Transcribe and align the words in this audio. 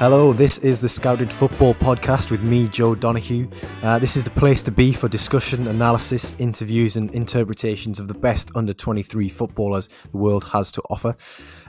Hello, 0.00 0.32
this 0.32 0.56
is 0.56 0.80
the 0.80 0.88
Scouted 0.88 1.30
Football 1.30 1.74
Podcast 1.74 2.30
with 2.30 2.42
me, 2.42 2.68
Joe 2.68 2.94
Donahue. 2.94 3.46
Uh, 3.82 3.98
this 3.98 4.16
is 4.16 4.24
the 4.24 4.30
place 4.30 4.62
to 4.62 4.70
be 4.70 4.94
for 4.94 5.10
discussion, 5.10 5.66
analysis, 5.66 6.34
interviews, 6.38 6.96
and 6.96 7.14
interpretations 7.14 8.00
of 8.00 8.08
the 8.08 8.14
best 8.14 8.50
under 8.54 8.72
23 8.72 9.28
footballers 9.28 9.90
the 10.10 10.16
world 10.16 10.44
has 10.44 10.72
to 10.72 10.82
offer. 10.88 11.14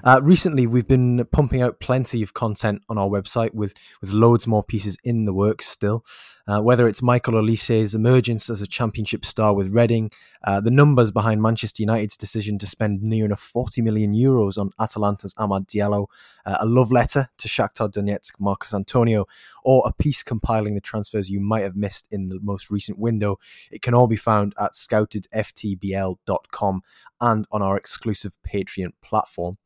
Uh, 0.05 0.21
recently, 0.23 0.65
we've 0.65 0.87
been 0.87 1.25
pumping 1.33 1.61
out 1.61 1.81
plenty 1.81 2.21
of 2.21 2.33
content 2.33 2.81
on 2.87 2.97
our 2.97 3.09
website 3.09 3.53
with, 3.53 3.73
with 3.99 4.13
loads 4.13 4.47
more 4.47 4.63
pieces 4.63 4.95
in 5.03 5.25
the 5.25 5.33
works 5.33 5.67
still. 5.67 6.05
Uh, 6.47 6.59
whether 6.59 6.87
it's 6.87 7.01
Michael 7.01 7.37
Olise's 7.37 7.93
emergence 7.93 8.49
as 8.49 8.61
a 8.61 8.67
championship 8.67 9.25
star 9.25 9.53
with 9.53 9.71
Reading, 9.71 10.11
uh, 10.43 10.59
the 10.59 10.71
numbers 10.71 11.11
behind 11.11 11.41
Manchester 11.41 11.83
United's 11.83 12.17
decision 12.17 12.57
to 12.59 12.67
spend 12.67 13.03
near 13.03 13.25
enough 13.25 13.41
40 13.41 13.81
million 13.81 14.13
euros 14.13 14.57
on 14.57 14.71
Atalanta's 14.79 15.33
Amad 15.35 15.67
Diallo, 15.67 16.07
uh, 16.45 16.57
a 16.59 16.65
love 16.65 16.91
letter 16.91 17.29
to 17.37 17.47
Shakhtar 17.47 17.91
Donetsk 17.91 18.39
Marcos 18.39 18.71
Antônio, 18.71 19.25
or 19.63 19.83
a 19.85 19.93
piece 19.93 20.23
compiling 20.23 20.73
the 20.75 20.81
transfers 20.81 21.29
you 21.29 21.39
might 21.39 21.63
have 21.63 21.75
missed 21.75 22.07
in 22.11 22.29
the 22.29 22.39
most 22.41 22.71
recent 22.71 22.97
window, 22.97 23.37
it 23.71 23.81
can 23.81 23.93
all 23.93 24.07
be 24.07 24.15
found 24.15 24.53
at 24.59 24.73
scoutedftbl.com 24.73 26.81
and 27.19 27.45
on 27.51 27.61
our 27.61 27.75
exclusive 27.77 28.35
Patreon 28.47 28.93
platform. 29.03 29.57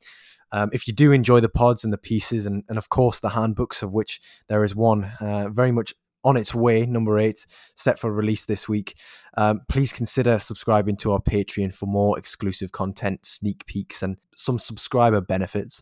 Um, 0.51 0.69
if 0.71 0.87
you 0.87 0.93
do 0.93 1.11
enjoy 1.11 1.39
the 1.39 1.49
pods 1.49 1.83
and 1.83 1.91
the 1.91 1.97
pieces, 1.97 2.45
and, 2.45 2.63
and 2.69 2.77
of 2.77 2.89
course 2.89 3.19
the 3.19 3.29
handbooks, 3.29 3.81
of 3.81 3.91
which 3.91 4.21
there 4.47 4.63
is 4.63 4.75
one 4.75 5.05
uh, 5.19 5.49
very 5.49 5.71
much 5.71 5.95
on 6.25 6.35
its 6.35 6.53
way, 6.53 6.85
number 6.85 7.19
eight, 7.19 7.45
set 7.75 7.99
for 7.99 8.11
release 8.11 8.43
this 8.45 8.67
week. 8.67 8.97
Um, 9.37 9.61
please 9.69 9.93
consider 9.93 10.39
subscribing 10.39 10.97
to 10.97 11.13
our 11.13 11.21
Patreon 11.21 11.73
for 11.73 11.85
more 11.85 12.17
exclusive 12.17 12.71
content, 12.71 13.25
sneak 13.25 13.65
peeks, 13.67 14.01
and 14.01 14.17
some 14.35 14.59
subscriber 14.59 15.21
benefits. 15.21 15.81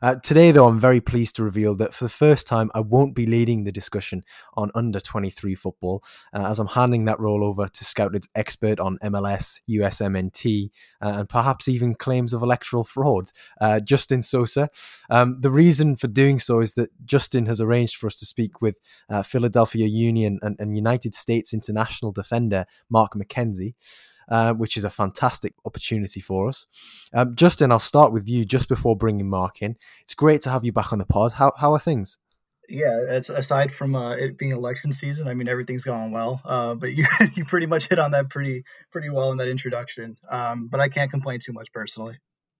Uh, 0.00 0.14
today, 0.16 0.50
though, 0.50 0.66
I'm 0.66 0.78
very 0.78 1.00
pleased 1.00 1.36
to 1.36 1.44
reveal 1.44 1.74
that 1.76 1.94
for 1.94 2.04
the 2.04 2.10
first 2.10 2.46
time, 2.46 2.70
I 2.74 2.80
won't 2.80 3.14
be 3.14 3.26
leading 3.26 3.64
the 3.64 3.72
discussion 3.72 4.22
on 4.54 4.70
under 4.74 5.00
23 5.00 5.54
football, 5.54 6.02
uh, 6.32 6.46
as 6.46 6.58
I'm 6.58 6.68
handing 6.68 7.04
that 7.06 7.20
role 7.20 7.44
over 7.44 7.68
to 7.68 7.84
Scouted's 7.84 8.28
expert 8.34 8.80
on 8.80 8.98
MLS, 8.98 9.60
USMNT, 9.68 10.70
uh, 11.02 11.08
and 11.08 11.28
perhaps 11.28 11.68
even 11.68 11.94
claims 11.94 12.32
of 12.32 12.42
electoral 12.42 12.84
fraud, 12.84 13.30
uh, 13.60 13.80
Justin 13.80 14.22
Sousa. 14.22 14.70
Um, 15.10 15.40
the 15.40 15.50
reason 15.50 15.96
for 15.96 16.08
doing 16.08 16.38
so 16.38 16.60
is 16.60 16.74
that 16.74 16.90
Justin 17.04 17.46
has 17.46 17.60
arranged 17.60 17.96
for 17.96 18.06
us 18.06 18.16
to 18.16 18.26
speak 18.26 18.60
with 18.62 18.80
uh, 19.08 19.22
Philadelphia 19.22 19.86
Union 19.86 20.38
and, 20.42 20.56
and 20.58 20.76
United 20.76 21.14
States 21.14 21.52
international 21.52 22.12
defender 22.12 22.64
Mark 22.88 23.14
McKenzie 23.14 23.74
uh, 24.28 24.52
which 24.54 24.76
is 24.76 24.84
a 24.84 24.90
fantastic 24.90 25.54
opportunity 25.64 26.20
for 26.20 26.48
us. 26.48 26.66
Um, 27.12 27.34
Justin, 27.34 27.72
I'll 27.72 27.78
start 27.78 28.12
with 28.12 28.28
you 28.28 28.44
just 28.44 28.68
before 28.68 28.96
bringing 28.96 29.28
Mark 29.28 29.62
in. 29.62 29.76
It's 30.02 30.14
great 30.14 30.42
to 30.42 30.50
have 30.50 30.64
you 30.64 30.72
back 30.72 30.92
on 30.92 30.98
the 30.98 31.06
pod. 31.06 31.34
How, 31.34 31.52
how 31.56 31.72
are 31.74 31.80
things? 31.80 32.18
Yeah, 32.68 33.00
it's 33.08 33.30
aside 33.30 33.72
from 33.72 33.96
uh, 33.96 34.14
it 34.16 34.36
being 34.36 34.52
election 34.52 34.92
season, 34.92 35.26
I 35.26 35.32
mean 35.32 35.48
everything's 35.48 35.84
going 35.84 36.12
well. 36.12 36.42
Uh, 36.44 36.74
but 36.74 36.92
you 36.94 37.06
you 37.34 37.44
pretty 37.46 37.66
much 37.66 37.88
hit 37.88 37.98
on 37.98 38.10
that 38.10 38.28
pretty 38.28 38.64
pretty 38.92 39.08
well 39.08 39.32
in 39.32 39.38
that 39.38 39.48
introduction. 39.48 40.18
Um, 40.28 40.68
but 40.68 40.78
I 40.80 40.88
can't 40.88 41.10
complain 41.10 41.40
too 41.40 41.52
much 41.52 41.72
personally. 41.72 42.18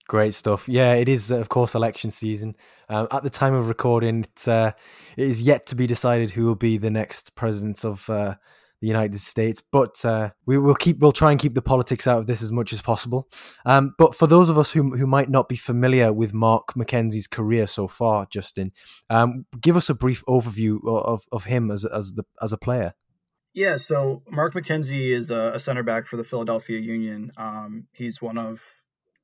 Great 0.09 0.33
stuff. 0.33 0.67
Yeah, 0.67 0.95
it 0.95 1.07
is, 1.07 1.31
of 1.31 1.51
course, 1.51 1.75
election 1.75 2.11
season. 2.11 2.57
Um, 2.89 3.09
at 3.13 3.23
the 3.23 3.29
time 3.29 3.53
of 3.53 3.69
recording, 3.69 4.21
it's, 4.21 4.49
uh, 4.49 4.73
it 5.19 5.29
is 5.29 5.43
yet 5.43 5.67
to 5.67 5.75
be 5.75 5.87
decided 5.87 6.31
who 6.31 6.47
will 6.47 6.55
be 6.55 6.79
the 6.79 6.91
next 6.91 7.35
president 7.35 7.85
of 7.85 8.09
uh, 8.09 8.37
the 8.81 8.87
United 8.87 9.21
States. 9.21 9.63
But 9.73 10.05
uh, 10.05 10.31
we 10.47 10.59
will 10.59 10.75
keep 10.75 10.99
we'll 10.99 11.13
try 11.13 11.31
and 11.31 11.41
keep 11.41 11.55
the 11.55 11.63
politics 11.63 12.07
out 12.07 12.19
of 12.19 12.27
this 12.27 12.43
as 12.43 12.53
much 12.53 12.73
as 12.73 12.83
possible. 12.83 13.29
Um, 13.65 13.95
but 13.99 14.15
for 14.15 14.27
those 14.27 14.49
of 14.49 14.59
us 14.59 14.71
who 14.73 14.97
who 14.97 15.07
might 15.07 15.31
not 15.31 15.49
be 15.49 15.57
familiar 15.57 16.13
with 16.13 16.33
Mark 16.35 16.75
McKenzie's 16.75 17.27
career 17.27 17.67
so 17.67 17.89
far, 17.89 18.27
Justin, 18.31 18.73
um, 19.11 19.47
give 19.61 19.77
us 19.77 19.89
a 19.89 19.95
brief 19.95 20.25
overview 20.27 20.79
of, 20.87 21.23
of 21.33 21.45
him 21.45 21.71
as 21.71 21.85
as 21.85 22.15
the 22.15 22.25
as 22.41 22.53
a 22.53 22.59
player. 22.59 22.95
Yeah, 23.55 23.77
so 23.77 24.23
Mark 24.31 24.55
McKenzie 24.55 25.11
is 25.11 25.31
a, 25.31 25.53
a 25.55 25.59
center 25.59 25.83
back 25.83 26.07
for 26.07 26.17
the 26.17 26.25
Philadelphia 26.25 26.79
Union. 26.79 27.33
Um, 27.37 27.89
he's 27.93 28.23
one 28.23 28.39
of 28.39 28.63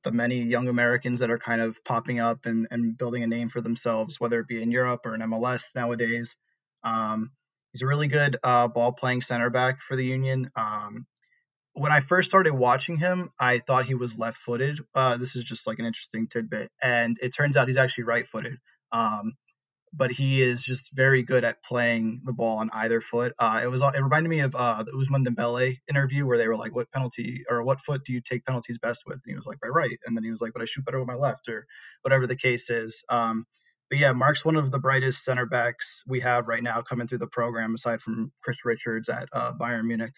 the 0.03 0.11
many 0.11 0.41
young 0.41 0.67
Americans 0.67 1.19
that 1.19 1.31
are 1.31 1.37
kind 1.37 1.61
of 1.61 1.83
popping 1.83 2.19
up 2.19 2.45
and, 2.45 2.67
and 2.69 2.97
building 2.97 3.23
a 3.23 3.27
name 3.27 3.49
for 3.49 3.61
themselves, 3.61 4.19
whether 4.19 4.39
it 4.39 4.47
be 4.47 4.61
in 4.61 4.71
Europe 4.71 5.01
or 5.05 5.15
in 5.15 5.21
MLS 5.21 5.73
nowadays. 5.73 6.35
Um, 6.83 7.31
He's 7.75 7.81
a 7.81 7.87
really 7.87 8.07
good 8.07 8.37
uh, 8.41 8.69
ball 8.69 8.93
playing 8.93 9.19
center 9.19 9.49
back 9.49 9.81
for 9.81 9.97
the 9.97 10.05
Union. 10.05 10.49
Um, 10.55 11.05
when 11.73 11.91
I 11.91 11.99
first 11.99 12.29
started 12.29 12.53
watching 12.53 12.95
him, 12.95 13.31
I 13.37 13.59
thought 13.59 13.85
he 13.85 13.95
was 13.95 14.17
left 14.17 14.37
footed. 14.37 14.79
Uh, 14.95 15.17
this 15.17 15.35
is 15.35 15.43
just 15.43 15.67
like 15.67 15.77
an 15.79 15.85
interesting 15.85 16.29
tidbit. 16.29 16.71
And 16.81 17.17
it 17.21 17.33
turns 17.35 17.57
out 17.57 17.67
he's 17.67 17.75
actually 17.75 18.05
right 18.05 18.25
footed. 18.25 18.59
Um, 18.93 19.33
but 19.91 20.09
he 20.09 20.41
is 20.41 20.63
just 20.63 20.95
very 20.95 21.23
good 21.23 21.43
at 21.43 21.65
playing 21.65 22.21
the 22.23 22.31
ball 22.31 22.59
on 22.59 22.69
either 22.71 23.01
foot. 23.01 23.33
Uh, 23.37 23.59
it 23.61 23.67
was 23.67 23.81
it 23.81 24.01
reminded 24.01 24.29
me 24.29 24.39
of 24.39 24.55
uh, 24.55 24.83
the 24.83 24.93
Ousmane 24.93 25.27
Dembele 25.27 25.75
interview 25.89 26.25
where 26.25 26.37
they 26.37 26.47
were 26.47 26.55
like, 26.55 26.73
"What 26.73 26.89
penalty 26.93 27.43
or 27.49 27.61
what 27.61 27.81
foot 27.81 28.05
do 28.05 28.13
you 28.13 28.21
take 28.21 28.45
penalties 28.45 28.77
best 28.77 29.03
with?" 29.05 29.15
And 29.15 29.23
he 29.25 29.35
was 29.35 29.45
like, 29.45 29.59
"By 29.59 29.67
right," 29.67 29.99
and 30.05 30.15
then 30.15 30.23
he 30.23 30.31
was 30.31 30.39
like, 30.39 30.53
"But 30.53 30.61
I 30.61 30.65
shoot 30.65 30.85
better 30.85 30.99
with 30.99 31.09
my 31.09 31.15
left," 31.15 31.49
or 31.49 31.67
whatever 32.03 32.25
the 32.25 32.37
case 32.37 32.69
is. 32.69 33.03
Um, 33.09 33.45
but 33.89 33.99
yeah, 33.99 34.11
Mark's 34.13 34.43
one 34.43 34.55
of 34.55 34.71
the 34.71 34.79
brightest 34.79 35.23
center 35.23 35.45
backs 35.45 36.01
we 36.07 36.21
have 36.21 36.47
right 36.47 36.63
now 36.63 36.81
coming 36.81 37.07
through 37.07 37.19
the 37.19 37.27
program, 37.27 37.75
aside 37.75 38.01
from 38.01 38.31
Chris 38.41 38.65
Richards 38.65 39.09
at 39.09 39.29
uh, 39.31 39.53
Bayern 39.53 39.85
Munich. 39.85 40.13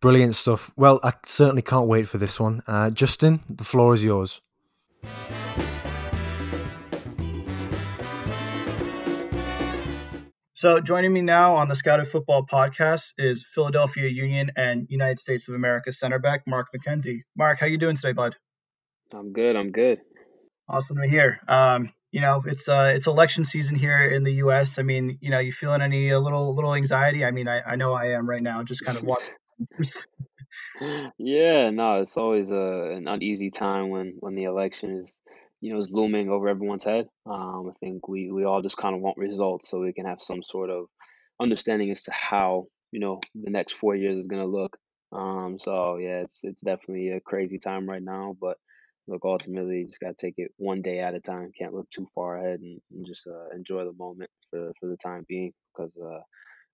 Brilliant 0.00 0.36
stuff. 0.36 0.72
Well, 0.76 1.00
I 1.02 1.12
certainly 1.26 1.62
can't 1.62 1.88
wait 1.88 2.06
for 2.06 2.18
this 2.18 2.38
one. 2.38 2.62
Uh, 2.66 2.90
Justin, 2.90 3.40
the 3.48 3.64
floor 3.64 3.94
is 3.94 4.04
yours. 4.04 4.40
So, 10.54 10.80
joining 10.80 11.12
me 11.12 11.22
now 11.22 11.54
on 11.54 11.68
the 11.68 11.76
Scouted 11.76 12.08
Football 12.08 12.44
podcast 12.44 13.12
is 13.16 13.44
Philadelphia 13.54 14.08
Union 14.08 14.50
and 14.56 14.86
United 14.90 15.20
States 15.20 15.46
of 15.48 15.54
America 15.54 15.92
center 15.92 16.18
back 16.18 16.42
Mark 16.46 16.68
McKenzie. 16.76 17.20
Mark, 17.36 17.60
how 17.60 17.66
you 17.66 17.78
doing 17.78 17.94
today, 17.94 18.12
bud? 18.12 18.34
I'm 19.12 19.32
good. 19.32 19.54
I'm 19.54 19.70
good. 19.70 20.00
Awesome 20.68 20.96
to 20.96 21.08
hear. 21.08 21.40
Um, 21.46 21.92
you 22.10 22.20
know, 22.20 22.42
it's 22.46 22.68
uh, 22.68 22.92
it's 22.94 23.06
election 23.06 23.44
season 23.44 23.76
here 23.76 24.08
in 24.08 24.24
the 24.24 24.34
U.S. 24.34 24.78
I 24.78 24.82
mean, 24.82 25.18
you 25.20 25.30
know, 25.30 25.38
you 25.38 25.52
feeling 25.52 25.82
any 25.82 26.10
a 26.10 26.20
little 26.20 26.54
little 26.54 26.74
anxiety? 26.74 27.24
I 27.24 27.30
mean, 27.30 27.48
I, 27.48 27.60
I 27.60 27.76
know 27.76 27.92
I 27.92 28.12
am 28.12 28.28
right 28.28 28.42
now, 28.42 28.62
just 28.62 28.84
kind 28.84 28.96
of 28.96 29.04
watching. 29.04 29.34
yeah, 31.18 31.70
no, 31.70 32.00
it's 32.00 32.16
always 32.16 32.50
a, 32.50 32.58
uh, 32.58 32.90
an 32.96 33.08
uneasy 33.08 33.50
time 33.50 33.90
when 33.90 34.16
when 34.20 34.34
the 34.34 34.44
election 34.44 34.92
is 34.92 35.22
you 35.60 35.72
know 35.72 35.78
is 35.78 35.92
looming 35.92 36.30
over 36.30 36.48
everyone's 36.48 36.84
head. 36.84 37.08
Um, 37.26 37.70
I 37.70 37.78
think 37.80 38.08
we 38.08 38.30
we 38.30 38.44
all 38.44 38.62
just 38.62 38.76
kind 38.76 38.94
of 38.94 39.02
want 39.02 39.18
results 39.18 39.68
so 39.68 39.80
we 39.80 39.92
can 39.92 40.06
have 40.06 40.20
some 40.20 40.42
sort 40.42 40.70
of 40.70 40.86
understanding 41.40 41.90
as 41.90 42.04
to 42.04 42.12
how 42.12 42.66
you 42.90 43.00
know 43.00 43.20
the 43.34 43.50
next 43.50 43.74
four 43.74 43.94
years 43.94 44.18
is 44.18 44.28
going 44.28 44.42
to 44.42 44.48
look. 44.48 44.78
Um, 45.12 45.58
so 45.58 45.96
yeah, 45.96 46.20
it's 46.20 46.40
it's 46.42 46.62
definitely 46.62 47.10
a 47.10 47.20
crazy 47.20 47.58
time 47.58 47.88
right 47.88 48.02
now, 48.02 48.36
but 48.40 48.56
look, 49.08 49.22
ultimately, 49.24 49.78
you 49.78 49.86
just 49.86 50.00
got 50.00 50.16
to 50.16 50.26
take 50.26 50.34
it 50.36 50.52
one 50.56 50.82
day 50.82 51.00
at 51.00 51.14
a 51.14 51.20
time. 51.20 51.50
Can't 51.58 51.74
look 51.74 51.90
too 51.90 52.06
far 52.14 52.38
ahead 52.38 52.60
and, 52.60 52.80
and 52.92 53.06
just 53.06 53.26
uh, 53.26 53.56
enjoy 53.56 53.84
the 53.84 53.94
moment 53.94 54.30
for, 54.50 54.72
for 54.78 54.88
the 54.88 54.96
time 54.96 55.24
being. 55.26 55.52
Because, 55.74 55.96
uh, 55.96 56.20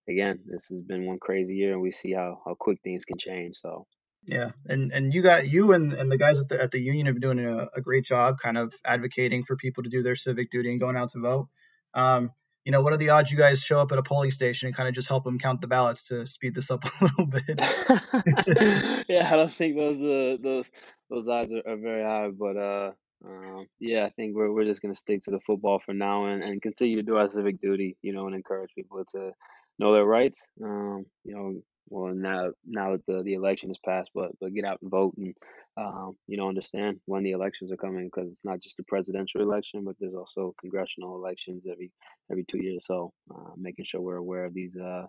again, 0.08 0.40
this 0.46 0.66
has 0.68 0.82
been 0.82 1.06
one 1.06 1.18
crazy 1.18 1.54
year, 1.54 1.72
and 1.72 1.82
we 1.82 1.92
see 1.92 2.12
how, 2.12 2.42
how 2.44 2.54
quick 2.58 2.78
things 2.82 3.04
can 3.04 3.18
change. 3.18 3.56
So, 3.56 3.86
yeah, 4.26 4.50
and 4.66 4.90
and 4.92 5.12
you 5.12 5.22
got 5.22 5.46
you 5.46 5.72
and, 5.74 5.92
and 5.92 6.10
the 6.10 6.16
guys 6.16 6.38
at 6.38 6.48
the 6.48 6.60
at 6.60 6.70
the 6.70 6.80
union 6.80 7.06
have 7.06 7.14
been 7.14 7.36
doing 7.36 7.44
a, 7.44 7.68
a 7.76 7.80
great 7.82 8.04
job, 8.04 8.38
kind 8.42 8.56
of 8.56 8.74
advocating 8.84 9.44
for 9.44 9.56
people 9.56 9.82
to 9.84 9.90
do 9.90 10.02
their 10.02 10.16
civic 10.16 10.50
duty 10.50 10.70
and 10.70 10.80
going 10.80 10.96
out 10.96 11.12
to 11.12 11.20
vote. 11.20 11.48
Um, 11.92 12.30
you 12.64 12.72
know, 12.72 12.82
what 12.82 12.92
are 12.92 12.96
the 12.96 13.10
odds 13.10 13.30
you 13.30 13.36
guys 13.36 13.62
show 13.62 13.78
up 13.78 13.92
at 13.92 13.98
a 13.98 14.02
polling 14.02 14.30
station 14.30 14.66
and 14.66 14.76
kind 14.76 14.88
of 14.88 14.94
just 14.94 15.08
help 15.08 15.24
them 15.24 15.38
count 15.38 15.60
the 15.60 15.66
ballots 15.66 16.08
to 16.08 16.26
speed 16.26 16.54
this 16.54 16.70
up 16.70 16.84
a 17.00 17.04
little 17.04 17.26
bit? 17.26 17.44
yeah, 19.08 19.30
I 19.30 19.36
don't 19.36 19.52
think 19.52 19.76
those 19.76 20.02
uh, 20.02 20.36
those 20.42 20.70
those 21.10 21.28
odds 21.28 21.52
are, 21.52 21.62
are 21.70 21.76
very 21.76 22.02
high, 22.02 22.28
but 22.28 22.56
uh, 22.56 22.92
um, 23.26 23.66
yeah, 23.78 24.04
I 24.04 24.10
think 24.10 24.34
we're 24.34 24.52
we're 24.52 24.64
just 24.64 24.80
gonna 24.80 24.94
stick 24.94 25.24
to 25.24 25.30
the 25.30 25.40
football 25.40 25.80
for 25.84 25.92
now 25.92 26.26
and, 26.26 26.42
and 26.42 26.62
continue 26.62 26.96
to 26.96 27.02
do 27.02 27.16
our 27.16 27.30
civic 27.30 27.60
duty, 27.60 27.96
you 28.02 28.12
know, 28.12 28.26
and 28.26 28.34
encourage 28.34 28.70
people 28.74 29.04
to 29.12 29.32
know 29.78 29.92
their 29.92 30.04
rights. 30.04 30.40
Um, 30.62 31.04
you 31.24 31.34
know, 31.34 31.62
well 31.88 32.14
now 32.14 32.50
now 32.66 32.92
that 32.92 33.06
the, 33.06 33.22
the 33.22 33.34
election 33.34 33.70
is 33.70 33.78
passed, 33.84 34.10
but 34.14 34.32
but 34.40 34.54
get 34.54 34.64
out 34.64 34.78
and 34.82 34.90
vote 34.90 35.14
and 35.16 35.34
um, 35.76 36.16
you 36.26 36.36
know 36.36 36.48
understand 36.48 37.00
when 37.06 37.22
the 37.22 37.32
elections 37.32 37.72
are 37.72 37.76
coming 37.76 38.04
because 38.06 38.30
it's 38.30 38.44
not 38.44 38.60
just 38.60 38.76
the 38.76 38.84
presidential 38.84 39.40
election, 39.40 39.84
but 39.84 39.96
there's 40.00 40.14
also 40.14 40.54
congressional 40.60 41.16
elections 41.16 41.64
every 41.70 41.92
every 42.30 42.44
two 42.44 42.62
years. 42.62 42.86
So 42.86 43.12
uh, 43.30 43.52
making 43.56 43.84
sure 43.84 44.00
we're 44.00 44.16
aware 44.16 44.44
of 44.44 44.54
these 44.54 44.76
uh, 44.76 45.06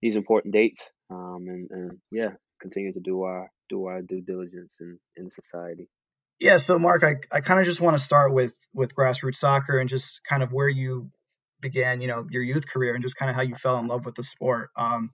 these 0.00 0.16
important 0.16 0.52
dates 0.54 0.90
um, 1.10 1.44
and 1.48 1.70
and 1.70 1.98
yeah, 2.10 2.30
continue 2.60 2.92
to 2.92 3.00
do 3.00 3.22
our 3.22 3.50
do 3.68 3.86
our 3.86 4.02
due 4.02 4.20
diligence 4.20 4.76
in 4.80 4.98
in 5.16 5.30
society. 5.30 5.88
Yeah, 6.40 6.56
so 6.56 6.76
Mark, 6.76 7.04
I, 7.04 7.16
I 7.30 7.40
kind 7.40 7.60
of 7.60 7.66
just 7.66 7.80
want 7.80 7.96
to 7.96 8.02
start 8.02 8.32
with 8.32 8.52
with 8.74 8.94
grassroots 8.96 9.36
soccer 9.36 9.78
and 9.78 9.88
just 9.88 10.20
kind 10.28 10.42
of 10.42 10.52
where 10.52 10.68
you 10.68 11.10
began, 11.60 12.00
you 12.00 12.08
know, 12.08 12.26
your 12.28 12.42
youth 12.42 12.66
career 12.66 12.94
and 12.94 13.02
just 13.02 13.16
kind 13.16 13.30
of 13.30 13.36
how 13.36 13.42
you 13.42 13.54
fell 13.54 13.78
in 13.78 13.86
love 13.86 14.04
with 14.04 14.16
the 14.16 14.24
sport. 14.24 14.70
Um, 14.76 15.10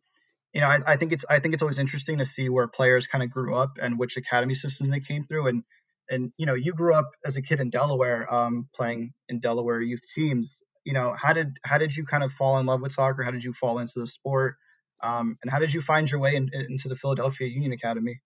you 0.53 0.61
know, 0.61 0.67
I, 0.67 0.79
I, 0.87 0.97
think 0.97 1.13
it's 1.13 1.25
I 1.29 1.41
think 1.41 1.55
it's 1.55 1.63
always 1.63 1.79
interesting 1.79 2.19
to 2.19 2.27
see 2.27 2.49
where 2.49 2.69
players 2.69 3.07
kind 3.07 3.23
of 3.23 3.31
grew 3.31 3.55
up 3.55 3.79
and 3.81 3.99
which 3.99 4.17
academy 4.17 4.55
systems 4.55 4.91
they 4.91 5.01
came 5.01 5.25
through. 5.25 5.47
And 5.49 5.65
and 6.11 6.33
you 6.37 6.47
know, 6.47 6.55
you 6.55 6.73
grew 6.73 6.95
up 6.95 7.11
as 7.25 7.37
a 7.37 7.43
kid 7.43 7.61
in 7.61 7.71
Delaware, 7.71 8.33
um, 8.33 8.69
playing 8.75 9.13
in 9.29 9.41
Delaware 9.41 9.81
youth 9.81 10.01
teams. 10.15 10.61
you 10.85 10.95
know, 10.95 11.15
how 11.17 11.33
did 11.33 11.59
how 11.65 11.79
did 11.79 11.97
you 11.97 12.05
kind 12.07 12.23
of 12.23 12.33
fall 12.33 12.59
in 12.59 12.67
love 12.67 12.81
with 12.81 12.93
soccer? 12.93 13.23
How 13.23 13.31
did 13.31 13.45
you 13.45 13.53
fall 13.53 13.79
into 13.79 13.99
the 13.99 14.07
sport? 14.07 14.57
Um, 15.03 15.37
and 15.43 15.51
how 15.51 15.59
did 15.59 15.73
you 15.73 15.81
find 15.81 16.11
your 16.11 16.21
way 16.21 16.35
in, 16.35 16.51
into 16.53 16.89
the 16.89 16.97
Philadelphia 16.97 17.47
Union 17.47 17.73
Academy? 17.73 18.21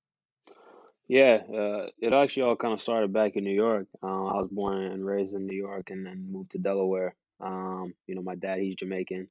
Yeah, 1.08 1.40
uh, 1.52 1.88
it 1.98 2.12
actually 2.12 2.44
all 2.44 2.56
kind 2.56 2.72
of 2.72 2.80
started 2.80 3.12
back 3.12 3.36
in 3.36 3.44
New 3.44 3.54
York. 3.54 3.86
Uh, 4.02 4.06
I 4.06 4.36
was 4.36 4.48
born 4.50 4.82
and 4.82 5.04
raised 5.04 5.34
in 5.34 5.46
New 5.46 5.56
York, 5.56 5.90
and 5.90 6.06
then 6.06 6.28
moved 6.30 6.52
to 6.52 6.58
Delaware. 6.58 7.14
Um, 7.40 7.92
you 8.06 8.14
know, 8.14 8.22
my 8.22 8.36
dad 8.36 8.60
he's 8.60 8.76
Jamaican, 8.76 9.28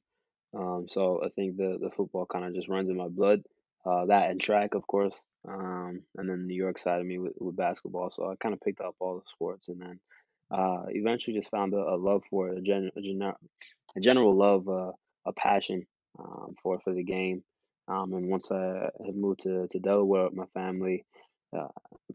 um, 0.54 0.86
so 0.88 1.20
I 1.24 1.28
think 1.30 1.56
the 1.56 1.78
the 1.80 1.90
football 1.90 2.26
kind 2.26 2.44
of 2.44 2.54
just 2.54 2.68
runs 2.68 2.90
in 2.90 2.96
my 2.96 3.08
blood. 3.08 3.42
Uh, 3.84 4.06
that 4.06 4.30
and 4.30 4.40
track, 4.40 4.74
of 4.74 4.86
course, 4.86 5.22
um, 5.48 6.02
and 6.16 6.28
then 6.28 6.38
the 6.38 6.46
New 6.46 6.54
York 6.54 6.78
side 6.78 7.00
of 7.00 7.06
me 7.06 7.18
with, 7.18 7.32
with 7.40 7.56
basketball. 7.56 8.10
So 8.10 8.30
I 8.30 8.36
kind 8.36 8.54
of 8.54 8.60
picked 8.60 8.80
up 8.80 8.94
all 9.00 9.16
the 9.16 9.22
sports, 9.34 9.68
and 9.68 9.80
then 9.80 9.98
uh, 10.52 10.84
eventually 10.88 11.36
just 11.36 11.50
found 11.50 11.74
a, 11.74 11.78
a 11.78 11.96
love 11.96 12.22
for 12.30 12.50
it, 12.50 12.58
a, 12.58 12.60
gen, 12.60 12.90
a, 12.96 13.00
gener- 13.00 13.34
a 13.96 14.00
general 14.00 14.36
love, 14.36 14.68
uh, 14.68 14.92
a 15.26 15.32
passion 15.32 15.84
um, 16.18 16.54
for 16.62 16.78
for 16.84 16.94
the 16.94 17.02
game. 17.02 17.42
Um, 17.88 18.12
and 18.12 18.28
once 18.28 18.52
I 18.52 18.88
had 19.04 19.16
moved 19.16 19.40
to, 19.40 19.66
to 19.68 19.78
Delaware 19.80 20.24
with 20.26 20.34
my 20.34 20.46
family, 20.54 21.04
uh, 21.56 21.68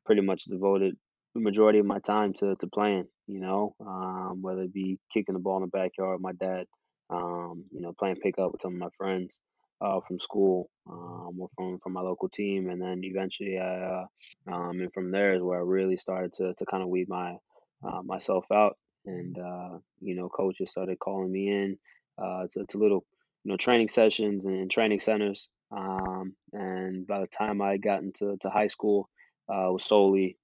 pretty 0.05 0.21
much 0.21 0.45
devoted 0.45 0.95
the 1.35 1.41
majority 1.41 1.79
of 1.79 1.85
my 1.85 1.99
time 1.99 2.33
to, 2.33 2.55
to 2.55 2.67
playing, 2.67 3.07
you 3.27 3.39
know, 3.39 3.75
um, 3.81 4.41
whether 4.41 4.61
it 4.61 4.73
be 4.73 4.99
kicking 5.13 5.33
the 5.33 5.39
ball 5.39 5.57
in 5.57 5.63
the 5.63 5.67
backyard 5.67 6.21
my 6.21 6.31
dad, 6.31 6.65
um, 7.09 7.63
you 7.71 7.81
know, 7.81 7.93
playing 7.97 8.17
pickup 8.17 8.51
with 8.51 8.61
some 8.61 8.73
of 8.73 8.79
my 8.79 8.89
friends 8.97 9.37
uh, 9.81 9.99
from 10.07 10.19
school 10.19 10.69
um, 10.89 11.37
or 11.39 11.49
from, 11.55 11.79
from 11.79 11.93
my 11.93 12.01
local 12.01 12.29
team. 12.29 12.69
And 12.69 12.81
then 12.81 13.01
eventually, 13.03 13.57
I, 13.57 13.77
uh, 13.83 14.05
um, 14.51 14.81
and 14.81 14.93
from 14.93 15.11
there 15.11 15.35
is 15.35 15.41
where 15.41 15.59
I 15.59 15.63
really 15.63 15.97
started 15.97 16.33
to, 16.33 16.53
to 16.53 16.65
kind 16.65 16.83
of 16.83 16.89
weed 16.89 17.09
my 17.09 17.35
uh, 17.83 18.01
myself 18.03 18.45
out. 18.51 18.77
And, 19.05 19.37
uh, 19.37 19.77
you 20.01 20.15
know, 20.15 20.29
coaches 20.29 20.71
started 20.71 20.99
calling 20.99 21.31
me 21.31 21.49
in 21.49 21.77
uh, 22.21 22.47
to, 22.53 22.65
to 22.65 22.77
little, 22.77 23.05
you 23.43 23.51
know, 23.51 23.57
training 23.57 23.89
sessions 23.89 24.45
and 24.45 24.69
training 24.69 24.99
centers. 24.99 25.47
Um, 25.71 26.33
and 26.53 27.05
by 27.05 27.19
the 27.19 27.27
time 27.27 27.61
I 27.61 27.77
got 27.77 28.01
into 28.01 28.37
to 28.41 28.49
high 28.49 28.67
school, 28.67 29.09
uh, 29.49 29.71
was 29.71 29.85
solely 29.85 30.37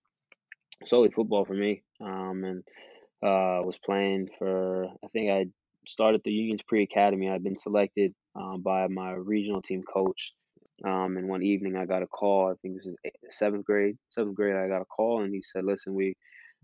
solely 0.86 1.09
football 1.09 1.45
for 1.45 1.54
me. 1.54 1.83
Um, 2.01 2.44
and 2.44 2.63
uh, 3.21 3.63
was 3.63 3.77
playing 3.83 4.30
for 4.38 4.86
I 5.04 5.07
think 5.12 5.31
I 5.31 5.45
started 5.88 6.21
the 6.24 6.31
Unions 6.31 6.62
Pre 6.68 6.83
Academy. 6.83 7.30
I'd 7.30 7.44
been 7.44 7.57
selected 7.57 8.13
um, 8.35 8.62
by 8.62 8.88
my 8.88 9.12
regional 9.12 9.62
team 9.62 9.83
coach. 9.83 10.33
Um, 10.83 11.18
and 11.18 11.30
one 11.30 11.44
evening 11.44 11.75
I 11.75 11.85
got 11.85 12.03
a 12.03 12.07
call. 12.07 12.51
I 12.51 12.56
think 12.62 12.77
this 12.77 12.88
is 12.88 12.97
seventh 13.30 13.65
grade. 13.65 13.97
Seventh 14.09 14.35
grade, 14.35 14.56
I 14.56 14.68
got 14.68 14.81
a 14.81 14.85
call, 14.85 15.21
and 15.21 15.33
he 15.33 15.41
said, 15.44 15.63
"Listen, 15.63 15.94
we, 15.94 16.15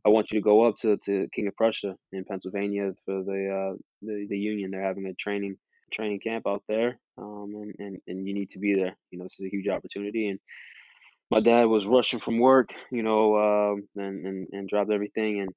I 0.05 0.09
want 0.09 0.31
you 0.31 0.39
to 0.39 0.43
go 0.43 0.63
up 0.63 0.75
to, 0.77 0.97
to 1.05 1.27
King 1.33 1.47
of 1.47 1.55
Prussia 1.55 1.95
in 2.11 2.25
Pennsylvania 2.25 2.91
for 3.05 3.23
the 3.23 3.73
uh, 3.73 3.77
the 4.01 4.25
the 4.29 4.37
Union. 4.37 4.71
They're 4.71 4.83
having 4.83 5.05
a 5.05 5.13
training 5.13 5.57
training 5.93 6.19
camp 6.19 6.47
out 6.47 6.63
there, 6.67 6.99
um, 7.17 7.53
and, 7.55 7.75
and 7.79 7.97
and 8.07 8.27
you 8.27 8.33
need 8.33 8.49
to 8.51 8.59
be 8.59 8.75
there. 8.75 8.97
You 9.11 9.19
know, 9.19 9.25
this 9.25 9.39
is 9.39 9.45
a 9.45 9.55
huge 9.55 9.69
opportunity, 9.69 10.29
and 10.29 10.39
my 11.31 11.39
dad 11.39 11.65
was 11.65 11.85
rushing 11.85 12.19
from 12.19 12.39
work, 12.39 12.73
you 12.91 13.03
know, 13.03 13.35
uh, 13.35 14.01
and, 14.01 14.25
and, 14.25 14.47
and 14.51 14.67
dropped 14.67 14.91
everything. 14.91 15.41
And 15.41 15.49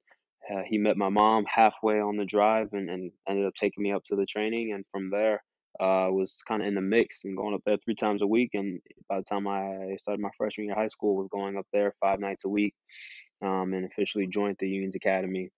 uh, 0.51 0.61
he 0.65 0.77
met 0.77 0.97
my 0.97 1.09
mom 1.09 1.45
halfway 1.45 1.99
on 1.99 2.17
the 2.17 2.25
drive 2.25 2.69
and, 2.73 2.89
and 2.89 3.11
ended 3.27 3.45
up 3.45 3.55
taking 3.55 3.83
me 3.83 3.91
up 3.93 4.03
to 4.05 4.15
the 4.15 4.25
training. 4.25 4.73
And 4.73 4.85
from 4.91 5.09
there, 5.09 5.43
uh, 5.79 6.07
was 6.11 6.43
kind 6.47 6.61
of 6.61 6.67
in 6.67 6.75
the 6.75 6.81
mix 6.81 7.23
and 7.23 7.35
going 7.37 7.53
up 7.55 7.61
there 7.65 7.77
three 7.77 7.95
times 7.95 8.21
a 8.21 8.27
week. 8.27 8.51
And 8.53 8.79
by 9.09 9.17
the 9.17 9.23
time 9.23 9.47
I 9.47 9.95
started 9.99 10.21
my 10.21 10.29
freshman 10.37 10.65
year 10.65 10.73
of 10.73 10.79
high 10.79 10.87
school, 10.89 11.15
was 11.15 11.29
going 11.31 11.57
up 11.57 11.67
there 11.73 11.95
five 11.99 12.19
nights 12.19 12.45
a 12.45 12.49
week 12.49 12.75
um, 13.41 13.73
and 13.73 13.85
officially 13.85 14.27
joined 14.27 14.57
the 14.59 14.69
Unions 14.69 14.95
Academy. 14.95 15.49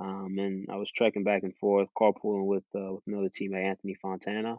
Um, 0.00 0.36
and 0.38 0.66
I 0.70 0.76
was 0.76 0.90
trekking 0.90 1.24
back 1.24 1.42
and 1.42 1.56
forth, 1.56 1.88
carpooling 1.98 2.46
with 2.46 2.64
uh, 2.74 2.94
with 2.94 3.04
another 3.06 3.28
teammate, 3.28 3.64
Anthony 3.66 3.94
Fontana. 4.00 4.56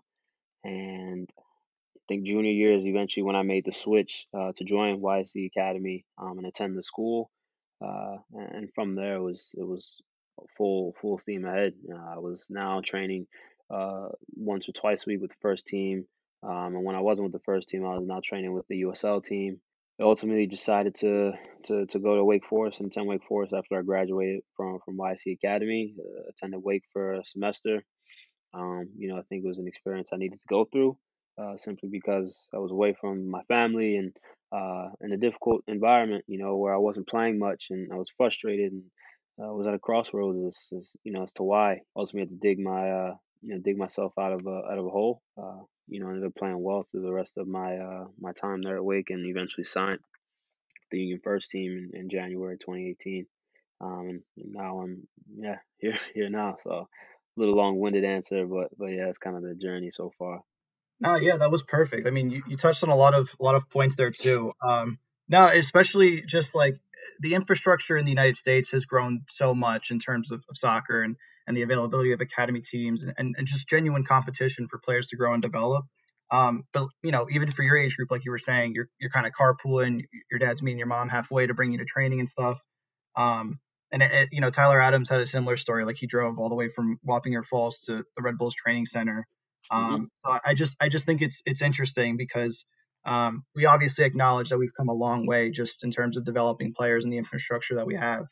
And 0.64 1.30
I 1.38 2.02
think 2.08 2.26
junior 2.26 2.52
year 2.52 2.74
is 2.74 2.86
eventually 2.86 3.24
when 3.24 3.36
I 3.36 3.42
made 3.44 3.66
the 3.66 3.74
switch 3.74 4.28
uh, 4.38 4.52
to 4.56 4.64
join 4.64 5.02
YSC 5.02 5.48
Academy 5.48 6.06
um, 6.18 6.38
and 6.38 6.46
attend 6.48 6.78
the 6.78 6.84
school. 6.84 7.32
Uh, 7.84 8.18
and 8.34 8.70
from 8.74 8.96
there, 8.96 9.16
it 9.16 9.22
was 9.22 9.54
it 9.58 9.68
was 9.68 10.02
full 10.58 10.96
full 11.02 11.18
steam 11.18 11.46
ahead. 11.46 11.74
Uh, 11.92 12.16
I 12.16 12.20
was 12.20 12.48
now 12.50 12.82
training 12.84 13.28
uh, 13.70 14.10
once 14.36 14.70
or 14.70 14.74
twice 14.74 15.06
a 15.06 15.10
week 15.10 15.22
with 15.22 15.32
the 15.32 15.42
first 15.42 15.68
team, 15.68 16.06
um, 16.44 16.76
and 16.76 16.84
when 16.84 16.96
I 16.96 17.02
wasn't 17.02 17.26
with 17.26 17.34
the 17.34 17.46
first 17.46 17.70
team, 17.70 17.86
I 17.86 17.98
was 17.98 18.08
now 18.08 18.22
training 18.24 18.54
with 18.54 18.68
the 18.68 18.82
USL 18.84 19.24
team. 19.24 19.60
I 20.00 20.04
ultimately 20.04 20.48
decided 20.48 20.96
to, 20.96 21.34
to 21.66 21.86
to 21.88 22.00
go 22.00 22.16
to 22.16 22.24
Wake 22.24 22.46
Forest 22.46 22.80
and 22.80 22.92
attend 22.92 23.08
Wake 23.08 23.24
Forest 23.28 23.54
after 23.54 23.78
I 23.78 23.82
graduated 23.82 24.42
from 24.56 24.80
from 24.86 24.98
YSC 24.98 25.34
Academy. 25.34 25.96
Uh, 26.00 26.30
attended 26.30 26.62
Wake 26.64 26.84
for 26.94 27.14
a 27.14 27.26
semester. 27.26 27.84
Um, 28.54 28.90
you 28.98 29.08
know, 29.08 29.18
I 29.18 29.22
think 29.24 29.44
it 29.44 29.48
was 29.48 29.60
an 29.60 29.68
experience 29.68 30.10
I 30.12 30.18
needed 30.18 30.40
to 30.40 30.48
go 30.50 30.66
through 30.66 30.98
uh, 31.38 31.58
simply 31.58 31.90
because 31.90 32.48
I 32.54 32.58
was 32.58 32.72
away 32.72 32.96
from 33.00 33.30
my 33.30 33.42
family 33.44 33.98
and 33.98 34.16
uh, 34.52 34.90
in 35.00 35.14
a 35.14 35.18
difficult 35.18 35.64
environment, 35.68 36.26
you 36.28 36.38
know, 36.38 36.58
where 36.58 36.74
I 36.74 36.78
wasn't 36.78 37.08
playing 37.08 37.40
much 37.40 37.68
and 37.70 37.92
I 37.92 37.96
was 37.96 38.12
frustrated 38.18 38.72
and 38.74 38.84
uh, 39.42 39.54
was 39.54 39.68
at 39.68 39.74
a 39.74 39.80
crossroads 39.80 40.40
as, 40.46 40.78
as 40.78 40.96
you 41.04 41.12
know 41.12 41.24
as 41.24 41.34
to 41.34 41.44
why. 41.44 41.82
Ultimately, 41.96 42.22
had 42.22 42.42
to 42.42 42.48
dig 42.48 42.60
my 42.60 42.92
uh, 42.92 43.16
you 43.42 43.56
know 43.56 43.62
dig 43.64 43.78
myself 43.78 44.14
out 44.20 44.34
of 44.34 44.46
a 44.46 44.72
out 44.72 44.78
of 44.78 44.86
a 44.86 44.90
hole. 44.90 45.22
Uh, 45.38 45.64
you 45.88 46.00
know, 46.00 46.10
ended 46.10 46.26
up 46.26 46.36
playing 46.36 46.62
well 46.62 46.88
through 46.92 47.02
the 47.02 47.12
rest 47.12 47.38
of 47.38 47.48
my 47.48 47.78
uh, 47.78 48.06
my 48.20 48.32
time 48.34 48.62
there 48.62 48.78
at 48.78 48.86
Wake 48.86 49.10
and 49.10 49.26
eventually 49.26 49.64
signed 49.64 50.00
the 50.92 51.00
Union 51.00 51.22
First 51.24 51.52
team 51.52 51.90
in, 51.94 52.00
in 52.02 52.10
January 52.10 52.58
2018. 52.58 53.26
Um, 53.80 54.22
and, 54.38 54.54
now 54.54 54.82
I'm 54.82 55.08
yeah 55.36 55.58
here 55.78 55.98
here 56.14 56.30
now. 56.30 56.58
So 56.64 56.72
a 56.72 56.88
little 57.38 57.56
long 57.56 57.80
winded 57.80 58.04
answer, 58.04 58.46
but 58.46 58.70
but 58.78 58.88
yeah, 58.88 59.08
it's 59.08 59.18
kind 59.18 59.36
of 59.36 59.44
the 59.44 59.56
journey 59.56 59.92
so 59.92 60.12
far. 60.20 60.42
No, 61.02 61.16
yeah, 61.16 61.38
that 61.38 61.50
was 61.50 61.64
perfect. 61.64 62.08
I 62.08 62.12
mean, 62.12 62.30
you, 62.30 62.44
you 62.48 62.58
touched 62.58 62.84
on 62.84 62.90
a 62.90 62.96
lot 62.96 63.16
of 63.16 63.36
a 63.40 63.44
lot 63.44 63.56
of 63.56 63.68
points 63.72 63.96
there 63.96 64.12
too. 64.12 64.54
Um, 64.62 65.00
now, 65.28 65.48
especially 65.48 66.22
just 66.22 66.54
like 66.54 66.80
the 67.20 67.34
infrastructure 67.34 67.98
in 67.98 68.06
the 68.06 68.12
United 68.12 68.38
States 68.38 68.70
has 68.72 68.86
grown 68.86 69.22
so 69.28 69.56
much 69.56 69.90
in 69.90 69.98
terms 69.98 70.32
of, 70.32 70.44
of 70.48 70.56
soccer 70.56 71.02
and, 71.02 71.16
and 71.48 71.58
the 71.58 71.64
availability 71.64 72.12
of 72.12 72.22
academy 72.22 72.62
teams 72.62 73.04
and, 73.04 73.14
and, 73.18 73.36
and 73.36 73.48
just 73.48 73.68
genuine 73.68 74.04
competition 74.04 74.68
for 74.68 74.78
players 74.78 75.08
to 75.08 75.16
grow 75.16 75.34
and 75.34 75.42
develop. 75.42 75.86
Um, 76.30 76.66
but 76.72 76.88
you 77.02 77.12
know, 77.12 77.28
even 77.32 77.52
for 77.52 77.64
your 77.64 77.78
age 77.78 77.98
group, 77.98 78.12
like 78.12 78.24
you 78.24 78.32
were 78.32 78.38
saying, 78.38 78.74
you're 78.76 78.88
you're 79.00 79.10
kind 79.10 79.26
of 79.26 79.34
carpooling. 79.34 80.06
Your 80.30 80.40
dad's 80.40 80.62
meeting 80.62 80.78
your 80.78 80.88
mom 80.88 81.10
halfway 81.10 81.48
to 81.48 81.56
bring 81.56 81.72
you 81.72 81.80
to 81.80 81.86
training 81.86 82.20
and 82.20 82.30
stuff. 82.30 82.62
Um, 83.18 83.60
and 83.92 84.04
it, 84.04 84.12
it, 84.12 84.30
you 84.32 84.40
know, 84.40 84.52
Tyler 84.52 84.80
Adams 84.80 85.10
had 85.10 85.20
a 85.20 85.26
similar 85.26 85.58
story. 85.58 85.84
Like 85.84 85.98
he 85.98 86.06
drove 86.06 86.38
all 86.38 86.50
the 86.50 86.56
way 86.56 86.70
from 86.70 87.00
Wappinger 87.06 87.44
Falls 87.44 87.80
to 87.82 88.06
the 88.16 88.22
Red 88.22 88.38
Bulls 88.38 88.54
training 88.54 88.86
center 88.86 89.28
Mm-hmm. 89.72 89.94
Um, 89.94 90.12
so 90.20 90.38
I 90.46 90.54
just 90.54 90.78
I 90.80 90.90
just 90.90 91.06
think 91.06 91.22
it's 91.22 91.42
it's 91.46 91.62
interesting 91.62 92.18
because 92.18 92.66
um, 93.06 93.44
we 93.56 93.66
obviously 93.66 94.06
acknowledge 94.06 94.50
that 94.50 94.58
we've 94.58 94.74
come 94.76 94.90
a 94.90 94.94
long 94.94 95.26
way 95.26 95.50
just 95.50 95.84
in 95.84 95.92
terms 95.92 96.18
of 96.18 96.26
developing 96.26 96.74
players 96.74 97.04
and 97.04 97.12
the 97.12 97.18
infrastructure 97.18 97.76
that 97.76 97.88
we 97.88 97.96
have. 97.96 98.26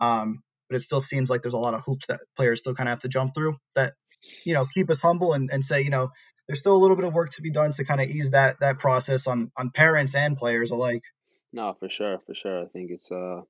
Um, 0.00 0.42
but 0.68 0.76
it 0.76 0.80
still 0.80 1.00
seems 1.00 1.28
like 1.28 1.42
there's 1.42 1.54
a 1.54 1.58
lot 1.58 1.74
of 1.74 1.82
hoops 1.82 2.06
that 2.08 2.20
players 2.36 2.60
still 2.60 2.74
kind 2.74 2.88
of 2.88 2.92
have 2.92 3.00
to 3.00 3.08
jump 3.08 3.34
through 3.34 3.56
that 3.74 3.94
you 4.44 4.54
know 4.54 4.66
keep 4.66 4.90
us 4.90 5.00
humble 5.00 5.34
and, 5.34 5.50
and 5.52 5.64
say 5.64 5.82
you 5.82 5.90
know 5.90 6.10
there's 6.46 6.60
still 6.60 6.76
a 6.76 6.78
little 6.78 6.96
bit 6.96 7.04
of 7.04 7.14
work 7.14 7.30
to 7.30 7.42
be 7.42 7.50
done 7.50 7.72
to 7.72 7.84
kind 7.84 8.00
of 8.00 8.08
ease 8.08 8.30
that 8.30 8.56
that 8.60 8.78
process 8.78 9.26
on 9.26 9.50
on 9.56 9.70
parents 9.70 10.14
and 10.14 10.36
players 10.36 10.70
alike. 10.70 11.02
No, 11.52 11.76
for 11.78 11.88
sure, 11.88 12.18
for 12.26 12.34
sure. 12.34 12.62
I 12.62 12.66
think 12.66 12.90
it's 12.90 13.10
uh 13.10 13.40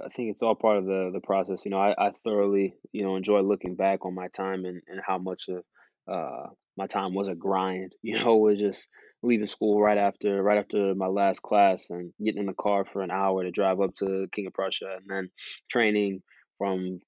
I 0.00 0.08
think 0.08 0.30
it's 0.30 0.42
all 0.42 0.54
part 0.54 0.78
of 0.78 0.86
the 0.86 1.10
the 1.12 1.20
process. 1.20 1.64
You 1.64 1.70
know, 1.70 1.78
I, 1.78 1.94
I 1.98 2.10
thoroughly, 2.24 2.74
you 2.92 3.04
know, 3.04 3.16
enjoy 3.16 3.40
looking 3.40 3.76
back 3.76 4.04
on 4.04 4.14
my 4.14 4.28
time 4.28 4.64
and, 4.64 4.82
and 4.86 5.00
how 5.06 5.18
much 5.18 5.44
of 5.48 5.64
uh 6.12 6.48
my 6.76 6.86
time 6.86 7.14
was 7.14 7.28
a 7.28 7.34
grind. 7.34 7.92
You 8.02 8.18
know, 8.24 8.36
it 8.36 8.50
was 8.52 8.58
just 8.58 8.88
leaving 9.22 9.46
school 9.46 9.80
right 9.80 9.98
after 9.98 10.42
right 10.42 10.58
after 10.58 10.94
my 10.94 11.06
last 11.06 11.42
class 11.42 11.86
and 11.90 12.12
getting 12.24 12.40
in 12.40 12.46
the 12.46 12.54
car 12.54 12.84
for 12.84 13.02
an 13.02 13.10
hour 13.10 13.44
to 13.44 13.50
drive 13.50 13.80
up 13.80 13.94
to 13.94 14.26
King 14.32 14.48
of 14.48 14.52
Prussia 14.52 14.96
and 14.96 15.06
then 15.08 15.30
training 15.70 16.22
from 16.58 17.00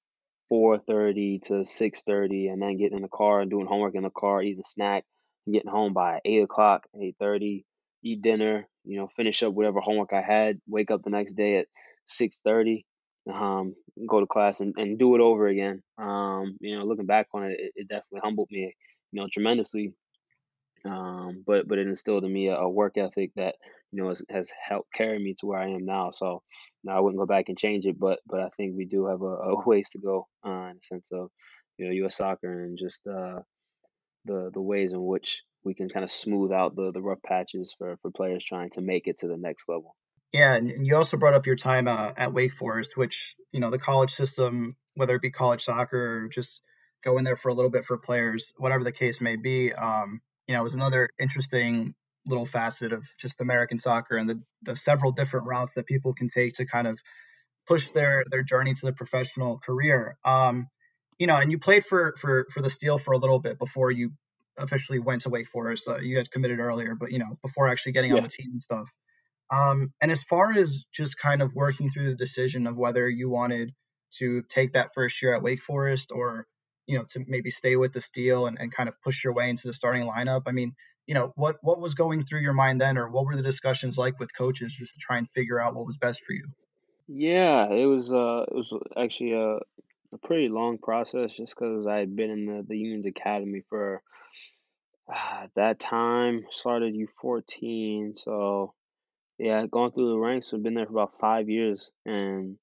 four 0.49 0.77
thirty 0.77 1.39
to 1.43 1.65
six 1.65 2.03
thirty 2.03 2.47
and 2.47 2.61
then 2.61 2.77
getting 2.77 2.97
in 2.97 3.01
the 3.01 3.09
car 3.09 3.41
and 3.41 3.49
doing 3.49 3.65
homework 3.65 3.95
in 3.95 4.03
the 4.03 4.09
car, 4.09 4.41
eating 4.41 4.61
a 4.65 4.67
snack, 4.67 5.03
and 5.45 5.53
getting 5.53 5.71
home 5.71 5.93
by 5.93 6.19
eight 6.25 6.43
o'clock, 6.43 6.83
eight 7.01 7.15
thirty, 7.19 7.65
eat 8.03 8.21
dinner, 8.21 8.67
you 8.83 8.97
know, 8.97 9.09
finish 9.15 9.43
up 9.43 9.53
whatever 9.53 9.81
homework 9.81 10.13
I 10.13 10.21
had, 10.21 10.59
wake 10.67 10.91
up 10.91 11.01
the 11.03 11.09
next 11.09 11.35
day 11.35 11.57
at 11.57 11.67
six 12.07 12.39
thirty, 12.45 12.85
um, 13.33 13.75
go 14.07 14.19
to 14.19 14.27
class 14.27 14.59
and, 14.59 14.73
and 14.77 14.99
do 14.99 15.15
it 15.15 15.21
over 15.21 15.47
again. 15.47 15.81
Um, 15.97 16.57
you 16.61 16.77
know, 16.77 16.85
looking 16.85 17.07
back 17.07 17.27
on 17.33 17.45
it, 17.45 17.57
it, 17.59 17.71
it 17.75 17.87
definitely 17.89 18.21
humbled 18.23 18.49
me 18.51 18.73
you 19.11 19.21
know, 19.21 19.27
tremendously. 19.31 19.93
Um, 20.85 21.43
but 21.45 21.67
but 21.67 21.79
it 21.79 21.87
instilled 21.87 22.25
in 22.25 22.33
me 22.33 22.47
a, 22.47 22.55
a 22.55 22.69
work 22.69 22.97
ethic 22.97 23.31
that 23.35 23.55
you 23.91 24.01
know 24.01 24.09
has, 24.09 24.21
has, 24.29 24.49
helped 24.69 24.93
carry 24.93 25.17
me 25.17 25.33
to 25.39 25.47
where 25.47 25.59
I 25.59 25.69
am 25.69 25.85
now. 25.85 26.11
So 26.11 26.43
now 26.83 26.97
I 26.97 26.99
wouldn't 26.99 27.19
go 27.19 27.25
back 27.25 27.45
and 27.49 27.57
change 27.57 27.85
it, 27.85 27.99
but 27.99 28.19
but 28.27 28.39
I 28.41 28.49
think 28.55 28.75
we 28.75 28.85
do 28.85 29.07
have 29.07 29.21
a, 29.21 29.25
a 29.25 29.63
ways 29.65 29.89
to 29.91 29.99
go 29.99 30.27
uh, 30.45 30.69
in 30.69 30.75
the 30.75 30.81
sense 30.81 31.09
of 31.11 31.29
you 31.77 31.85
know 31.85 31.91
U.S. 31.91 32.17
soccer 32.17 32.63
and 32.65 32.77
just 32.77 33.01
uh, 33.07 33.39
the 34.25 34.51
the 34.53 34.61
ways 34.61 34.93
in 34.93 35.03
which 35.03 35.41
we 35.63 35.73
can 35.73 35.89
kind 35.89 36.03
of 36.03 36.11
smooth 36.11 36.51
out 36.51 36.75
the 36.75 36.91
the 36.91 37.01
rough 37.01 37.21
patches 37.25 37.73
for 37.77 37.97
for 38.01 38.11
players 38.11 38.45
trying 38.45 38.69
to 38.71 38.81
make 38.81 39.07
it 39.07 39.19
to 39.19 39.27
the 39.27 39.37
next 39.37 39.63
level. 39.67 39.95
Yeah, 40.31 40.55
and 40.55 40.85
you 40.85 40.95
also 40.95 41.17
brought 41.17 41.33
up 41.33 41.45
your 41.45 41.55
time 41.55 41.87
uh, 41.87 42.11
at 42.17 42.33
Wake 42.33 42.53
Forest, 42.53 42.97
which 42.97 43.35
you 43.51 43.59
know 43.59 43.71
the 43.71 43.79
college 43.79 44.11
system, 44.11 44.75
whether 44.93 45.15
it 45.15 45.21
be 45.21 45.31
college 45.31 45.63
soccer 45.63 46.25
or 46.25 46.27
just 46.27 46.61
go 47.05 47.17
in 47.17 47.23
there 47.23 47.37
for 47.37 47.49
a 47.49 47.53
little 47.53 47.71
bit 47.71 47.85
for 47.85 47.97
players, 47.97 48.51
whatever 48.57 48.83
the 48.83 48.91
case 48.91 49.21
may 49.21 49.35
be. 49.35 49.73
Um, 49.73 50.21
you 50.47 50.53
know, 50.53 50.61
it 50.61 50.63
was 50.63 50.75
another 50.75 51.09
interesting 51.19 51.93
little 52.25 52.45
facet 52.45 52.91
of 52.91 53.05
just 53.19 53.41
American 53.41 53.77
soccer 53.77 54.17
and 54.17 54.29
the, 54.29 54.41
the 54.63 54.75
several 54.75 55.11
different 55.11 55.45
routes 55.45 55.73
that 55.75 55.85
people 55.85 56.13
can 56.13 56.27
take 56.27 56.53
to 56.53 56.65
kind 56.65 56.87
of 56.87 56.99
push 57.67 57.89
their 57.91 58.23
their 58.29 58.43
journey 58.43 58.73
to 58.73 58.85
the 58.85 58.93
professional 58.93 59.59
career. 59.59 60.17
Um, 60.25 60.67
you 61.17 61.27
know, 61.27 61.35
and 61.35 61.51
you 61.51 61.59
played 61.59 61.85
for 61.85 62.15
for 62.19 62.47
for 62.51 62.61
the 62.61 62.69
Steel 62.69 62.97
for 62.97 63.13
a 63.13 63.17
little 63.17 63.39
bit 63.39 63.59
before 63.59 63.91
you 63.91 64.11
officially 64.57 64.99
went 64.99 65.21
to 65.21 65.29
Wake 65.29 65.47
Forest. 65.47 65.87
Uh, 65.87 65.97
you 65.97 66.17
had 66.17 66.31
committed 66.31 66.59
earlier, 66.59 66.95
but 66.95 67.11
you 67.11 67.19
know, 67.19 67.37
before 67.41 67.67
actually 67.67 67.93
getting 67.93 68.11
yeah. 68.11 68.17
on 68.17 68.23
the 68.23 68.29
team 68.29 68.51
and 68.51 68.61
stuff. 68.61 68.89
Um, 69.51 69.93
and 70.01 70.11
as 70.11 70.23
far 70.23 70.51
as 70.53 70.85
just 70.93 71.17
kind 71.17 71.41
of 71.41 71.53
working 71.53 71.91
through 71.91 72.09
the 72.09 72.15
decision 72.15 72.65
of 72.65 72.77
whether 72.77 73.07
you 73.07 73.29
wanted 73.29 73.73
to 74.17 74.43
take 74.49 74.73
that 74.73 74.91
first 74.95 75.21
year 75.21 75.35
at 75.35 75.43
Wake 75.43 75.61
Forest 75.61 76.11
or 76.11 76.47
you 76.87 76.97
know 76.97 77.05
to 77.11 77.23
maybe 77.27 77.51
stay 77.51 77.75
with 77.75 77.93
the 77.93 78.01
Steel 78.01 78.47
and, 78.47 78.57
and 78.59 78.73
kind 78.73 78.89
of 78.89 78.99
push 79.01 79.23
your 79.23 79.33
way 79.33 79.49
into 79.49 79.67
the 79.67 79.73
starting 79.73 80.03
lineup. 80.03 80.43
I 80.47 80.51
mean, 80.51 80.73
you 81.07 81.13
know, 81.15 81.31
what 81.35 81.57
what 81.61 81.79
was 81.79 81.93
going 81.93 82.23
through 82.25 82.41
your 82.41 82.53
mind 82.53 82.81
then, 82.81 82.97
or 82.97 83.09
what 83.09 83.25
were 83.25 83.35
the 83.35 83.43
discussions 83.43 83.97
like 83.97 84.19
with 84.19 84.35
coaches 84.35 84.75
just 84.75 84.93
to 84.95 84.99
try 84.99 85.17
and 85.17 85.29
figure 85.31 85.59
out 85.59 85.75
what 85.75 85.85
was 85.85 85.97
best 85.97 86.23
for 86.23 86.33
you? 86.33 86.47
Yeah, 87.07 87.69
it 87.71 87.85
was 87.85 88.11
uh 88.11 88.45
it 88.47 88.53
was 88.55 88.73
actually 88.97 89.33
a 89.33 89.57
a 90.13 90.17
pretty 90.23 90.49
long 90.49 90.77
process 90.77 91.35
just 91.35 91.55
because 91.55 91.87
I 91.87 91.97
had 91.97 92.15
been 92.15 92.29
in 92.31 92.45
the, 92.45 92.63
the 92.67 92.77
Unions 92.77 93.05
Academy 93.05 93.61
for 93.69 94.01
uh, 95.11 95.47
that 95.55 95.79
time 95.79 96.45
started 96.49 96.95
U 96.95 97.07
fourteen, 97.21 98.15
so 98.15 98.73
yeah, 99.39 99.65
going 99.67 99.91
through 99.91 100.09
the 100.09 100.19
ranks. 100.19 100.53
I've 100.53 100.63
been 100.63 100.75
there 100.75 100.85
for 100.87 100.93
about 100.93 101.19
five 101.19 101.49
years, 101.49 101.91
and 102.05 102.57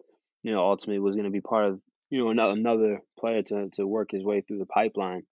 you 0.44 0.52
know, 0.52 0.60
ultimately 0.62 1.00
was 1.00 1.16
going 1.16 1.26
to 1.26 1.30
be 1.30 1.40
part 1.40 1.66
of 1.66 1.82
you 2.12 2.19
know 2.19 2.28
another 2.28 2.52
another 2.52 3.02
player 3.19 3.42
to 3.42 3.71
to 3.73 3.87
work 3.87 4.11
his 4.11 4.23
way 4.23 4.42
through 4.42 4.59
the 4.59 4.66
pipeline. 4.66 5.23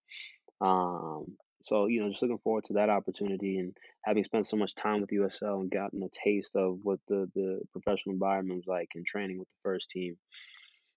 Um, 0.63 1.37
so 1.63 1.89
you 1.89 2.01
know, 2.01 2.09
just 2.09 2.23
looking 2.23 2.39
forward 2.39 2.65
to 2.65 2.73
that 2.75 2.89
opportunity 2.89 3.59
and 3.59 3.77
having 4.03 4.25
spent 4.25 4.47
so 4.47 4.57
much 4.57 4.75
time 4.75 5.03
with 5.03 5.11
USL 5.11 5.61
and 5.61 5.71
gotten 5.71 6.03
a 6.03 6.09
taste 6.09 6.57
of 6.57 6.79
what 6.83 6.99
the 7.07 7.31
the 7.35 7.61
professional 7.71 8.15
environment 8.15 8.57
was 8.57 8.67
like 8.67 8.89
and 8.95 9.05
training 9.05 9.39
with 9.39 9.49
the 9.49 9.69
first 9.69 9.91
team. 9.91 10.17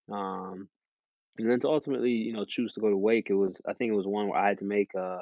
Um, 0.10 0.70
and 1.38 1.52
then 1.52 1.60
to 1.60 1.68
ultimately, 1.68 2.12
you 2.12 2.32
know, 2.32 2.46
choose 2.46 2.72
to 2.74 2.80
go 2.80 2.90
to 2.90 2.96
Wake, 2.96 3.30
it 3.30 3.34
was 3.34 3.60
I 3.68 3.74
think 3.74 3.92
it 3.92 3.96
was 3.96 4.08
one 4.08 4.30
where 4.30 4.40
I 4.40 4.48
had 4.48 4.60
to 4.60 4.66
make 4.66 4.94
a 4.96 5.20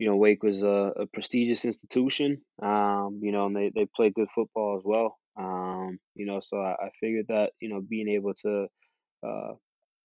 you 0.00 0.08
know, 0.08 0.16
Wake 0.16 0.42
was 0.42 0.62
a, 0.62 0.92
a 0.96 1.06
prestigious 1.06 1.64
institution, 1.64 2.42
um, 2.60 3.20
you 3.22 3.32
know, 3.32 3.46
and 3.46 3.56
they, 3.56 3.70
they 3.74 3.86
play 3.94 4.10
good 4.10 4.28
football 4.34 4.76
as 4.76 4.82
well. 4.84 5.16
Um, 5.38 5.98
you 6.14 6.26
know, 6.26 6.40
so 6.40 6.58
I, 6.58 6.72
I 6.72 6.90
figured 7.00 7.26
that, 7.28 7.52
you 7.60 7.70
know, 7.70 7.80
being 7.80 8.08
able 8.08 8.34
to, 8.42 8.66
uh, 9.22 9.54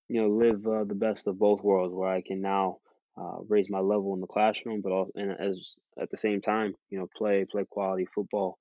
you 0.07 0.21
know, 0.21 0.29
live 0.29 0.67
uh, 0.67 0.83
the 0.83 0.95
best 0.95 1.27
of 1.27 1.39
both 1.39 1.63
worlds 1.63 1.93
where 1.93 2.09
I 2.09 2.21
can 2.21 2.41
now 2.41 2.77
uh, 3.17 3.37
raise 3.47 3.69
my 3.69 3.79
level 3.79 4.13
in 4.13 4.21
the 4.21 4.27
classroom, 4.27 4.81
but 4.81 4.91
also, 4.91 5.11
and 5.15 5.31
as 5.39 5.75
at 5.99 6.09
the 6.09 6.17
same 6.17 6.41
time, 6.41 6.75
you 6.89 6.99
know, 6.99 7.07
play, 7.15 7.45
play 7.49 7.65
quality 7.69 8.05
football. 8.13 8.57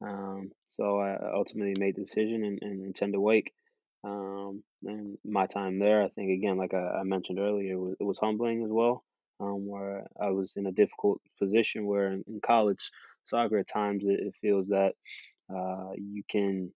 Um, 0.00 0.50
so 0.68 0.98
I 0.98 1.16
ultimately 1.34 1.74
made 1.78 1.96
the 1.96 2.02
decision 2.02 2.44
and, 2.44 2.58
and 2.62 2.84
intend 2.84 3.12
to 3.14 3.20
Wake. 3.20 3.52
Um, 4.02 4.62
and 4.84 5.16
my 5.24 5.46
time 5.46 5.78
there, 5.78 6.02
I 6.02 6.08
think, 6.08 6.30
again, 6.30 6.56
like 6.56 6.74
I, 6.74 7.00
I 7.00 7.02
mentioned 7.04 7.38
earlier, 7.38 7.72
it 7.72 7.78
was, 7.78 7.96
it 8.00 8.04
was 8.04 8.18
humbling 8.18 8.62
as 8.64 8.70
well 8.70 9.04
um, 9.40 9.66
where 9.66 10.06
I 10.20 10.30
was 10.30 10.54
in 10.56 10.66
a 10.66 10.72
difficult 10.72 11.20
position 11.38 11.86
where 11.86 12.12
in, 12.12 12.24
in 12.26 12.40
college 12.40 12.90
soccer 13.24 13.58
at 13.58 13.68
times 13.68 14.04
it, 14.04 14.20
it 14.20 14.34
feels 14.40 14.68
that 14.68 14.92
uh, 15.54 15.92
you 15.96 16.22
can 16.28 16.72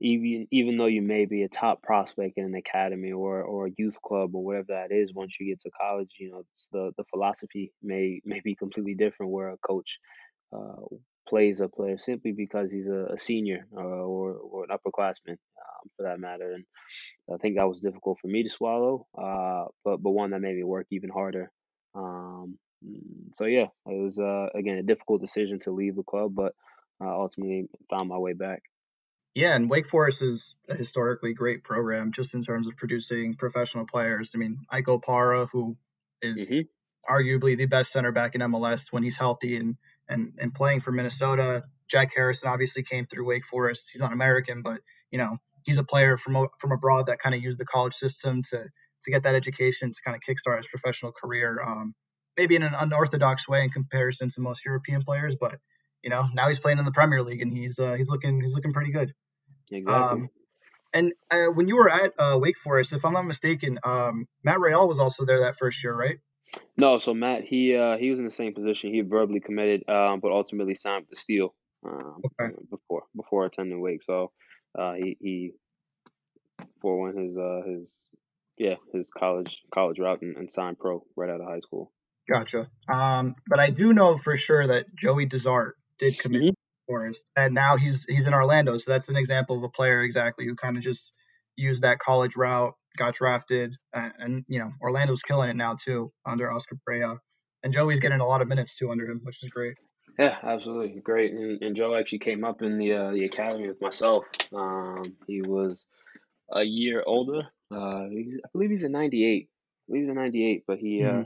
even 0.00 0.46
even 0.50 0.76
though 0.76 0.86
you 0.86 1.02
may 1.02 1.24
be 1.24 1.42
a 1.42 1.48
top 1.48 1.82
prospect 1.82 2.36
in 2.36 2.44
an 2.44 2.54
academy 2.54 3.12
or, 3.12 3.42
or 3.42 3.66
a 3.66 3.72
youth 3.76 3.96
club 4.02 4.34
or 4.34 4.44
whatever 4.44 4.66
that 4.68 4.92
is 4.92 5.14
once 5.14 5.36
you 5.40 5.46
get 5.46 5.60
to 5.60 5.70
college 5.70 6.10
you 6.18 6.30
know 6.30 6.42
the 6.72 6.92
the 6.96 7.04
philosophy 7.10 7.72
may 7.82 8.20
may 8.24 8.40
be 8.40 8.54
completely 8.54 8.94
different 8.94 9.32
where 9.32 9.50
a 9.50 9.58
coach 9.58 9.98
uh, 10.56 10.82
plays 11.28 11.60
a 11.60 11.68
player 11.68 11.98
simply 11.98 12.32
because 12.32 12.70
he's 12.70 12.86
a, 12.86 13.06
a 13.14 13.18
senior 13.18 13.66
uh, 13.76 13.80
or 13.80 14.34
or 14.34 14.64
an 14.64 14.70
upperclassman 14.70 15.32
um, 15.32 15.90
for 15.96 16.02
that 16.04 16.20
matter 16.20 16.52
and 16.52 16.64
I 17.32 17.38
think 17.38 17.56
that 17.56 17.68
was 17.68 17.80
difficult 17.80 18.18
for 18.20 18.28
me 18.28 18.42
to 18.42 18.50
swallow 18.50 19.06
uh, 19.16 19.64
but 19.84 20.02
but 20.02 20.10
one 20.10 20.30
that 20.30 20.40
made 20.40 20.56
me 20.56 20.64
work 20.64 20.86
even 20.90 21.10
harder 21.10 21.50
um, 21.94 22.58
so 23.32 23.46
yeah, 23.46 23.66
it 23.86 24.02
was 24.02 24.18
uh, 24.18 24.48
again 24.54 24.78
a 24.78 24.82
difficult 24.82 25.20
decision 25.20 25.58
to 25.60 25.70
leave 25.70 25.96
the 25.96 26.02
club, 26.02 26.34
but 26.34 26.52
uh, 27.02 27.08
ultimately 27.08 27.68
found 27.90 28.08
my 28.08 28.18
way 28.18 28.32
back. 28.32 28.62
Yeah, 29.36 29.54
and 29.54 29.68
Wake 29.68 29.86
Forest 29.86 30.22
is 30.22 30.54
a 30.66 30.74
historically 30.74 31.34
great 31.34 31.62
program 31.62 32.10
just 32.10 32.32
in 32.32 32.42
terms 32.42 32.68
of 32.68 32.76
producing 32.78 33.34
professional 33.34 33.84
players. 33.84 34.32
I 34.34 34.38
mean, 34.38 34.60
Ike 34.70 34.86
Opara, 34.86 35.46
who 35.52 35.76
is 36.22 36.42
mm-hmm. 36.42 36.60
arguably 37.14 37.54
the 37.54 37.66
best 37.66 37.92
center 37.92 38.12
back 38.12 38.34
in 38.34 38.40
MLS 38.40 38.90
when 38.90 39.02
he's 39.02 39.18
healthy 39.18 39.58
and, 39.58 39.76
and 40.08 40.32
and 40.38 40.54
playing 40.54 40.80
for 40.80 40.90
Minnesota. 40.90 41.64
Jack 41.86 42.14
Harrison 42.16 42.48
obviously 42.48 42.82
came 42.82 43.04
through 43.04 43.26
Wake 43.26 43.44
Forest. 43.44 43.90
He's 43.92 44.00
not 44.00 44.14
American, 44.14 44.62
but 44.62 44.80
you 45.10 45.18
know 45.18 45.36
he's 45.64 45.76
a 45.76 45.84
player 45.84 46.16
from 46.16 46.48
from 46.58 46.72
abroad 46.72 47.08
that 47.08 47.18
kind 47.18 47.34
of 47.34 47.42
used 47.42 47.58
the 47.58 47.66
college 47.66 47.92
system 47.94 48.40
to 48.44 48.64
to 49.02 49.10
get 49.10 49.24
that 49.24 49.34
education 49.34 49.92
to 49.92 50.00
kind 50.02 50.16
of 50.16 50.22
kickstart 50.22 50.56
his 50.56 50.66
professional 50.66 51.12
career. 51.12 51.60
Um, 51.62 51.94
maybe 52.38 52.56
in 52.56 52.62
an 52.62 52.72
unorthodox 52.74 53.46
way 53.46 53.64
in 53.64 53.68
comparison 53.68 54.30
to 54.30 54.40
most 54.40 54.64
European 54.64 55.02
players, 55.02 55.36
but 55.38 55.58
you 56.02 56.08
know 56.08 56.26
now 56.32 56.48
he's 56.48 56.58
playing 56.58 56.78
in 56.78 56.86
the 56.86 56.90
Premier 56.90 57.22
League 57.22 57.42
and 57.42 57.52
he's 57.52 57.78
uh, 57.78 57.92
he's 57.92 58.08
looking 58.08 58.40
he's 58.40 58.54
looking 58.54 58.72
pretty 58.72 58.92
good. 58.92 59.12
Exactly. 59.70 60.22
Um, 60.22 60.30
and 60.92 61.12
uh, 61.30 61.46
when 61.46 61.68
you 61.68 61.76
were 61.76 61.90
at 61.90 62.12
uh, 62.18 62.38
Wake 62.38 62.58
Forest, 62.58 62.92
if 62.92 63.04
I'm 63.04 63.12
not 63.12 63.26
mistaken, 63.26 63.78
um, 63.84 64.26
Matt 64.42 64.60
Real 64.60 64.88
was 64.88 64.98
also 64.98 65.24
there 65.24 65.40
that 65.40 65.58
first 65.58 65.82
year, 65.84 65.94
right? 65.94 66.18
No, 66.76 66.98
so 66.98 67.12
Matt 67.12 67.44
he 67.44 67.76
uh, 67.76 67.96
he 67.96 68.10
was 68.10 68.18
in 68.18 68.24
the 68.24 68.30
same 68.30 68.54
position. 68.54 68.92
He 68.92 69.00
verbally 69.00 69.40
committed, 69.40 69.88
um, 69.88 70.20
but 70.20 70.32
ultimately 70.32 70.74
signed 70.74 71.02
with 71.02 71.10
the 71.10 71.16
Steel 71.16 71.54
um, 71.84 72.22
okay. 72.24 72.54
before 72.70 73.02
before 73.14 73.44
attending 73.44 73.80
Wake. 73.80 74.02
So 74.02 74.32
uh, 74.78 74.94
he 74.94 75.16
he 75.20 75.50
for 76.80 77.00
when 77.00 77.16
his 77.16 77.36
uh, 77.36 77.60
his 77.66 77.92
yeah, 78.56 78.76
his 78.92 79.10
college 79.10 79.62
college 79.72 79.98
route 79.98 80.22
and, 80.22 80.36
and 80.36 80.50
signed 80.50 80.78
pro 80.78 81.04
right 81.16 81.30
out 81.30 81.40
of 81.40 81.46
high 81.46 81.60
school. 81.60 81.92
Gotcha. 82.30 82.68
Um, 82.88 83.36
but 83.46 83.60
I 83.60 83.70
do 83.70 83.92
know 83.92 84.16
for 84.16 84.36
sure 84.36 84.66
that 84.66 84.86
Joey 84.96 85.26
DeZart 85.26 85.72
did 85.98 86.18
commit 86.18 86.42
mm-hmm. 86.42 86.54
Forest, 86.86 87.24
and 87.36 87.54
now 87.54 87.76
he's 87.76 88.04
he's 88.08 88.26
in 88.26 88.34
Orlando. 88.34 88.78
So 88.78 88.90
that's 88.90 89.08
an 89.08 89.16
example 89.16 89.56
of 89.56 89.62
a 89.62 89.68
player 89.68 90.02
exactly 90.02 90.46
who 90.46 90.54
kind 90.54 90.76
of 90.76 90.82
just 90.82 91.12
used 91.56 91.82
that 91.82 91.98
college 91.98 92.36
route, 92.36 92.74
got 92.96 93.14
drafted, 93.14 93.76
and, 93.92 94.12
and, 94.18 94.44
you 94.48 94.58
know 94.58 94.72
Orlando's 94.80 95.22
killing 95.22 95.50
it 95.50 95.56
now 95.56 95.76
too 95.82 96.12
under 96.24 96.50
Oscar 96.50 96.76
Pareja, 96.88 97.18
and 97.62 97.72
Joey's 97.72 98.00
getting 98.00 98.20
a 98.20 98.26
lot 98.26 98.42
of 98.42 98.48
minutes 98.48 98.74
too 98.74 98.90
under 98.90 99.06
him, 99.06 99.20
which 99.24 99.42
is 99.42 99.50
great. 99.50 99.76
Yeah, 100.18 100.36
absolutely 100.42 101.00
great. 101.00 101.32
And, 101.32 101.62
and 101.62 101.76
Joe 101.76 101.94
actually 101.94 102.20
came 102.20 102.44
up 102.44 102.62
in 102.62 102.78
the 102.78 102.92
uh, 102.92 103.10
the 103.12 103.24
academy 103.24 103.68
with 103.68 103.80
myself. 103.80 104.24
Um, 104.54 105.02
he 105.26 105.42
was 105.42 105.86
a 106.50 106.62
year 106.62 107.02
older. 107.06 107.42
Uh, 107.70 108.04
I 108.04 108.48
believe 108.52 108.70
he's 108.70 108.84
a 108.84 108.88
'98. 108.88 109.48
I 109.48 109.48
believe 109.88 110.04
he's 110.04 110.10
a 110.10 110.14
'98, 110.14 110.64
but 110.66 110.78
he 110.78 111.02
uh, 111.02 111.08
mm-hmm. 111.08 111.20
uh, 111.20 111.24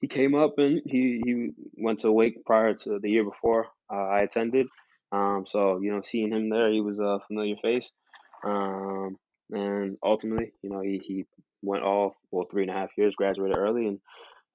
he 0.00 0.08
came 0.08 0.34
up 0.34 0.54
and 0.58 0.82
he 0.84 1.22
he 1.24 1.50
went 1.76 2.00
to 2.00 2.12
Wake 2.12 2.44
prior 2.44 2.74
to 2.74 2.98
the 2.98 3.10
year 3.10 3.24
before 3.24 3.68
uh, 3.92 3.96
I 3.96 4.20
attended. 4.22 4.66
Um, 5.12 5.44
so 5.46 5.80
you 5.80 5.92
know, 5.92 6.00
seeing 6.02 6.32
him 6.32 6.50
there, 6.50 6.70
he 6.70 6.80
was 6.80 6.98
a 6.98 7.20
familiar 7.26 7.56
face. 7.62 7.90
Um, 8.44 9.16
and 9.50 9.96
ultimately, 10.02 10.52
you 10.62 10.70
know, 10.70 10.80
he 10.80 11.00
he 11.04 11.24
went 11.62 11.84
all 11.84 12.12
well 12.30 12.46
three 12.50 12.62
and 12.62 12.70
a 12.70 12.74
half 12.74 12.96
years, 12.96 13.14
graduated 13.14 13.56
early, 13.56 13.86
and 13.86 13.98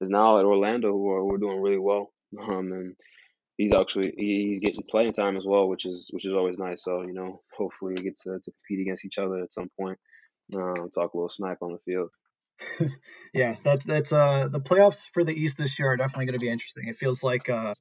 is 0.01 0.09
now 0.09 0.39
at 0.39 0.45
Orlando, 0.45 0.91
who 0.91 1.09
are 1.11 1.23
we're 1.23 1.37
doing 1.37 1.61
really 1.61 1.79
well. 1.79 2.11
Um, 2.39 2.71
and 2.71 2.95
he's 3.57 3.73
actually 3.73 4.13
he's 4.17 4.59
getting 4.59 4.85
playing 4.89 5.11
time 5.11 5.35
as 5.35 5.43
well, 5.45 5.67
which 5.67 5.85
is 5.85 6.09
which 6.13 6.25
is 6.25 6.33
always 6.33 6.57
nice. 6.57 6.81
So 6.81 7.01
you 7.01 7.13
know, 7.13 7.41
hopefully 7.57 7.93
we 7.97 8.03
get 8.03 8.17
to, 8.21 8.39
to 8.41 8.51
compete 8.51 8.85
against 8.85 9.03
each 9.03 9.17
other 9.17 9.39
at 9.39 9.51
some 9.51 9.69
point. 9.77 9.99
Uh, 10.53 10.87
talk 10.95 11.13
a 11.13 11.17
little 11.17 11.27
smack 11.27 11.57
on 11.61 11.73
the 11.73 11.79
field. 11.79 12.09
yeah, 13.33 13.55
that's 13.63 13.85
that's 13.85 14.13
uh 14.13 14.47
the 14.49 14.59
playoffs 14.59 15.01
for 15.13 15.23
the 15.23 15.33
East 15.33 15.57
this 15.57 15.77
year 15.77 15.89
are 15.89 15.97
definitely 15.97 16.25
going 16.25 16.39
to 16.39 16.45
be 16.45 16.49
interesting. 16.49 16.87
It 16.87 16.97
feels 16.97 17.23
like 17.23 17.49
uh 17.49 17.73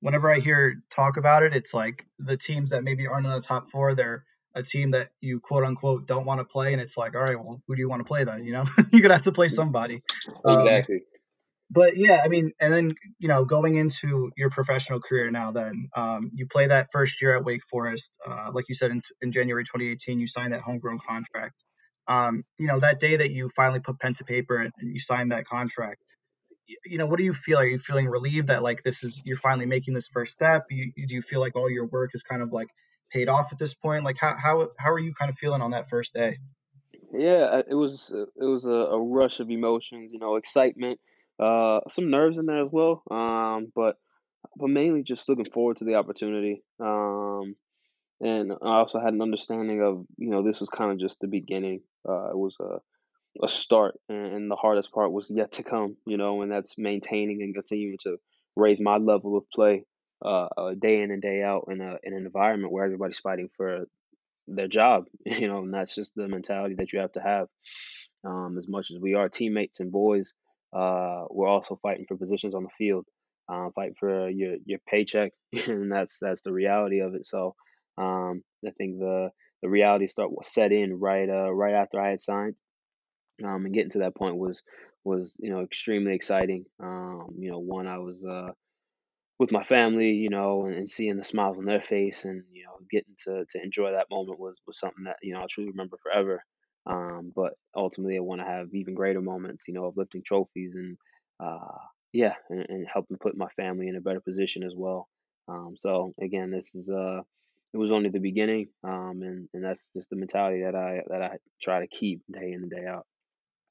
whenever 0.00 0.32
I 0.32 0.40
hear 0.40 0.76
talk 0.90 1.16
about 1.16 1.42
it, 1.42 1.54
it's 1.54 1.72
like 1.74 2.06
the 2.18 2.36
teams 2.36 2.70
that 2.70 2.84
maybe 2.84 3.06
aren't 3.06 3.26
in 3.26 3.32
the 3.32 3.40
top 3.40 3.70
four, 3.70 3.94
they're 3.94 4.24
a 4.54 4.62
team 4.62 4.92
that 4.92 5.10
you 5.20 5.40
quote 5.40 5.64
unquote 5.64 6.06
don't 6.06 6.26
want 6.26 6.40
to 6.40 6.44
play, 6.44 6.72
and 6.72 6.82
it's 6.82 6.96
like, 6.96 7.14
all 7.14 7.22
right, 7.22 7.38
well, 7.38 7.62
who 7.66 7.76
do 7.76 7.80
you 7.80 7.88
want 7.88 8.00
to 8.00 8.04
play 8.04 8.24
then? 8.24 8.44
You 8.44 8.52
know, 8.52 8.64
you're 8.92 9.02
gonna 9.02 9.14
have 9.14 9.24
to 9.24 9.32
play 9.32 9.48
somebody. 9.48 10.02
Exactly. 10.44 10.96
Um, 10.96 11.02
but 11.72 11.96
yeah, 11.96 12.22
I 12.24 12.28
mean, 12.28 12.52
and 12.60 12.72
then 12.72 12.94
you 13.18 13.28
know, 13.28 13.44
going 13.44 13.76
into 13.76 14.32
your 14.36 14.50
professional 14.50 15.00
career 15.00 15.30
now, 15.30 15.52
then 15.52 15.88
um, 15.94 16.30
you 16.34 16.46
play 16.46 16.66
that 16.66 16.88
first 16.92 17.22
year 17.22 17.36
at 17.36 17.44
Wake 17.44 17.62
Forest, 17.70 18.10
uh, 18.26 18.50
like 18.52 18.64
you 18.68 18.74
said 18.74 18.90
in, 18.90 19.02
in, 19.22 19.30
January 19.30 19.64
2018, 19.64 20.18
you 20.18 20.26
signed 20.26 20.52
that 20.52 20.62
homegrown 20.62 20.98
contract. 21.08 21.54
Um, 22.08 22.42
you 22.58 22.66
know, 22.66 22.80
that 22.80 22.98
day 22.98 23.18
that 23.18 23.30
you 23.30 23.50
finally 23.54 23.78
put 23.78 24.00
pen 24.00 24.14
to 24.14 24.24
paper 24.24 24.56
and, 24.56 24.72
and 24.80 24.92
you 24.92 24.98
signed 24.98 25.30
that 25.30 25.46
contract, 25.46 26.02
you, 26.84 26.98
know, 26.98 27.06
what 27.06 27.18
do 27.18 27.24
you 27.24 27.32
feel? 27.32 27.58
Are 27.58 27.66
you 27.66 27.78
feeling 27.78 28.08
relieved 28.08 28.48
that 28.48 28.62
like 28.62 28.82
this 28.82 29.04
is 29.04 29.20
you're 29.24 29.36
finally 29.36 29.66
making 29.66 29.94
this 29.94 30.08
first 30.08 30.32
step? 30.32 30.66
You, 30.70 30.92
do 30.94 31.14
you 31.14 31.22
feel 31.22 31.40
like 31.40 31.56
all 31.56 31.70
your 31.70 31.86
work 31.86 32.10
is 32.14 32.22
kind 32.22 32.42
of 32.42 32.52
like 32.52 32.68
paid 33.10 33.28
off 33.28 33.52
at 33.52 33.58
this 33.58 33.74
point? 33.74 34.04
Like 34.04 34.16
how 34.18 34.34
how 34.36 34.68
how 34.78 34.92
are 34.92 34.98
you 34.98 35.14
kind 35.14 35.30
of 35.30 35.38
feeling 35.38 35.62
on 35.62 35.72
that 35.72 35.88
first 35.88 36.14
day? 36.14 36.38
Yeah, 37.12 37.62
it 37.68 37.74
was 37.74 38.12
it 38.12 38.44
was 38.44 38.64
a, 38.64 38.70
a 38.70 39.00
rush 39.00 39.40
of 39.40 39.50
emotions, 39.50 40.12
you 40.12 40.20
know, 40.20 40.36
excitement, 40.36 41.00
uh, 41.38 41.80
some 41.88 42.10
nerves 42.10 42.38
in 42.38 42.46
there 42.46 42.64
as 42.64 42.70
well. 42.70 43.02
Um, 43.10 43.72
but 43.74 43.96
but 44.56 44.68
mainly 44.68 45.02
just 45.02 45.28
looking 45.28 45.50
forward 45.50 45.78
to 45.78 45.84
the 45.84 45.96
opportunity. 45.96 46.62
Um, 46.78 47.56
and 48.20 48.52
I 48.52 48.76
also 48.76 49.00
had 49.00 49.14
an 49.14 49.22
understanding 49.22 49.82
of, 49.82 50.04
you 50.18 50.30
know, 50.30 50.42
this 50.42 50.60
was 50.60 50.68
kind 50.68 50.92
of 50.92 50.98
just 50.98 51.20
the 51.20 51.26
beginning. 51.26 51.80
Uh, 52.06 52.30
it 52.30 52.36
was 52.36 52.56
a 52.60 52.78
a 53.42 53.48
start, 53.48 53.94
and, 54.08 54.50
the 54.50 54.56
hardest 54.56 54.92
part 54.92 55.12
was 55.12 55.30
yet 55.30 55.52
to 55.52 55.62
come. 55.62 55.96
You 56.06 56.16
know, 56.16 56.42
and 56.42 56.50
that's 56.50 56.76
maintaining 56.76 57.42
and 57.42 57.54
continuing 57.54 57.98
to 58.02 58.16
raise 58.56 58.80
my 58.80 58.96
level 58.96 59.36
of 59.36 59.44
play, 59.54 59.84
uh, 60.24 60.48
uh, 60.56 60.74
day 60.78 61.02
in 61.02 61.10
and 61.10 61.22
day 61.22 61.42
out 61.42 61.68
in 61.70 61.80
a 61.80 61.96
in 62.02 62.14
an 62.14 62.26
environment 62.26 62.72
where 62.72 62.84
everybody's 62.84 63.18
fighting 63.18 63.50
for 63.56 63.86
their 64.46 64.68
job. 64.68 65.04
You 65.26 65.48
know, 65.48 65.58
and 65.60 65.72
that's 65.72 65.94
just 65.94 66.14
the 66.14 66.28
mentality 66.28 66.74
that 66.76 66.92
you 66.92 67.00
have 67.00 67.12
to 67.12 67.22
have. 67.22 67.48
Um, 68.24 68.56
as 68.58 68.68
much 68.68 68.90
as 68.90 68.98
we 69.00 69.14
are 69.14 69.28
teammates 69.28 69.80
and 69.80 69.90
boys, 69.90 70.32
uh, 70.72 71.24
we're 71.30 71.48
also 71.48 71.78
fighting 71.82 72.04
for 72.06 72.16
positions 72.16 72.54
on 72.54 72.64
the 72.64 72.68
field, 72.76 73.06
uh, 73.50 73.70
fighting 73.74 73.94
for 73.98 74.28
your 74.28 74.56
your 74.64 74.78
paycheck, 74.86 75.32
and 75.66 75.90
that's 75.90 76.18
that's 76.20 76.42
the 76.42 76.52
reality 76.52 77.00
of 77.00 77.14
it. 77.14 77.24
So 77.24 77.54
um, 77.96 78.42
I 78.66 78.70
think 78.76 78.98
the 78.98 79.30
the 79.62 79.68
reality 79.68 80.06
start 80.06 80.30
set 80.42 80.72
in 80.72 80.98
right 80.98 81.28
uh, 81.28 81.50
right 81.52 81.74
after 81.74 82.00
I 82.00 82.10
had 82.10 82.20
signed, 82.20 82.54
um, 83.44 83.64
and 83.64 83.74
getting 83.74 83.90
to 83.92 83.98
that 84.00 84.16
point 84.16 84.36
was 84.36 84.62
was 85.04 85.36
you 85.40 85.50
know 85.50 85.62
extremely 85.62 86.14
exciting. 86.14 86.66
Um, 86.82 87.28
you 87.38 87.50
know, 87.50 87.58
one 87.58 87.86
I 87.86 87.98
was 87.98 88.24
uh, 88.24 88.52
with 89.38 89.52
my 89.52 89.64
family, 89.64 90.10
you 90.12 90.28
know, 90.28 90.66
and, 90.66 90.74
and 90.74 90.88
seeing 90.88 91.16
the 91.16 91.24
smiles 91.24 91.58
on 91.58 91.64
their 91.64 91.80
face 91.80 92.24
and, 92.24 92.44
you 92.52 92.64
know, 92.64 92.78
getting 92.90 93.14
to, 93.24 93.44
to 93.48 93.62
enjoy 93.62 93.90
that 93.92 94.10
moment 94.10 94.38
was, 94.38 94.56
was 94.66 94.78
something 94.78 95.04
that, 95.04 95.16
you 95.22 95.32
know, 95.32 95.40
I'll 95.40 95.48
truly 95.48 95.70
remember 95.70 95.96
forever. 96.02 96.44
Um, 96.86 97.32
but 97.34 97.54
ultimately 97.74 98.16
I 98.16 98.20
want 98.20 98.40
to 98.42 98.46
have 98.46 98.68
even 98.74 98.94
greater 98.94 99.20
moments, 99.22 99.66
you 99.66 99.74
know, 99.74 99.86
of 99.86 99.96
lifting 99.96 100.22
trophies 100.22 100.74
and, 100.74 100.98
uh, 101.42 101.78
yeah, 102.12 102.34
and, 102.50 102.66
and 102.68 102.86
helping 102.92 103.16
put 103.16 103.36
my 103.36 103.48
family 103.56 103.88
in 103.88 103.96
a 103.96 104.00
better 104.00 104.20
position 104.20 104.62
as 104.62 104.74
well. 104.76 105.08
Um, 105.48 105.74
so 105.76 106.12
again, 106.20 106.50
this 106.50 106.74
is, 106.74 106.90
uh, 106.90 107.20
it 107.72 107.78
was 107.78 107.92
only 107.92 108.10
the 108.10 108.18
beginning. 108.18 108.68
Um, 108.84 109.22
and, 109.22 109.48
and 109.54 109.64
that's 109.64 109.90
just 109.96 110.10
the 110.10 110.16
mentality 110.16 110.62
that 110.64 110.74
I, 110.74 111.00
that 111.08 111.22
I 111.22 111.38
try 111.62 111.80
to 111.80 111.86
keep 111.86 112.20
day 112.30 112.52
in 112.52 112.62
and 112.62 112.70
day 112.70 112.84
out. 112.86 113.06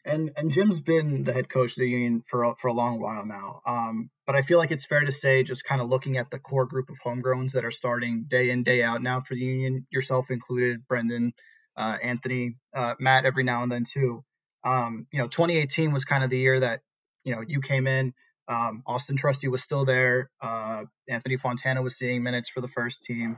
And 0.05 0.31
and 0.37 0.51
Jim's 0.51 0.79
been 0.79 1.23
the 1.23 1.33
head 1.33 1.49
coach 1.49 1.71
of 1.71 1.81
the 1.81 1.89
union 1.89 2.23
for 2.27 2.43
a, 2.43 2.55
for 2.55 2.69
a 2.69 2.73
long 2.73 3.01
while 3.01 3.25
now. 3.25 3.61
Um, 3.65 4.09
but 4.25 4.35
I 4.35 4.41
feel 4.41 4.57
like 4.57 4.71
it's 4.71 4.85
fair 4.85 5.01
to 5.01 5.11
say, 5.11 5.43
just 5.43 5.65
kind 5.65 5.81
of 5.81 5.89
looking 5.89 6.17
at 6.17 6.31
the 6.31 6.39
core 6.39 6.65
group 6.65 6.89
of 6.89 6.97
homegrowns 7.05 7.53
that 7.53 7.65
are 7.65 7.71
starting 7.71 8.25
day 8.27 8.49
in 8.49 8.63
day 8.63 8.81
out 8.81 9.01
now 9.01 9.21
for 9.21 9.35
the 9.35 9.41
union, 9.41 9.85
yourself 9.91 10.31
included, 10.31 10.87
Brenden, 10.87 11.33
uh, 11.75 11.97
Anthony, 12.01 12.55
uh, 12.75 12.95
Matt, 12.99 13.25
every 13.25 13.43
now 13.43 13.63
and 13.63 13.71
then 13.71 13.85
too. 13.91 14.23
Um, 14.63 15.07
you 15.11 15.19
know, 15.19 15.27
2018 15.27 15.91
was 15.91 16.05
kind 16.05 16.23
of 16.23 16.29
the 16.29 16.39
year 16.39 16.59
that 16.59 16.81
you 17.23 17.35
know 17.35 17.43
you 17.45 17.61
came 17.61 17.87
in. 17.87 18.13
Um, 18.47 18.83
Auston 18.87 19.17
Trusty 19.17 19.47
was 19.47 19.61
still 19.61 19.85
there. 19.85 20.31
Uh, 20.41 20.85
Anthony 21.07 21.37
Fontana 21.37 21.81
was 21.81 21.97
seeing 21.97 22.23
minutes 22.23 22.49
for 22.49 22.61
the 22.61 22.67
first 22.67 23.03
team. 23.03 23.37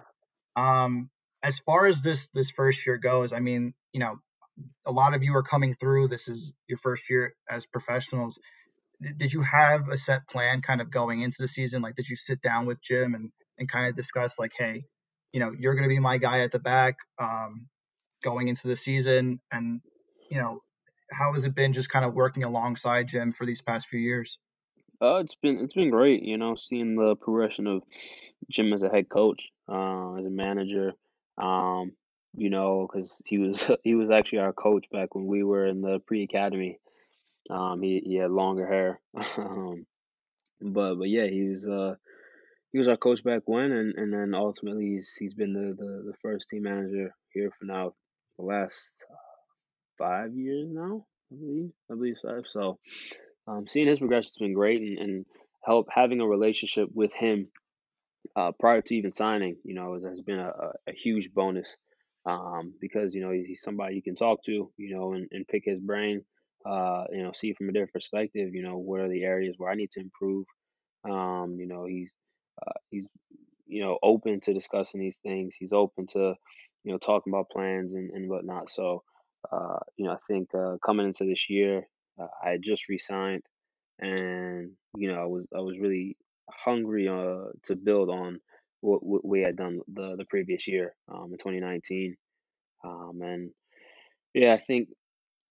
Um, 0.56 1.10
as 1.44 1.60
far 1.60 1.86
as 1.86 2.02
this 2.02 2.30
this 2.30 2.52
first 2.52 2.86
year 2.86 2.98
goes, 2.98 3.34
I 3.34 3.40
mean, 3.40 3.74
you 3.94 4.00
know, 4.00 4.20
a 4.86 4.92
lot 4.92 5.14
of 5.14 5.24
you 5.24 5.36
are 5.36 5.44
coming 5.44 5.76
through. 5.76 6.08
This 6.08 6.28
is 6.28 6.54
your 6.68 6.78
first 6.78 7.10
year 7.10 7.34
as 7.50 7.66
professionals. 7.66 8.40
Did 9.18 9.34
you 9.34 9.42
have 9.42 9.90
a 9.90 9.98
set 9.98 10.28
plan 10.28 10.62
kind 10.62 10.82
of 10.82 10.92
going 10.92 11.22
into 11.22 11.38
the 11.40 11.48
season? 11.48 11.82
Like, 11.82 11.96
did 11.96 12.08
you 12.08 12.16
sit 12.16 12.42
down 12.42 12.66
with 12.68 12.82
Jim 12.82 13.16
and, 13.16 13.32
and 13.58 13.70
kind 13.70 13.88
of 13.88 13.96
discuss, 13.96 14.38
like, 14.38 14.52
hey, 14.58 14.86
you 15.34 15.40
know, 15.40 15.52
you're 15.58 15.74
going 15.74 15.90
to 15.90 15.90
be 15.90 16.00
my 16.00 16.18
guy 16.18 16.42
at 16.42 16.52
the 16.52 16.60
back 16.60 16.98
um, 17.20 17.68
going 18.24 18.48
into 18.48 18.68
the 18.68 18.76
season? 18.76 19.40
And, 19.52 19.82
you 20.30 20.38
know, 20.38 20.60
how 21.12 21.34
has 21.34 21.46
it 21.46 21.56
been 21.56 21.74
just 21.74 21.90
kind 21.90 22.06
of 22.06 22.14
working 22.14 22.44
alongside 22.44 23.08
Jim 23.08 23.32
for 23.32 23.46
these 23.46 23.62
past 23.62 23.88
few 23.88 24.00
years? 24.00 24.38
Uh, 25.02 25.16
it's 25.16 25.36
been 25.36 25.58
it's 25.58 25.74
been 25.74 25.90
great, 25.90 26.22
you 26.22 26.38
know, 26.38 26.56
seeing 26.56 26.96
the 26.96 27.16
progression 27.16 27.66
of 27.66 27.82
Jim 28.52 28.72
as 28.72 28.84
a 28.84 28.90
head 28.90 29.10
coach, 29.10 29.50
uh, 29.68 30.16
as 30.18 30.26
a 30.26 30.30
manager. 30.30 30.94
Um, 31.40 31.94
you 32.36 32.50
know, 32.50 32.88
because 32.88 33.22
he 33.26 33.38
was 33.38 33.70
he 33.84 33.96
was 33.96 34.10
actually 34.10 34.40
our 34.40 34.54
coach 34.54 34.90
back 34.92 35.16
when 35.16 35.26
we 35.26 35.44
were 35.44 35.66
in 35.66 35.82
the 35.82 36.00
pre 36.00 36.24
academy. 36.24 36.80
Um, 37.50 37.82
he 37.82 38.02
he 38.06 38.16
had 38.16 38.32
longer 38.32 38.68
hair, 38.68 39.00
um, 39.38 39.86
but 40.62 40.96
but 40.96 41.10
yeah, 41.10 41.28
he 41.28 41.50
was 41.50 41.68
uh 41.68 41.96
he 42.72 42.78
was 42.78 42.88
our 42.88 42.98
coach 42.98 43.24
back 43.24 43.44
when, 43.46 43.72
and, 43.72 43.96
and 43.96 44.14
then 44.14 44.34
ultimately 44.34 44.86
he's 44.86 45.16
he's 45.20 45.34
been 45.34 45.54
the, 45.54 45.76
the 45.76 46.04
the 46.12 46.14
first 46.22 46.50
team 46.50 46.64
manager 46.64 47.14
here 47.34 47.52
for 47.58 47.66
now 47.66 47.94
the 48.38 48.46
last 48.46 48.94
five 49.98 50.34
years 50.34 50.68
now, 50.72 51.06
I 51.32 51.36
believe 51.36 51.72
I 51.92 51.96
believe 51.96 52.18
five. 52.24 52.44
So 52.48 52.80
um, 53.48 53.68
seeing 53.68 53.88
his 53.88 54.00
progression 54.00 54.30
has 54.30 54.38
been 54.38 54.54
great, 54.54 54.82
and, 54.82 54.98
and 54.98 55.26
help 55.64 55.88
having 55.94 56.22
a 56.22 56.28
relationship 56.28 56.90
with 56.94 57.14
him 57.14 57.48
uh, 58.36 58.52
prior 58.60 58.82
to 58.82 58.96
even 58.96 59.12
signing, 59.12 59.58
you 59.64 59.74
know, 59.74 59.94
has, 59.94 60.22
been 60.22 60.40
a, 60.40 60.52
a 60.88 60.94
huge 60.94 61.34
bonus 61.34 61.76
um, 62.26 62.74
because 62.80 63.14
you 63.14 63.22
know 63.22 63.32
he's 63.32 63.62
somebody 63.62 63.96
you 63.96 64.04
can 64.04 64.16
talk 64.16 64.44
to, 64.46 64.72
you 64.78 64.96
know, 64.96 65.14
and, 65.14 65.28
and 65.32 65.48
pick 65.48 65.64
his 65.66 65.80
brain, 65.80 66.24
uh, 66.66 67.06
you 67.12 67.24
know, 67.24 67.32
see 67.32 67.54
from 67.54 67.70
a 67.70 67.72
different 67.74 67.94
perspective, 67.94 68.54
you 68.54 68.64
know, 68.64 68.78
what 68.78 69.02
are 69.02 69.10
the 69.10 69.24
areas 69.24 69.56
where 69.58 69.72
I 69.72 69.76
need 69.76 69.92
to 69.92 70.00
improve. 70.02 70.46
Um, 71.10 71.58
you 71.60 71.68
know, 71.68 71.86
he's 71.86 72.16
uh, 72.66 72.74
he's 72.90 73.06
you 73.68 73.82
know 73.82 73.98
open 74.04 74.40
to 74.42 74.54
discussing 74.54 75.00
these 75.00 75.20
things. 75.24 75.56
He's 75.60 75.74
open 75.74 76.08
to 76.08 76.36
you 76.84 76.92
know 76.92 76.98
talking 76.98 77.34
about 77.34 77.50
plans 77.50 77.94
and, 77.96 78.12
and 78.12 78.30
whatnot. 78.30 78.70
So 78.72 79.04
uh, 79.52 79.80
you 79.98 80.06
know, 80.06 80.14
I 80.14 80.18
think 80.28 80.50
uh, 80.54 80.78
coming 80.86 81.08
into 81.08 81.26
this 81.26 81.50
year, 81.50 81.88
uh, 82.22 82.28
I 82.44 82.58
just 82.62 82.90
resigned, 82.90 83.44
and 84.00 84.72
you 84.98 85.12
know, 85.12 85.22
I 85.22 85.26
was 85.26 85.48
I 85.56 85.60
was 85.62 85.78
really 85.80 86.18
hungry 86.52 87.08
uh, 87.08 87.52
to 87.66 87.76
build 87.76 88.10
on 88.10 88.40
what, 88.82 89.26
we 89.26 89.42
had 89.42 89.56
done 89.56 89.80
the 89.94 90.16
the 90.18 90.26
previous 90.26 90.68
year 90.68 90.96
um, 91.12 91.32
in 91.32 91.38
2019. 91.38 92.16
Um, 92.84 93.20
and 93.22 93.52
yeah, 94.34 94.54
I 94.54 94.58
think 94.58 94.90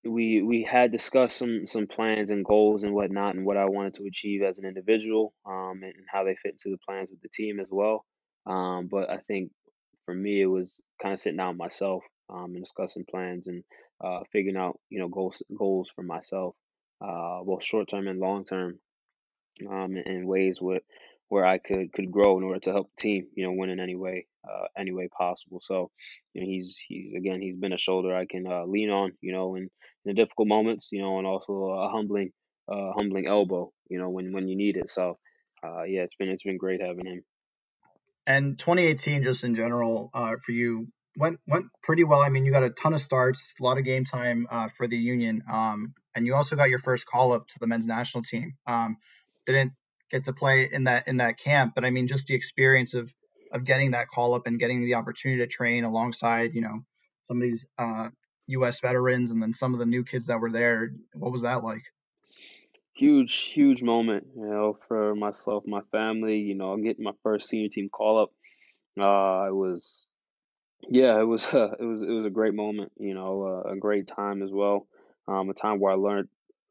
we 0.04 0.42
we 0.42 0.62
had 0.62 0.92
discussed 0.92 1.36
some 1.36 1.66
some 1.66 1.86
plans 1.86 2.30
and 2.30 2.44
goals 2.44 2.84
and 2.84 2.94
whatnot 2.94 3.34
and 3.34 3.44
what 3.44 3.56
I 3.56 3.66
wanted 3.66 3.94
to 3.94 4.06
achieve 4.06 4.42
as 4.42 4.58
an 4.58 4.64
individual 4.66 5.34
um, 5.46 5.80
and 5.82 5.94
how 6.10 6.24
they 6.24 6.36
fit 6.36 6.52
into 6.52 6.70
the 6.70 6.78
plans 6.86 7.10
with 7.10 7.20
the 7.20 7.28
team 7.28 7.60
as 7.60 7.68
well. 7.70 8.04
Um, 8.46 8.88
but 8.90 9.10
I 9.10 9.18
think 9.18 9.50
for 10.06 10.14
me 10.14 10.40
it 10.40 10.46
was 10.46 10.80
kind 11.02 11.14
of 11.14 11.20
sitting 11.20 11.36
down 11.36 11.50
with 11.50 11.58
myself 11.58 12.02
um, 12.30 12.54
and 12.54 12.62
discussing 12.62 13.04
plans 13.10 13.46
and 13.46 13.62
uh, 14.02 14.20
figuring 14.32 14.56
out 14.56 14.78
you 14.88 14.98
know 14.98 15.08
goals 15.08 15.42
goals 15.56 15.90
for 15.94 16.02
myself, 16.02 16.54
uh, 17.04 17.42
both 17.44 17.62
short 17.62 17.88
term 17.88 18.08
and 18.08 18.20
long 18.20 18.44
term 18.44 18.78
um, 19.68 19.96
in 19.96 20.26
ways 20.26 20.60
where 20.60 20.80
where 21.30 21.46
I 21.46 21.58
could 21.58 21.92
could 21.92 22.10
grow 22.10 22.36
in 22.38 22.44
order 22.44 22.58
to 22.60 22.72
help 22.72 22.90
the 22.96 23.02
team, 23.02 23.28
you 23.34 23.44
know, 23.46 23.52
win 23.52 23.70
in 23.70 23.78
any 23.78 23.94
way, 23.94 24.26
uh, 24.44 24.66
any 24.76 24.90
way 24.92 25.08
possible. 25.16 25.60
So, 25.62 25.90
you 26.34 26.42
know, 26.42 26.46
he's 26.46 26.76
he's 26.88 27.14
again 27.14 27.40
he's 27.40 27.56
been 27.56 27.72
a 27.72 27.78
shoulder 27.78 28.14
I 28.14 28.26
can 28.26 28.46
uh, 28.46 28.64
lean 28.66 28.90
on, 28.90 29.12
you 29.20 29.32
know, 29.32 29.54
in, 29.54 29.62
in 29.62 29.70
the 30.04 30.14
difficult 30.14 30.48
moments, 30.48 30.88
you 30.90 31.00
know, 31.00 31.18
and 31.18 31.26
also 31.26 31.52
a 31.52 31.88
humbling 31.88 32.32
uh, 32.68 32.92
humbling 32.96 33.28
elbow, 33.28 33.72
you 33.88 33.98
know, 33.98 34.10
when 34.10 34.32
when 34.32 34.48
you 34.48 34.56
need 34.56 34.76
it. 34.76 34.90
So, 34.90 35.18
uh, 35.64 35.84
yeah, 35.84 36.02
it's 36.02 36.16
been 36.16 36.28
it's 36.28 36.42
been 36.42 36.58
great 36.58 36.82
having 36.82 37.06
him. 37.06 37.22
And 38.26 38.58
2018, 38.58 39.22
just 39.22 39.44
in 39.44 39.54
general, 39.54 40.10
uh, 40.12 40.32
for 40.44 40.50
you, 40.50 40.88
went 41.16 41.38
went 41.46 41.66
pretty 41.84 42.02
well. 42.02 42.22
I 42.22 42.28
mean, 42.28 42.44
you 42.44 42.50
got 42.50 42.64
a 42.64 42.70
ton 42.70 42.92
of 42.92 43.00
starts, 43.00 43.54
a 43.60 43.62
lot 43.62 43.78
of 43.78 43.84
game 43.84 44.04
time 44.04 44.48
uh, 44.50 44.68
for 44.68 44.88
the 44.88 44.98
Union, 44.98 45.44
um, 45.50 45.94
and 46.16 46.26
you 46.26 46.34
also 46.34 46.56
got 46.56 46.70
your 46.70 46.80
first 46.80 47.06
call 47.06 47.32
up 47.32 47.46
to 47.46 47.60
the 47.60 47.68
men's 47.68 47.86
national 47.86 48.24
team. 48.24 48.54
Um, 48.66 48.96
didn't 49.46 49.72
get 50.10 50.24
to 50.24 50.32
play 50.32 50.68
in 50.70 50.84
that 50.84 51.08
in 51.08 51.18
that 51.18 51.38
camp, 51.38 51.74
but 51.74 51.84
I 51.84 51.90
mean, 51.90 52.06
just 52.06 52.26
the 52.26 52.34
experience 52.34 52.94
of 52.94 53.14
of 53.52 53.64
getting 53.64 53.92
that 53.92 54.08
call 54.08 54.34
up 54.34 54.46
and 54.46 54.58
getting 54.60 54.82
the 54.82 54.94
opportunity 54.94 55.40
to 55.42 55.46
train 55.48 55.84
alongside, 55.84 56.54
you 56.54 56.60
know, 56.60 56.80
some 57.24 57.38
of 57.38 57.42
these 57.42 57.66
uh, 57.78 58.10
U.S. 58.48 58.80
veterans 58.80 59.30
and 59.30 59.42
then 59.42 59.52
some 59.54 59.74
of 59.74 59.80
the 59.80 59.86
new 59.86 60.04
kids 60.04 60.26
that 60.26 60.40
were 60.40 60.50
there. 60.52 60.90
What 61.14 61.32
was 61.32 61.42
that 61.42 61.64
like? 61.64 61.82
Huge, 62.94 63.34
huge 63.34 63.82
moment, 63.82 64.28
you 64.36 64.46
know, 64.46 64.78
for 64.86 65.14
myself, 65.14 65.64
my 65.66 65.80
family. 65.90 66.38
You 66.38 66.54
know, 66.54 66.76
getting 66.76 67.04
my 67.04 67.14
first 67.22 67.48
senior 67.48 67.68
team 67.68 67.88
call 67.88 68.22
up. 68.22 68.30
Uh, 68.98 69.48
it 69.48 69.54
was 69.54 70.06
Yeah, 70.88 71.20
it 71.20 71.24
was 71.24 71.46
uh, 71.54 71.72
it 71.80 71.84
was 71.84 72.02
it 72.02 72.10
was 72.12 72.26
a 72.26 72.30
great 72.30 72.54
moment, 72.54 72.92
you 72.98 73.14
know, 73.14 73.44
uh, 73.44 73.72
a 73.72 73.76
great 73.76 74.06
time 74.06 74.42
as 74.42 74.50
well. 74.52 74.88
Um, 75.28 75.50
a 75.50 75.54
time 75.54 75.80
where 75.80 75.92
I 75.92 75.96
learned 75.96 76.28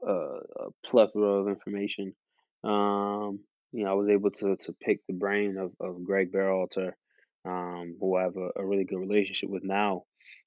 uh, 0.08 0.40
a 0.68 0.72
plethora 0.86 1.42
of 1.42 1.48
information. 1.50 2.16
Um, 2.64 3.42
you 3.72 3.84
know, 3.84 3.92
I 3.92 3.94
was 3.94 4.10
able 4.10 4.32
to 4.32 4.58
to 4.58 4.74
pick 4.74 5.02
the 5.08 5.14
brain 5.14 5.58
of, 5.58 5.74
of 5.80 6.04
Greg 6.04 6.32
Berhalter, 6.32 6.94
um, 7.46 7.98
who 8.00 8.16
I 8.16 8.24
have 8.24 8.38
a, 8.38 8.52
a 8.58 8.66
really 8.66 8.86
good 8.86 9.00
relationship 9.00 9.50
with 9.50 9.64
now. 9.64 10.04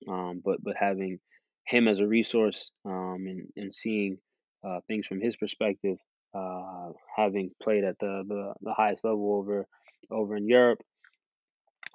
Um, 0.08 0.40
but 0.44 0.62
but 0.62 0.76
having 0.76 1.20
him 1.66 1.88
as 1.88 2.00
a 2.00 2.06
resource 2.06 2.72
um, 2.84 3.24
and 3.26 3.48
and 3.56 3.74
seeing 3.74 4.18
uh, 4.64 4.80
things 4.88 5.06
from 5.06 5.20
his 5.20 5.36
perspective, 5.36 5.98
uh, 6.34 6.90
having 7.16 7.52
played 7.62 7.84
at 7.84 7.98
the, 7.98 8.24
the 8.26 8.54
the 8.60 8.74
highest 8.74 9.04
level 9.04 9.34
over 9.36 9.66
over 10.10 10.36
in 10.36 10.48
Europe 10.48 10.82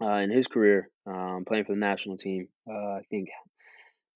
uh, 0.02 0.16
in 0.18 0.30
his 0.30 0.48
career, 0.48 0.90
um, 1.06 1.46
playing 1.46 1.66
for 1.66 1.74
the 1.74 1.80
national 1.80 2.18
team. 2.18 2.50
Uh, 2.70 2.94
I 2.94 3.02
think 3.10 3.30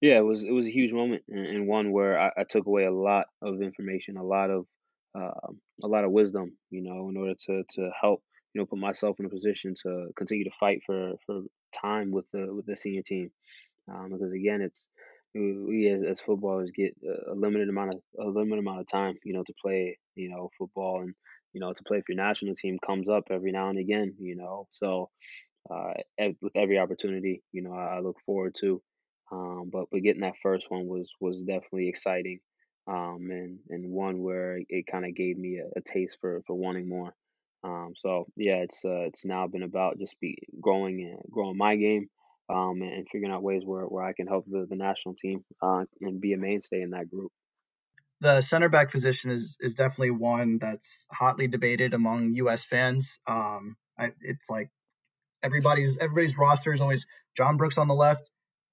Yeah, 0.00 0.18
it 0.18 0.24
was 0.24 0.44
it 0.44 0.52
was 0.52 0.66
a 0.66 0.70
huge 0.72 0.92
moment 0.92 1.24
and, 1.28 1.46
and 1.46 1.66
one 1.68 1.92
where 1.92 2.18
I, 2.18 2.32
I 2.38 2.44
took 2.44 2.66
away 2.66 2.84
a 2.84 2.90
lot 2.92 3.26
of 3.40 3.62
information, 3.62 4.16
a 4.16 4.24
lot 4.24 4.50
of 4.50 4.68
uh, 5.14 5.52
a 5.82 5.88
lot 5.88 6.04
of 6.04 6.12
wisdom, 6.12 6.56
you 6.70 6.82
know, 6.82 7.08
in 7.08 7.16
order 7.16 7.34
to 7.46 7.64
to 7.76 7.90
help 8.00 8.22
you 8.54 8.60
know 8.60 8.66
put 8.66 8.78
myself 8.78 9.18
in 9.20 9.26
a 9.26 9.30
position 9.30 9.74
to 9.82 10.08
continue 10.16 10.44
to 10.44 10.50
fight 10.58 10.82
for 10.86 11.14
for 11.26 11.42
time 11.74 12.10
with 12.10 12.26
the 12.32 12.52
with 12.54 12.66
the 12.66 12.76
senior 12.76 13.02
team. 13.02 13.30
Um, 13.88 14.10
because 14.12 14.32
again, 14.32 14.60
it's 14.62 14.88
we 15.34 15.88
as, 15.88 16.02
as 16.02 16.20
footballers 16.20 16.70
get 16.76 16.94
a 17.30 17.34
limited 17.34 17.68
amount 17.68 17.94
of 17.94 18.00
a 18.20 18.26
limited 18.28 18.60
amount 18.60 18.80
of 18.80 18.86
time, 18.86 19.16
you 19.24 19.32
know, 19.32 19.42
to 19.44 19.54
play, 19.62 19.98
you 20.14 20.28
know, 20.30 20.50
football 20.58 21.00
and 21.02 21.14
you 21.54 21.60
know 21.60 21.72
to 21.72 21.82
play 21.84 21.98
for 22.00 22.12
your 22.12 22.22
national 22.22 22.54
team 22.54 22.78
comes 22.84 23.08
up 23.08 23.24
every 23.30 23.52
now 23.52 23.68
and 23.70 23.78
again, 23.78 24.14
you 24.18 24.36
know. 24.36 24.68
So 24.72 25.10
uh, 25.70 25.94
with 26.40 26.52
every 26.56 26.78
opportunity, 26.78 27.42
you 27.52 27.62
know, 27.62 27.72
I, 27.72 27.96
I 27.96 28.00
look 28.00 28.16
forward 28.26 28.54
to. 28.60 28.82
Um, 29.30 29.70
but 29.72 29.86
but 29.90 30.02
getting 30.02 30.22
that 30.22 30.34
first 30.42 30.70
one 30.70 30.86
was 30.86 31.10
was 31.20 31.42
definitely 31.42 31.88
exciting, 31.88 32.40
um, 32.86 33.28
and 33.30 33.58
and 33.68 33.90
one 33.90 34.22
where 34.22 34.58
it 34.68 34.86
kind 34.86 35.04
of 35.04 35.14
gave 35.14 35.38
me 35.38 35.58
a, 35.58 35.78
a 35.78 35.82
taste 35.82 36.18
for 36.20 36.42
for 36.46 36.54
wanting 36.54 36.88
more. 36.88 37.14
Um, 37.64 37.92
so 37.96 38.26
yeah, 38.36 38.56
it's 38.56 38.84
uh, 38.84 39.06
it's 39.06 39.24
now 39.24 39.46
been 39.46 39.62
about 39.62 39.98
just 39.98 40.18
be 40.20 40.36
growing 40.60 41.00
and 41.00 41.32
growing 41.32 41.56
my 41.56 41.76
game, 41.76 42.08
um, 42.48 42.82
and 42.82 43.06
figuring 43.10 43.32
out 43.32 43.42
ways 43.42 43.62
where, 43.64 43.84
where 43.84 44.04
I 44.04 44.12
can 44.12 44.26
help 44.26 44.46
the, 44.48 44.66
the 44.68 44.76
national 44.76 45.14
team 45.14 45.44
uh, 45.62 45.84
and 46.00 46.20
be 46.20 46.32
a 46.32 46.38
mainstay 46.38 46.82
in 46.82 46.90
that 46.90 47.08
group. 47.08 47.30
The 48.20 48.40
center 48.40 48.68
back 48.68 48.90
position 48.90 49.30
is 49.30 49.56
is 49.60 49.74
definitely 49.74 50.10
one 50.10 50.58
that's 50.58 51.06
hotly 51.10 51.48
debated 51.48 51.94
among 51.94 52.34
U.S. 52.34 52.64
fans. 52.64 53.18
Um, 53.26 53.76
I, 53.98 54.10
it's 54.20 54.48
like 54.50 54.70
everybody's 55.42 55.98
everybody's 55.98 56.36
roster 56.36 56.72
is 56.72 56.80
always 56.80 57.06
John 57.36 57.56
Brooks 57.56 57.78
on 57.78 57.88
the 57.88 57.94
left, 57.94 58.30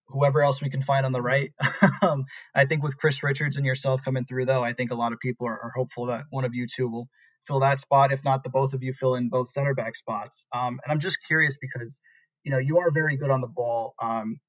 whoever 0.09 0.41
else 0.41 0.61
we 0.61 0.69
can 0.69 0.81
find 0.81 1.05
on 1.05 1.11
the 1.11 1.21
right. 1.21 1.51
um, 2.01 2.25
I 2.53 2.65
think 2.65 2.83
with 2.83 2.97
Chris 2.97 3.23
Richards 3.23 3.57
and 3.57 3.65
yourself 3.65 4.03
coming 4.03 4.25
through, 4.25 4.45
though, 4.45 4.63
I 4.63 4.73
think 4.73 4.91
a 4.91 4.95
lot 4.95 5.13
of 5.13 5.19
people 5.19 5.47
are, 5.47 5.59
are, 5.59 5.71
hopeful 5.75 6.07
that 6.07 6.25
one 6.29 6.45
of 6.45 6.55
you 6.55 6.67
two 6.67 6.89
will 6.89 7.07
fill 7.47 7.59
that 7.59 7.79
spot. 7.79 8.11
If 8.11 8.23
not, 8.23 8.43
the 8.43 8.49
both 8.49 8.73
of 8.73 8.83
you 8.83 8.93
fill 8.93 9.15
in 9.15 9.29
both 9.29 9.51
center 9.51 9.73
back 9.73 9.95
spots. 9.95 10.45
Um, 10.53 10.79
and 10.83 10.91
I'm 10.91 10.99
just 10.99 11.19
curious 11.27 11.57
because 11.59 11.99
you 12.43 12.51
know 12.51 12.57
you 12.57 12.79
are 12.79 12.91
very 12.91 13.17
good 13.17 13.29
on 13.29 13.41
the 13.41 13.47
ball. 13.47 13.93
Um, 14.01 14.39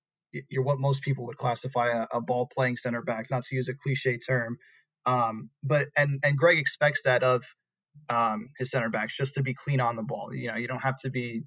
you're 0.49 0.63
what 0.63 0.79
most 0.79 1.03
people 1.03 1.27
would 1.27 1.37
classify 1.37 1.89
a, 1.89 2.19
a 2.19 2.21
ball 2.21 2.49
playing 2.53 2.77
center 2.77 3.03
back, 3.03 3.31
not 3.31 3.43
to 3.45 3.57
use 3.57 3.69
a 3.69 3.75
cliche 3.75 4.19
term. 4.19 4.59
Um, 5.07 5.51
but 5.63 5.89
and 5.97 6.21
and 6.23 6.37
Greg 6.37 6.59
expects 6.59 7.03
that 7.03 7.23
of 7.23 7.45
um, 8.09 8.51
his 8.59 8.71
center 8.71 8.91
backs 8.91 9.17
just 9.17 9.35
to 9.35 9.43
be 9.43 9.55
clean 9.55 9.81
on 9.81 9.97
the 9.97 10.03
ball. 10.03 10.35
You 10.35 10.49
know, 10.49 10.57
you 10.57 10.69
don't 10.69 10.83
have 10.83 10.99
to 11.03 11.11
be 11.11 11.43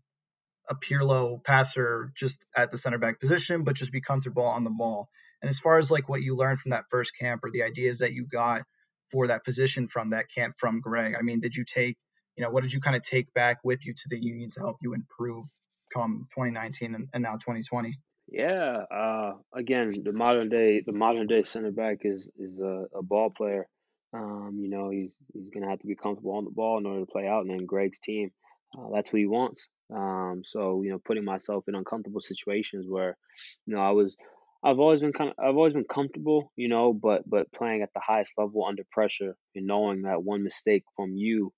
a 0.70 0.76
Pirlo 0.76 1.44
passer 1.44 2.12
just 2.16 2.46
at 2.56 2.72
the 2.72 2.78
center 2.78 2.98
back 2.98 3.20
position, 3.20 3.64
but 3.64 3.76
just 3.76 3.92
be 3.92 4.02
comfortable 4.02 4.44
on 4.44 4.64
the 4.64 4.70
ball. 4.70 5.10
And 5.42 5.50
as 5.50 5.60
far 5.60 5.78
as 5.78 5.92
like 5.92 6.08
what 6.08 6.22
you 6.22 6.36
learned 6.36 6.60
from 6.60 6.72
that 6.72 6.86
first 6.90 7.18
camp 7.18 7.44
or 7.44 7.52
the 7.52 7.64
ideas 7.64 8.00
that 8.00 8.14
you 8.14 8.26
got 8.26 8.64
for 9.12 9.28
that 9.28 9.44
position 9.44 9.88
from 9.88 10.12
that 10.12 10.30
camp 10.30 10.56
from 10.58 10.80
Greg, 10.80 11.16
I 11.18 11.22
mean, 11.22 11.42
did 11.42 11.56
you 11.56 11.66
take, 11.66 11.98
you 12.38 12.44
know, 12.44 12.50
what 12.50 12.64
did 12.64 12.72
you 12.72 12.80
kind 12.80 12.96
of 12.96 13.02
take 13.02 13.34
back 13.34 13.60
with 13.64 13.86
you 13.86 13.94
to 13.94 14.10
the 14.10 14.18
union 14.18 14.52
to 14.52 14.62
help 14.62 14.78
you 14.82 14.94
improve 14.94 15.46
come 15.94 16.28
2019 16.34 16.96
and, 16.96 17.08
and 17.14 17.24
now 17.24 17.34
2020? 17.34 18.00
Yeah, 18.30 18.86
uh, 18.90 19.34
again, 19.54 19.94
the 20.04 20.14
modern 20.14 20.50
day 20.50 20.82
the 20.86 20.94
modern 20.94 21.28
day 21.28 21.44
center 21.44 21.72
back 21.72 22.00
is 22.04 22.30
is 22.38 22.62
a, 22.62 22.86
a 22.96 23.04
ball 23.04 23.30
player. 23.30 23.68
Um, 24.14 24.58
you 24.60 24.70
know, 24.70 24.90
he's 24.90 25.18
he's 25.34 25.50
gonna 25.50 25.70
have 25.70 25.80
to 25.80 25.88
be 25.88 25.96
comfortable 25.96 26.36
on 26.36 26.46
the 26.46 26.52
ball 26.52 26.78
in 26.78 26.86
order 26.86 27.02
to 27.02 27.12
play 27.12 27.28
out. 27.28 27.42
And 27.42 27.52
then 27.52 27.66
Greg's 27.66 28.00
team, 28.00 28.32
uh, 28.78 28.90
that's 28.94 29.12
what 29.12 29.20
he 29.20 29.26
wants. 29.26 29.68
Um, 29.94 30.42
so 30.44 30.82
you 30.82 30.92
know, 30.92 31.00
putting 31.04 31.26
myself 31.26 31.66
in 31.68 31.76
uncomfortable 31.76 32.22
situations 32.22 32.86
where, 32.88 33.18
you 33.66 33.76
know, 33.76 33.82
I 33.82 33.92
was, 33.92 34.16
I've 34.64 34.80
always 34.80 35.02
been 35.02 35.14
kind 35.14 35.30
of, 35.30 35.36
I've 35.44 35.56
always 35.56 35.74
been 35.74 35.86
comfortable, 35.86 36.52
you 36.56 36.70
know, 36.70 36.94
but 36.94 37.30
but 37.30 37.52
playing 37.52 37.82
at 37.82 37.94
the 37.94 38.02
highest 38.06 38.34
level 38.38 38.66
under 38.66 38.84
pressure 38.92 39.36
and 39.56 39.68
knowing 39.68 40.04
that 40.04 40.24
one 40.24 40.44
mistake 40.44 40.84
from 40.96 41.16
you 41.16 41.54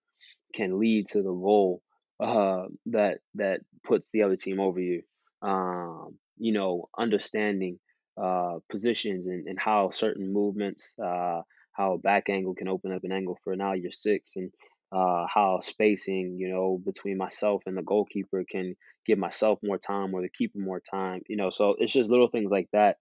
can 0.54 0.80
lead 0.80 1.08
to 1.08 1.20
the 1.20 1.32
goal 1.32 1.82
uh, 2.20 2.64
that 2.88 3.20
that 3.36 3.62
puts 3.86 4.10
the 4.12 4.24
other 4.24 4.36
team 4.36 4.60
over 4.60 4.80
you. 4.80 5.04
Um, 5.42 6.18
you 6.38 6.52
know, 6.52 6.90
understanding 6.98 7.80
uh, 8.22 8.56
positions 8.70 9.28
and, 9.28 9.48
and 9.48 9.60
how 9.60 9.90
certain 9.90 10.32
movements, 10.32 10.94
uh, 11.02 11.42
how 11.74 11.94
a 11.94 11.98
back 11.98 12.30
angle 12.30 12.56
can 12.56 12.68
open 12.68 12.92
up 12.92 13.04
an 13.04 13.12
angle 13.12 13.38
for 13.44 13.56
now 13.56 13.74
you're 13.74 13.92
six, 13.92 14.34
and 14.36 14.52
uh, 14.92 15.26
how 15.34 15.60
spacing, 15.62 16.38
you 16.40 16.50
know, 16.50 16.80
between 16.84 17.18
myself 17.18 17.64
and 17.66 17.78
the 17.78 17.82
goalkeeper 17.84 18.44
can 18.50 18.76
give 19.06 19.18
myself 19.18 19.60
more 19.64 19.78
time 19.78 20.14
or 20.14 20.22
the 20.22 20.30
keeper 20.30 20.60
more 20.60 20.80
time. 20.80 21.22
You 21.28 21.38
know, 21.38 21.50
so 21.50 21.76
it's 21.78 21.94
just 21.94 22.10
little 22.10 22.30
things 22.30 22.52
like 22.52 22.70
that 22.74 22.98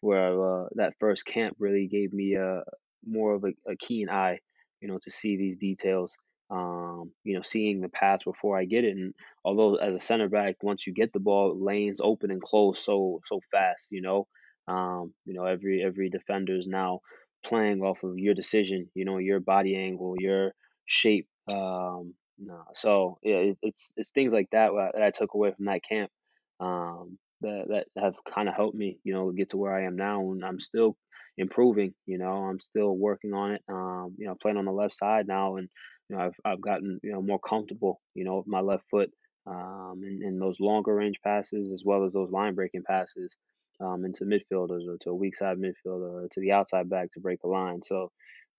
where 0.00 0.64
uh, 0.64 0.68
that 0.74 0.94
first 1.00 1.24
camp 1.24 1.56
really 1.58 1.86
gave 1.86 2.12
me 2.12 2.34
a 2.34 2.62
more 3.06 3.34
of 3.34 3.44
a, 3.44 3.70
a 3.70 3.76
keen 3.76 4.08
eye, 4.08 4.40
you 4.80 4.88
know, 4.88 4.98
to 5.02 5.10
see 5.10 5.36
these 5.36 5.56
details 5.58 6.16
um, 6.48 7.10
you 7.24 7.34
know, 7.34 7.42
seeing 7.42 7.80
the 7.80 7.88
pass 7.88 8.22
before 8.22 8.56
I 8.56 8.66
get 8.66 8.84
it. 8.84 8.96
And 8.96 9.14
although 9.44 9.74
as 9.76 9.94
a 9.94 9.98
center 9.98 10.28
back, 10.28 10.56
once 10.62 10.86
you 10.86 10.92
get 10.92 11.12
the 11.12 11.18
ball, 11.18 11.56
lanes 11.60 12.00
open 12.00 12.30
and 12.30 12.40
close 12.40 12.78
so 12.84 13.20
so 13.24 13.40
fast. 13.50 13.88
You 13.90 14.00
know, 14.02 14.26
um, 14.68 15.12
you 15.24 15.34
know 15.34 15.44
every 15.44 15.82
every 15.82 16.08
defender 16.08 16.56
is 16.56 16.68
now 16.68 17.00
playing 17.44 17.82
off 17.82 17.98
of 18.04 18.16
your 18.16 18.34
decision. 18.34 18.88
You 18.94 19.04
know, 19.04 19.18
your 19.18 19.40
body 19.40 19.76
angle, 19.76 20.14
your 20.18 20.52
shape. 20.86 21.28
Um, 21.48 22.14
no, 22.38 22.64
so 22.72 23.18
yeah, 23.22 23.36
it, 23.36 23.58
it's 23.62 23.92
it's 23.96 24.10
things 24.10 24.32
like 24.32 24.48
that 24.52 24.70
that 24.94 25.02
I 25.02 25.10
took 25.10 25.34
away 25.34 25.52
from 25.52 25.66
that 25.66 25.82
camp. 25.84 26.10
Um, 26.60 27.18
that 27.42 27.66
that 27.94 28.02
have 28.02 28.14
kind 28.32 28.48
of 28.48 28.54
helped 28.54 28.76
me, 28.76 28.98
you 29.04 29.12
know, 29.12 29.30
get 29.32 29.50
to 29.50 29.56
where 29.58 29.74
I 29.74 29.84
am 29.84 29.96
now, 29.96 30.20
and 30.32 30.44
I'm 30.44 30.60
still 30.60 30.96
improving. 31.38 31.94
You 32.06 32.18
know, 32.18 32.32
I'm 32.32 32.60
still 32.60 32.96
working 32.96 33.32
on 33.34 33.52
it. 33.52 33.62
Um, 33.68 34.14
you 34.18 34.26
know, 34.26 34.34
playing 34.40 34.56
on 34.58 34.64
the 34.64 34.72
left 34.72 34.94
side 34.94 35.26
now, 35.26 35.56
and 35.56 35.68
you 36.08 36.16
know, 36.16 36.22
I've 36.22 36.34
I've 36.44 36.60
gotten 36.60 37.00
you 37.02 37.12
know 37.12 37.22
more 37.22 37.40
comfortable, 37.40 38.00
you 38.14 38.24
know, 38.24 38.38
with 38.38 38.46
my 38.46 38.60
left 38.60 38.84
foot 38.90 39.10
um, 39.46 40.02
in, 40.04 40.22
in 40.26 40.38
those 40.38 40.60
longer 40.60 40.94
range 40.94 41.20
passes 41.22 41.70
as 41.72 41.84
well 41.84 42.04
as 42.04 42.12
those 42.12 42.30
line 42.30 42.54
breaking 42.54 42.82
passes 42.84 43.36
um, 43.80 44.04
into 44.04 44.24
midfielders 44.24 44.86
or 44.88 44.96
to 45.00 45.10
a 45.10 45.14
weak 45.14 45.36
side 45.36 45.58
midfielder 45.58 46.24
or 46.24 46.28
to 46.30 46.40
the 46.40 46.52
outside 46.52 46.88
back 46.88 47.12
to 47.12 47.20
break 47.20 47.40
the 47.42 47.48
line. 47.48 47.82
So 47.82 48.10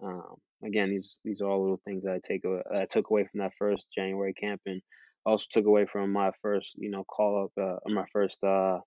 um, 0.04 0.36
again, 0.64 0.90
these 0.90 1.20
these 1.24 1.42
are 1.42 1.50
all 1.50 1.62
little 1.62 1.82
things 1.86 2.04
that 2.04 2.14
I 2.14 2.20
take 2.24 2.46
away, 2.46 2.62
I 2.74 2.86
took 2.86 3.10
away 3.10 3.28
from 3.30 3.40
that 3.42 3.54
first 3.58 3.88
January 3.96 4.34
camp 4.34 4.62
and 4.66 4.82
also 5.26 5.46
took 5.52 5.66
away 5.66 5.86
from 5.86 6.14
my 6.14 6.32
first 6.42 6.74
you 6.78 6.90
know 6.90 7.04
call 7.04 7.46
up 7.46 7.64
uh, 7.64 7.78
my 7.90 8.06
first 8.14 8.44
uh, 8.44 8.80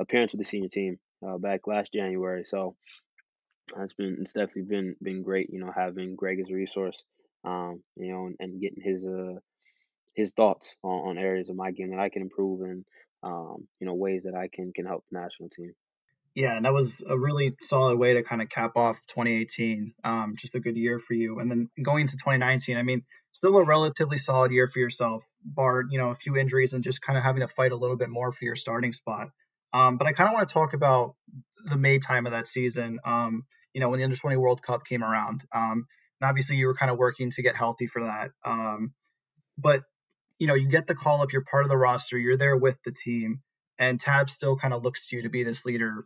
appearance 0.00 0.32
with 0.32 0.40
the 0.40 0.44
senior 0.44 0.68
team 0.68 0.98
uh, 1.26 1.38
back 1.38 1.66
last 1.66 1.92
January. 1.92 2.44
So 2.44 2.76
it's 3.78 3.94
been 3.94 4.18
it's 4.20 4.32
definitely 4.32 4.62
been 4.62 4.96
been 5.02 5.22
great, 5.22 5.50
you 5.50 5.60
know, 5.60 5.72
having 5.74 6.16
Greg 6.16 6.40
as 6.40 6.50
a 6.50 6.54
resource 6.54 7.02
um, 7.44 7.82
you 7.96 8.12
know, 8.12 8.26
and, 8.26 8.36
and 8.38 8.60
getting 8.60 8.82
his 8.82 9.04
uh 9.04 9.38
his 10.14 10.32
thoughts 10.32 10.76
on, 10.82 11.10
on 11.10 11.18
areas 11.18 11.48
of 11.50 11.56
my 11.56 11.70
game 11.70 11.90
that 11.90 12.00
I 12.00 12.08
can 12.10 12.22
improve 12.22 12.62
and 12.62 12.84
um, 13.22 13.68
you 13.80 13.86
know, 13.86 13.94
ways 13.94 14.24
that 14.24 14.34
I 14.34 14.48
can 14.52 14.72
can 14.74 14.86
help 14.86 15.04
the 15.10 15.20
national 15.20 15.48
team. 15.48 15.72
Yeah, 16.34 16.56
and 16.56 16.64
that 16.64 16.72
was 16.72 17.02
a 17.06 17.18
really 17.18 17.54
solid 17.60 17.98
way 17.98 18.14
to 18.14 18.22
kind 18.22 18.40
of 18.40 18.48
cap 18.48 18.76
off 18.76 18.98
2018. 19.08 19.94
Um, 20.02 20.34
just 20.36 20.54
a 20.54 20.60
good 20.60 20.76
year 20.76 20.98
for 20.98 21.12
you. 21.12 21.40
And 21.40 21.50
then 21.50 21.68
going 21.82 22.02
into 22.02 22.16
2019, 22.16 22.78
I 22.78 22.82
mean, 22.82 23.02
still 23.32 23.56
a 23.58 23.64
relatively 23.64 24.16
solid 24.16 24.50
year 24.50 24.66
for 24.66 24.78
yourself, 24.78 25.24
barred, 25.44 25.88
you 25.90 25.98
know, 25.98 26.10
a 26.10 26.14
few 26.14 26.36
injuries 26.36 26.72
and 26.72 26.82
just 26.82 27.02
kind 27.02 27.18
of 27.18 27.24
having 27.24 27.42
to 27.42 27.48
fight 27.48 27.72
a 27.72 27.76
little 27.76 27.96
bit 27.96 28.08
more 28.08 28.32
for 28.32 28.44
your 28.44 28.56
starting 28.56 28.94
spot. 28.94 29.28
Um, 29.74 29.98
but 29.98 30.06
I 30.06 30.12
kind 30.12 30.28
of 30.28 30.34
want 30.34 30.48
to 30.48 30.52
talk 30.52 30.72
about 30.72 31.16
the 31.64 31.76
May 31.76 31.98
time 31.98 32.24
of 32.26 32.32
that 32.32 32.46
season. 32.46 32.98
Um, 33.04 33.44
you 33.74 33.80
know, 33.80 33.90
when 33.90 33.98
the 33.98 34.04
Under 34.04 34.16
20 34.16 34.36
World 34.36 34.62
Cup 34.62 34.86
came 34.86 35.02
around. 35.02 35.44
Um, 35.54 35.86
and 36.20 36.28
obviously 36.28 36.56
you 36.56 36.66
were 36.66 36.74
kind 36.74 36.90
of 36.90 36.98
working 36.98 37.30
to 37.30 37.42
get 37.42 37.56
healthy 37.56 37.86
for 37.86 38.04
that. 38.04 38.30
Um, 38.44 38.92
but 39.58 39.82
you 40.38 40.46
know, 40.46 40.54
you 40.54 40.68
get 40.68 40.86
the 40.86 40.94
call 40.94 41.22
up, 41.22 41.32
you're 41.32 41.44
part 41.44 41.64
of 41.64 41.68
the 41.68 41.76
roster, 41.76 42.18
you're 42.18 42.36
there 42.36 42.56
with 42.56 42.76
the 42.84 42.92
team, 42.92 43.42
and 43.78 44.00
Tab 44.00 44.28
still 44.28 44.56
kind 44.56 44.74
of 44.74 44.82
looks 44.82 45.08
to 45.08 45.16
you 45.16 45.22
to 45.22 45.28
be 45.28 45.42
this 45.44 45.64
leader, 45.64 46.04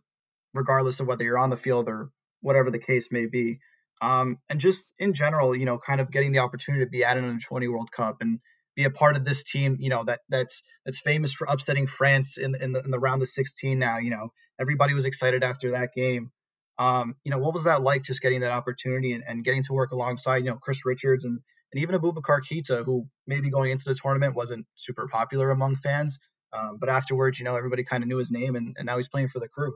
regardless 0.56 1.00
of 1.00 1.06
whether 1.06 1.24
you're 1.24 1.38
on 1.38 1.50
the 1.50 1.56
field 1.56 1.88
or 1.88 2.10
whatever 2.40 2.70
the 2.70 2.78
case 2.78 3.08
may 3.10 3.26
be. 3.26 3.58
Um, 4.02 4.38
and 4.48 4.60
just 4.60 4.84
in 4.98 5.14
general, 5.14 5.56
you 5.56 5.64
know, 5.64 5.78
kind 5.78 6.00
of 6.00 6.10
getting 6.10 6.32
the 6.32 6.40
opportunity 6.40 6.84
to 6.84 6.90
be 6.90 7.04
at 7.04 7.16
an 7.16 7.24
under 7.24 7.40
20 7.42 7.68
World 7.68 7.90
Cup 7.90 8.18
and 8.20 8.40
be 8.74 8.84
a 8.84 8.90
part 8.90 9.16
of 9.16 9.24
this 9.24 9.42
team, 9.42 9.78
you 9.80 9.88
know, 9.88 10.04
that 10.04 10.20
that's 10.28 10.62
that's 10.84 11.00
famous 11.00 11.32
for 11.32 11.46
upsetting 11.48 11.86
France 11.86 12.36
in 12.36 12.54
in 12.54 12.72
the, 12.72 12.82
in 12.84 12.90
the 12.90 12.98
round 12.98 13.22
of 13.22 13.28
16. 13.28 13.78
Now, 13.78 13.98
you 13.98 14.10
know, 14.10 14.32
everybody 14.60 14.94
was 14.94 15.06
excited 15.06 15.42
after 15.42 15.72
that 15.72 15.94
game. 15.94 16.30
Um, 16.78 17.16
you 17.24 17.30
know, 17.30 17.38
what 17.38 17.54
was 17.54 17.64
that 17.64 17.82
like 17.82 18.02
just 18.02 18.20
getting 18.20 18.40
that 18.40 18.52
opportunity 18.52 19.14
and, 19.14 19.24
and 19.26 19.42
getting 19.42 19.62
to 19.62 19.72
work 19.72 19.92
alongside, 19.92 20.44
you 20.44 20.50
know, 20.50 20.58
Chris 20.60 20.84
Richards 20.84 21.24
and, 21.24 21.40
and 21.72 21.82
even 21.82 21.98
Aboubacar 21.98 22.40
Keita, 22.42 22.84
who 22.84 23.06
maybe 23.26 23.48
going 23.48 23.70
into 23.70 23.84
the 23.86 23.94
tournament 23.94 24.34
wasn't 24.34 24.66
super 24.74 25.08
popular 25.08 25.50
among 25.50 25.76
fans. 25.76 26.18
Um, 26.52 26.76
but 26.78 26.90
afterwards, 26.90 27.38
you 27.38 27.46
know, 27.46 27.56
everybody 27.56 27.82
kind 27.82 28.02
of 28.02 28.08
knew 28.08 28.18
his 28.18 28.30
name 28.30 28.56
and, 28.56 28.76
and 28.78 28.86
now 28.86 28.98
he's 28.98 29.08
playing 29.08 29.28
for 29.28 29.40
the 29.40 29.48
crew. 29.48 29.74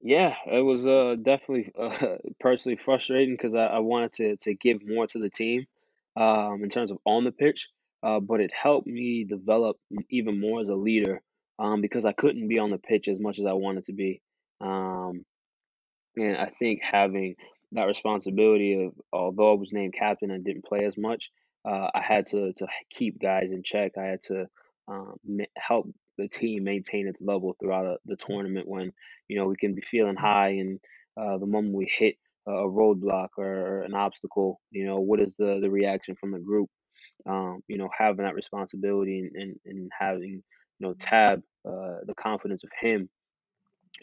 Yeah, 0.00 0.34
it 0.46 0.60
was 0.60 0.86
uh, 0.86 1.16
definitely 1.20 1.72
uh, 1.78 2.16
personally 2.40 2.78
frustrating 2.84 3.34
because 3.34 3.54
I, 3.54 3.64
I 3.66 3.78
wanted 3.78 4.12
to, 4.14 4.36
to 4.38 4.54
give 4.54 4.86
more 4.86 5.06
to 5.06 5.18
the 5.18 5.30
team 5.30 5.66
um, 6.16 6.62
in 6.62 6.68
terms 6.68 6.90
of 6.90 6.98
on 7.04 7.24
the 7.24 7.32
pitch, 7.32 7.68
uh, 8.02 8.20
but 8.20 8.40
it 8.40 8.52
helped 8.52 8.86
me 8.86 9.24
develop 9.24 9.78
even 10.10 10.40
more 10.40 10.60
as 10.60 10.68
a 10.68 10.74
leader 10.74 11.22
um, 11.58 11.80
because 11.80 12.04
I 12.04 12.12
couldn't 12.12 12.48
be 12.48 12.58
on 12.58 12.70
the 12.70 12.78
pitch 12.78 13.08
as 13.08 13.18
much 13.18 13.38
as 13.38 13.46
I 13.46 13.52
wanted 13.52 13.84
to 13.84 13.92
be. 13.92 14.20
Um, 14.60 15.24
and 16.16 16.36
I 16.36 16.46
think 16.46 16.80
having 16.82 17.36
that 17.72 17.86
responsibility 17.86 18.84
of 18.84 18.92
although 19.12 19.52
I 19.52 19.56
was 19.56 19.72
named 19.72 19.94
captain 19.94 20.30
and 20.30 20.44
didn't 20.44 20.64
play 20.64 20.84
as 20.84 20.96
much, 20.96 21.30
uh, 21.64 21.88
I 21.94 22.00
had 22.00 22.26
to 22.26 22.52
to 22.54 22.66
keep 22.90 23.20
guys 23.20 23.50
in 23.50 23.62
check. 23.62 23.92
I 23.98 24.04
had 24.04 24.22
to 24.24 24.46
um, 24.86 25.16
help 25.56 25.88
the 26.18 26.28
team 26.28 26.64
maintain 26.64 27.08
its 27.08 27.20
level 27.20 27.56
throughout 27.60 27.86
a, 27.86 27.96
the 28.06 28.16
tournament 28.16 28.68
when 28.68 28.92
you 29.28 29.36
know 29.38 29.46
we 29.46 29.56
can 29.56 29.74
be 29.74 29.82
feeling 29.82 30.16
high 30.16 30.50
and 30.50 30.80
uh, 31.16 31.38
the 31.38 31.46
moment 31.46 31.74
we 31.74 31.86
hit 31.86 32.16
a 32.46 32.50
roadblock 32.52 33.28
or 33.38 33.82
an 33.82 33.94
obstacle, 33.94 34.60
you 34.70 34.86
know, 34.86 35.00
what 35.00 35.20
is 35.20 35.36
the 35.36 35.60
the 35.60 35.70
reaction 35.70 36.16
from 36.16 36.32
the 36.32 36.40
group? 36.40 36.70
Um, 37.26 37.62
you 37.68 37.78
know, 37.78 37.88
having 37.96 38.24
that 38.24 38.34
responsibility 38.34 39.20
and, 39.20 39.32
and, 39.36 39.60
and 39.66 39.92
having 39.98 40.42
you 40.78 40.88
know 40.88 40.94
Tab, 40.94 41.42
uh, 41.68 41.98
the 42.06 42.14
confidence 42.16 42.64
of 42.64 42.70
him 42.80 43.08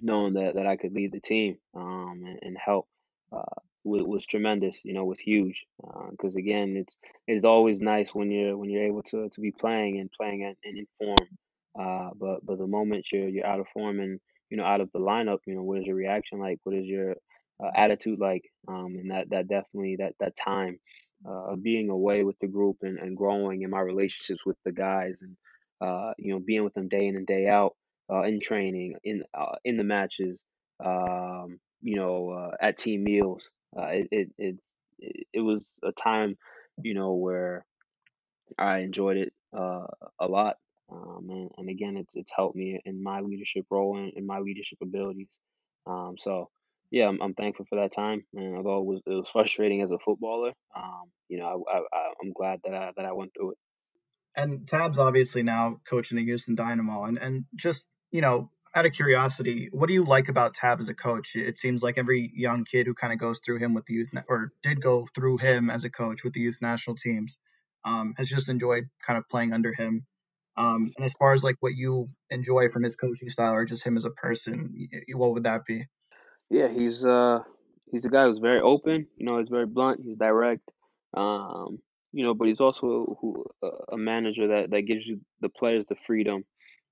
knowing 0.02 0.34
that, 0.36 0.56
that 0.56 0.68
I 0.68 0.78
could 0.78 0.94
lead 0.94 1.12
the 1.14 1.22
team 1.22 1.58
um, 1.76 2.24
and, 2.26 2.40
and 2.42 2.58
help 2.64 2.88
uh, 3.32 3.44
was, 3.84 4.04
was 4.04 4.26
tremendous. 4.26 4.82
You 4.84 4.94
know, 4.94 5.06
was 5.06 5.20
huge 5.20 5.66
because 6.12 6.36
uh, 6.36 6.40
again, 6.40 6.76
it's 6.78 6.98
it's 7.28 7.46
always 7.46 7.82
nice 7.82 8.16
when 8.16 8.32
you're 8.32 8.58
when 8.58 8.70
you're 8.70 8.86
able 8.86 9.04
to, 9.04 9.30
to 9.30 9.42
be 9.42 9.52
playing 9.52 10.00
and 10.00 10.12
playing 10.12 10.44
and, 10.46 10.58
and 10.66 10.78
in 10.80 10.88
form. 11.00 11.30
Uh, 11.80 12.10
but 12.20 12.46
but 12.46 12.58
the 12.58 12.68
moment 12.68 13.12
you're 13.12 13.30
you're 13.30 13.46
out 13.46 13.60
of 13.60 13.68
form 13.74 14.00
and 14.00 14.20
you 14.50 14.58
know 14.58 14.66
out 14.66 14.82
of 14.82 14.92
the 14.92 15.00
lineup, 15.00 15.40
you 15.46 15.56
know, 15.56 15.64
what 15.64 15.80
is 15.80 15.86
your 15.86 15.96
reaction 15.96 16.40
like? 16.40 16.60
What 16.64 16.76
is 16.76 16.86
your 16.86 17.16
uh, 17.64 17.72
attitude 17.76 18.20
like? 18.20 18.44
Um, 18.68 18.96
and 19.00 19.12
that 19.12 19.30
that 19.30 19.48
definitely 19.48 19.98
that 20.00 20.14
that 20.20 20.36
time 20.36 20.80
uh, 21.28 21.56
being 21.56 21.90
away 21.90 22.24
with 22.24 22.38
the 22.40 22.48
group 22.48 22.78
and, 22.82 22.98
and 22.98 23.16
growing 23.16 23.62
in 23.62 23.70
my 23.70 23.80
relationships 23.80 24.46
with 24.46 24.58
the 24.66 24.72
guys 24.72 25.22
and 25.22 25.38
uh, 25.82 26.14
you 26.18 26.34
know 26.34 26.40
being 26.40 26.64
with 26.64 26.74
them 26.74 26.88
day 26.88 27.08
in 27.08 27.16
and 27.16 27.28
day 27.28 27.48
out 27.48 27.76
uh, 28.12 28.24
in 28.24 28.40
training, 28.40 28.96
in 29.04 29.24
uh, 29.34 29.56
in 29.64 29.78
the 29.78 29.84
matches, 29.84 30.44
um, 30.84 31.60
you 31.82 31.96
know, 31.96 32.30
uh, 32.30 32.56
at 32.62 32.78
team 32.78 33.04
meals. 33.04 33.50
Uh, 33.78 33.88
it, 33.88 34.08
it 34.12 34.30
it 34.38 34.56
it 35.34 35.40
was 35.40 35.80
a 35.84 35.92
time, 35.94 36.38
you 36.82 36.94
know, 36.94 37.14
where 37.14 37.66
I 38.58 38.80
enjoyed 38.80 39.18
it 39.18 39.34
uh, 39.58 39.88
a 40.20 40.28
lot. 40.28 40.58
Um, 40.92 41.28
and, 41.30 41.50
and 41.58 41.70
again, 41.70 41.98
it's 41.98 42.16
it's 42.16 42.32
helped 42.36 42.56
me 42.56 42.80
in 42.86 43.02
my 43.02 43.22
leadership 43.22 43.66
role 43.70 43.98
and 43.98 44.14
in 44.14 44.26
my 44.26 44.40
leadership 44.40 44.80
abilities. 44.82 45.38
Um, 45.88 46.16
so 46.18 46.50
yeah, 46.92 47.08
I'm, 47.08 47.22
I'm 47.22 47.34
thankful 47.34 47.66
for 47.70 47.78
that 47.78 47.94
time. 47.94 48.26
And 48.34 48.58
although 48.58 48.80
it 48.80 48.86
was 48.86 49.02
it 49.06 49.14
was 49.16 49.30
frustrating 49.34 49.82
as 49.82 49.92
a 49.92 50.00
footballer, 50.00 50.54
um, 50.76 51.04
you 51.30 51.40
know, 51.40 51.64
I, 51.72 51.78
I 51.78 52.12
I'm 52.22 52.34
glad 52.34 52.60
that 52.66 52.74
I 52.74 52.92
that 52.98 53.06
I 53.06 53.14
went 53.14 53.32
through 53.36 53.52
it. 53.52 53.58
And 54.36 54.68
Tab's 54.68 55.00
obviously 55.00 55.44
now 55.44 55.78
coaching 55.90 56.18
the 56.18 56.24
Houston 56.24 56.56
Dynamo, 56.56 57.06
and 57.06 57.18
and 57.18 57.46
just 57.56 57.86
you 58.12 58.22
know, 58.22 58.50
out 58.76 58.86
of 58.86 58.94
curiosity, 58.94 59.70
what 59.72 59.88
do 59.88 59.94
you 59.94 60.04
like 60.06 60.30
about 60.30 60.54
Tab 60.54 60.80
as 60.80 60.90
a 60.90 60.94
coach? 60.94 61.36
It 61.36 61.58
seems 61.58 61.84
like 61.84 61.98
every 61.98 62.32
young 62.34 62.66
kid 62.66 62.88
who 62.88 62.94
kind 62.94 63.14
of 63.14 63.20
goes 63.20 63.40
through 63.40 63.60
him 63.60 63.74
with 63.74 63.86
the 63.86 63.96
youth, 63.96 64.10
or 64.28 64.52
did 64.64 64.82
go 64.82 65.08
through 65.16 65.38
him 65.38 65.70
as 65.70 65.86
a 65.86 65.90
coach 65.90 66.24
with 66.24 66.34
the 66.34 66.42
youth 66.42 66.60
national 66.62 66.96
teams, 66.98 67.38
um, 67.86 68.14
has 68.18 68.30
just 68.30 68.50
enjoyed 68.50 68.86
kind 69.06 69.18
of 69.18 69.28
playing 69.30 69.54
under 69.54 69.74
him. 69.74 70.06
Um, 70.58 70.92
and 70.98 71.06
as 71.06 71.14
far 71.14 71.34
as 71.34 71.44
like 71.44 71.56
what 71.60 71.74
you 71.76 72.10
enjoy 72.30 72.70
from 72.70 72.84
his 72.84 72.96
coaching 72.96 73.30
style 73.30 73.54
or 73.54 73.66
just 73.66 73.86
him 73.86 73.98
as 73.98 74.06
a 74.06 74.12
person, 74.12 74.74
what 75.14 75.34
would 75.34 75.44
that 75.44 75.66
be? 75.66 75.86
Yeah, 76.50 76.68
he's 76.68 77.06
uh 77.06 77.40
he's 77.92 78.06
a 78.06 78.10
guy 78.10 78.26
who's 78.26 78.40
very 78.40 78.60
open. 78.60 79.08
You 79.18 79.26
know, 79.26 79.40
he's 79.40 79.50
very 79.50 79.66
blunt. 79.66 80.02
He's 80.04 80.18
direct. 80.18 80.70
Um, 81.16 81.80
you 82.12 82.26
know, 82.26 82.34
but 82.34 82.48
he's 82.48 82.60
also 82.60 83.18
who, 83.22 83.46
a 83.92 83.98
manager 83.98 84.50
that 84.50 84.72
that 84.72 84.82
gives 84.82 85.06
you 85.06 85.22
the 85.40 85.50
players 85.50 85.86
the 85.88 85.96
freedom 86.06 86.44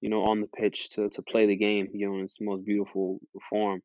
you 0.01 0.09
know, 0.09 0.23
on 0.23 0.41
the 0.41 0.47
pitch 0.47 0.91
to, 0.91 1.09
to 1.09 1.21
play 1.21 1.45
the 1.45 1.55
game, 1.55 1.89
you 1.93 2.07
know, 2.07 2.15
in 2.15 2.23
its 2.23 2.37
most 2.39 2.65
beautiful 2.65 3.19
form. 3.49 3.81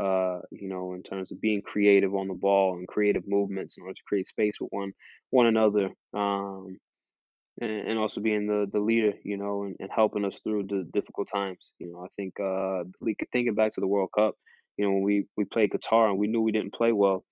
Uh, 0.00 0.40
you 0.50 0.68
know, 0.68 0.92
in 0.92 1.02
terms 1.02 1.32
of 1.32 1.40
being 1.40 1.62
creative 1.62 2.14
on 2.14 2.28
the 2.28 2.34
ball 2.34 2.76
and 2.76 2.86
creative 2.86 3.22
movements 3.26 3.78
in 3.78 3.82
order 3.82 3.94
to 3.94 4.02
create 4.06 4.28
space 4.28 4.52
with 4.60 4.68
one 4.70 4.92
one 5.30 5.46
another. 5.46 5.88
Um, 6.12 6.76
and, 7.60 7.70
and 7.88 7.98
also 7.98 8.20
being 8.20 8.46
the 8.46 8.66
the 8.70 8.80
leader, 8.80 9.14
you 9.24 9.36
know, 9.36 9.64
and, 9.64 9.76
and 9.80 9.90
helping 9.94 10.24
us 10.24 10.40
through 10.40 10.64
the 10.64 10.86
difficult 10.92 11.28
times. 11.32 11.70
You 11.78 11.92
know, 11.92 12.04
I 12.04 12.08
think 12.16 12.34
uh, 12.40 12.84
thinking 13.32 13.54
back 13.54 13.72
to 13.72 13.80
the 13.80 13.86
World 13.86 14.10
Cup, 14.16 14.34
you 14.76 14.84
know, 14.84 14.92
when 14.92 15.02
we 15.02 15.26
we 15.36 15.44
played 15.44 15.70
Qatar 15.70 16.10
and 16.10 16.18
we 16.18 16.26
knew 16.28 16.42
we 16.42 16.52
didn't 16.52 16.74
play 16.74 16.92
well. 16.92 17.24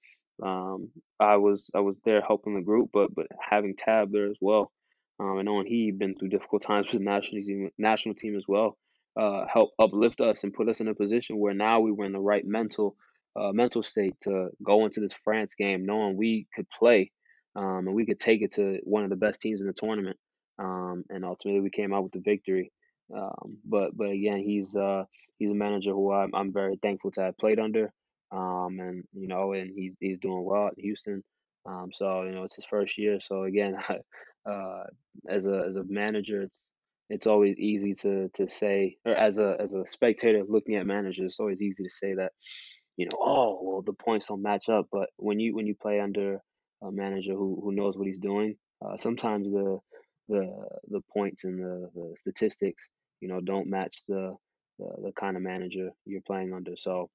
Um, 0.43 0.91
I 1.21 1.37
was 1.37 1.71
I 1.75 1.81
was 1.81 1.97
there 2.05 2.21
helping 2.21 2.55
the 2.55 2.63
group, 2.63 2.91
but 2.93 3.15
but 3.15 3.27
having 3.39 3.77
Tab 3.77 4.11
there 4.13 4.29
as 4.29 4.39
well, 4.41 4.73
um, 5.21 5.39
and 5.39 5.47
knowing 5.47 5.67
he'd 5.67 5.99
been 5.99 6.15
through 6.17 6.31
difficult 6.31 6.63
times 6.63 6.93
with 6.93 7.01
the 7.01 7.05
national 7.05 7.43
team, 7.43 7.71
national 7.79 8.15
team 8.15 8.37
as 8.37 8.45
well, 8.49 8.77
uh, 9.21 9.45
help 9.53 9.71
uplift 9.79 10.21
us 10.21 10.43
and 10.43 10.53
put 10.53 10.69
us 10.69 10.81
in 10.81 10.89
a 10.89 10.95
position 10.95 11.39
where 11.39 11.55
now 11.55 11.81
we 11.81 11.93
were 11.93 12.05
in 12.05 12.13
the 12.13 12.21
right 12.21 12.45
mental 12.45 12.97
uh, 13.37 13.53
mental 13.53 13.83
state 13.83 14.15
to 14.23 14.49
go 14.65 14.85
into 14.85 15.01
this 15.01 15.15
France 15.25 15.55
game, 15.55 15.85
knowing 15.87 16.17
we 16.17 16.47
could 16.55 16.69
play 16.71 17.11
um, 17.57 17.87
and 17.87 17.95
we 17.95 18.07
could 18.07 18.19
take 18.19 18.43
it 18.43 18.53
to 18.53 18.79
one 18.85 19.05
of 19.05 19.11
the 19.11 19.17
best 19.17 19.40
teams 19.40 19.61
in 19.61 19.67
the 19.67 19.73
tournament. 19.73 20.17
Um, 20.59 21.05
and 21.09 21.25
ultimately, 21.25 21.61
we 21.61 21.71
came 21.71 21.93
out 21.93 22.05
with 22.05 22.12
the 22.12 22.21
victory. 22.21 22.73
Um, 23.14 23.59
but 23.64 23.97
but 23.97 24.11
again, 24.11 24.38
he's 24.38 24.75
uh, 24.75 25.05
he's 25.38 25.51
a 25.51 25.55
manager 25.55 25.90
who 25.90 26.12
I'm, 26.12 26.35
I'm 26.35 26.53
very 26.53 26.77
thankful 26.81 27.11
to 27.12 27.23
have 27.23 27.38
played 27.38 27.59
under. 27.59 27.93
Um, 28.33 28.79
and 28.81 29.05
you 29.12 29.29
know, 29.29 29.53
and 29.53 29.71
he's 29.75 29.97
he's 30.01 30.19
doing 30.19 30.45
well 30.45 30.69
at 30.69 30.79
Houston. 30.79 31.23
Um, 31.67 31.90
so 31.93 32.23
you 32.23 32.33
know, 32.33 32.45
it's 32.45 32.57
his 32.57 32.64
first 32.64 32.99
year. 32.99 33.21
So 33.21 33.45
again, 33.45 33.77
uh, 34.51 34.85
as 35.29 35.47
a 35.47 35.64
as 35.69 35.77
a 35.77 35.85
manager, 35.85 36.43
it's 36.43 36.67
it's 37.11 37.27
always 37.27 37.57
easy 37.59 37.95
to 37.95 38.29
to 38.35 38.49
say, 38.49 38.97
or 39.05 39.12
as 39.12 39.38
a 39.38 39.57
as 39.61 39.75
a 39.75 39.87
spectator 39.87 40.43
looking 40.47 40.77
at 40.77 40.87
managers, 40.87 41.27
it's 41.27 41.40
always 41.40 41.61
easy 41.61 41.85
to 41.85 41.90
say 41.90 42.14
that, 42.14 42.33
you 42.97 43.07
know, 43.07 43.19
oh 43.21 43.59
well, 43.62 43.83
the 43.83 43.93
points 43.93 44.29
don't 44.29 44.43
match 44.43 44.69
up. 44.69 44.87
But 44.90 45.11
when 45.17 45.38
you 45.40 45.55
when 45.55 45.67
you 45.67 45.75
play 45.75 46.01
under 46.01 46.40
a 46.85 46.92
manager 46.92 47.33
who 47.33 47.61
who 47.62 47.73
knows 47.73 47.97
what 47.97 48.07
he's 48.07 48.18
doing, 48.18 48.57
uh, 48.85 48.97
sometimes 48.97 49.51
the 49.51 49.79
the 50.29 50.51
the 50.88 51.01
points 51.12 51.44
and 51.44 51.59
the, 51.59 51.88
the 51.94 52.14
statistics, 52.18 52.88
you 53.20 53.29
know, 53.29 53.40
don't 53.40 53.68
match 53.68 54.03
the, 54.09 54.35
the 54.79 54.88
the 55.05 55.12
kind 55.12 55.37
of 55.37 55.42
manager 55.42 55.90
you're 56.05 56.20
playing 56.27 56.53
under. 56.53 56.77
So 56.77 57.11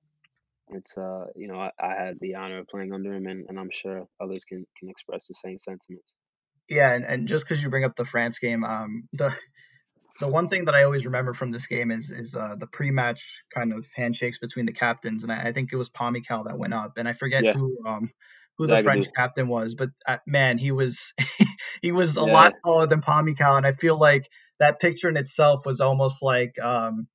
it's 0.72 0.98
uh 0.98 1.26
you 1.36 1.48
know 1.48 1.60
I, 1.60 1.72
I 1.80 1.94
had 1.96 2.20
the 2.20 2.36
honor 2.36 2.60
of 2.60 2.68
playing 2.68 2.94
under 2.94 3.14
him, 3.14 3.28
and, 3.28 3.46
and 3.50 3.60
I'm 3.60 3.72
sure 3.72 4.08
others 4.20 4.44
can 4.46 4.66
can 4.78 4.90
express 4.90 5.28
the 5.28 5.34
same 5.34 5.60
sentiments. 5.60 6.14
Yeah, 6.70 6.94
and, 6.94 7.04
and 7.04 7.28
just 7.28 7.46
because 7.46 7.64
you 7.64 7.70
bring 7.70 7.84
up 7.84 7.96
the 7.96 8.06
France 8.06 8.38
game, 8.38 8.64
um, 8.64 9.08
the 9.14 9.34
the 10.20 10.28
one 10.28 10.50
thing 10.50 10.66
that 10.66 10.76
I 10.76 10.84
always 10.84 11.06
remember 11.06 11.34
from 11.34 11.52
this 11.52 11.66
game 11.66 11.92
is 11.92 12.12
is 12.12 12.36
uh, 12.36 12.56
the 12.60 12.68
pre-match 12.68 13.44
kind 13.54 13.74
of 13.74 13.88
handshakes 13.96 14.38
between 14.38 14.66
the 14.66 14.74
captains, 14.74 15.24
and 15.24 15.32
I, 15.32 15.48
I 15.48 15.54
think 15.54 15.74
it 15.74 15.78
was 15.78 15.90
Pomykal 15.90 16.46
that 16.46 16.60
went 16.60 16.74
up, 16.74 16.94
and 16.98 17.08
I 17.08 17.14
forget 17.14 17.44
yeah. 17.44 17.54
who 17.54 17.78
um 17.86 18.12
who 18.60 18.68
the 18.68 18.84
French 18.84 19.08
captain 19.16 19.48
was, 19.48 19.74
but 19.74 19.90
uh, 20.06 20.18
man, 20.28 20.58
he 20.58 20.72
was 20.72 21.14
he 21.82 21.94
was 21.94 22.18
a 22.18 22.20
yeah. 22.20 22.34
lot 22.34 22.54
taller 22.64 22.88
than 22.88 23.02
Pomykal, 23.02 23.58
and 23.58 23.66
I 23.66 23.72
feel 23.72 23.98
like 23.98 24.28
that 24.60 24.82
picture 24.82 25.08
in 25.08 25.16
itself 25.16 25.66
was 25.66 25.80
almost 25.80 26.22
like 26.22 26.60
um 26.62 27.08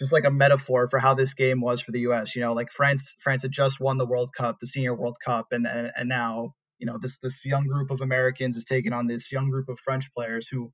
just 0.00 0.12
like 0.12 0.24
a 0.24 0.30
metaphor 0.32 0.88
for 0.88 0.98
how 0.98 1.14
this 1.14 1.34
game 1.34 1.60
was 1.60 1.80
for 1.80 1.92
the 1.92 2.00
U.S. 2.00 2.34
You 2.34 2.42
know, 2.42 2.54
like 2.54 2.72
France 2.72 3.14
France 3.20 3.42
had 3.42 3.52
just 3.52 3.78
won 3.78 3.98
the 3.98 4.06
World 4.06 4.30
Cup, 4.36 4.56
the 4.60 4.66
Senior 4.66 4.94
World 4.94 5.16
Cup, 5.24 5.46
and 5.52 5.64
and, 5.64 5.92
and 5.96 6.08
now 6.08 6.54
you 6.78 6.86
know 6.86 6.98
this 7.00 7.18
this 7.18 7.44
young 7.44 7.68
group 7.68 7.92
of 7.92 8.00
Americans 8.00 8.56
is 8.56 8.64
taking 8.64 8.92
on 8.92 9.06
this 9.06 9.30
young 9.30 9.50
group 9.50 9.68
of 9.68 9.78
French 9.78 10.12
players 10.12 10.48
who 10.48 10.72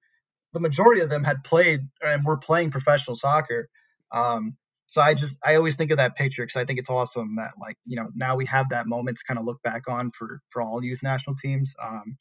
the 0.55 0.61
majority 0.61 1.03
of 1.03 1.11
them 1.11 1.25
had 1.25 1.45
played 1.45 1.81
and 2.01 2.25
were 2.25 2.39
playing 2.39 2.71
professional 2.71 3.15
soccer. 3.15 3.69
Um, 4.11 4.57
so 4.91 5.01
I 5.01 5.15
just 5.15 5.39
I 5.45 5.55
always 5.55 5.77
think 5.77 5.93
of 5.93 5.99
that 5.99 6.17
picture 6.17 6.43
because 6.43 6.57
I 6.57 6.65
think 6.65 6.79
it's 6.79 6.91
awesome 6.91 7.37
that 7.37 7.53
like 7.61 7.77
you 7.87 7.97
know 7.97 8.09
now 8.15 8.37
we 8.37 8.47
have 8.47 8.71
that 8.71 8.87
moment 8.87 9.19
to 9.19 9.25
kind 9.25 9.39
of 9.39 9.47
look 9.47 9.63
back 9.63 9.89
on 9.89 10.11
for 10.11 10.41
for 10.51 10.61
all 10.63 10.85
youth 10.85 11.03
national 11.03 11.37
teams. 11.37 11.75
Um, 11.83 12.17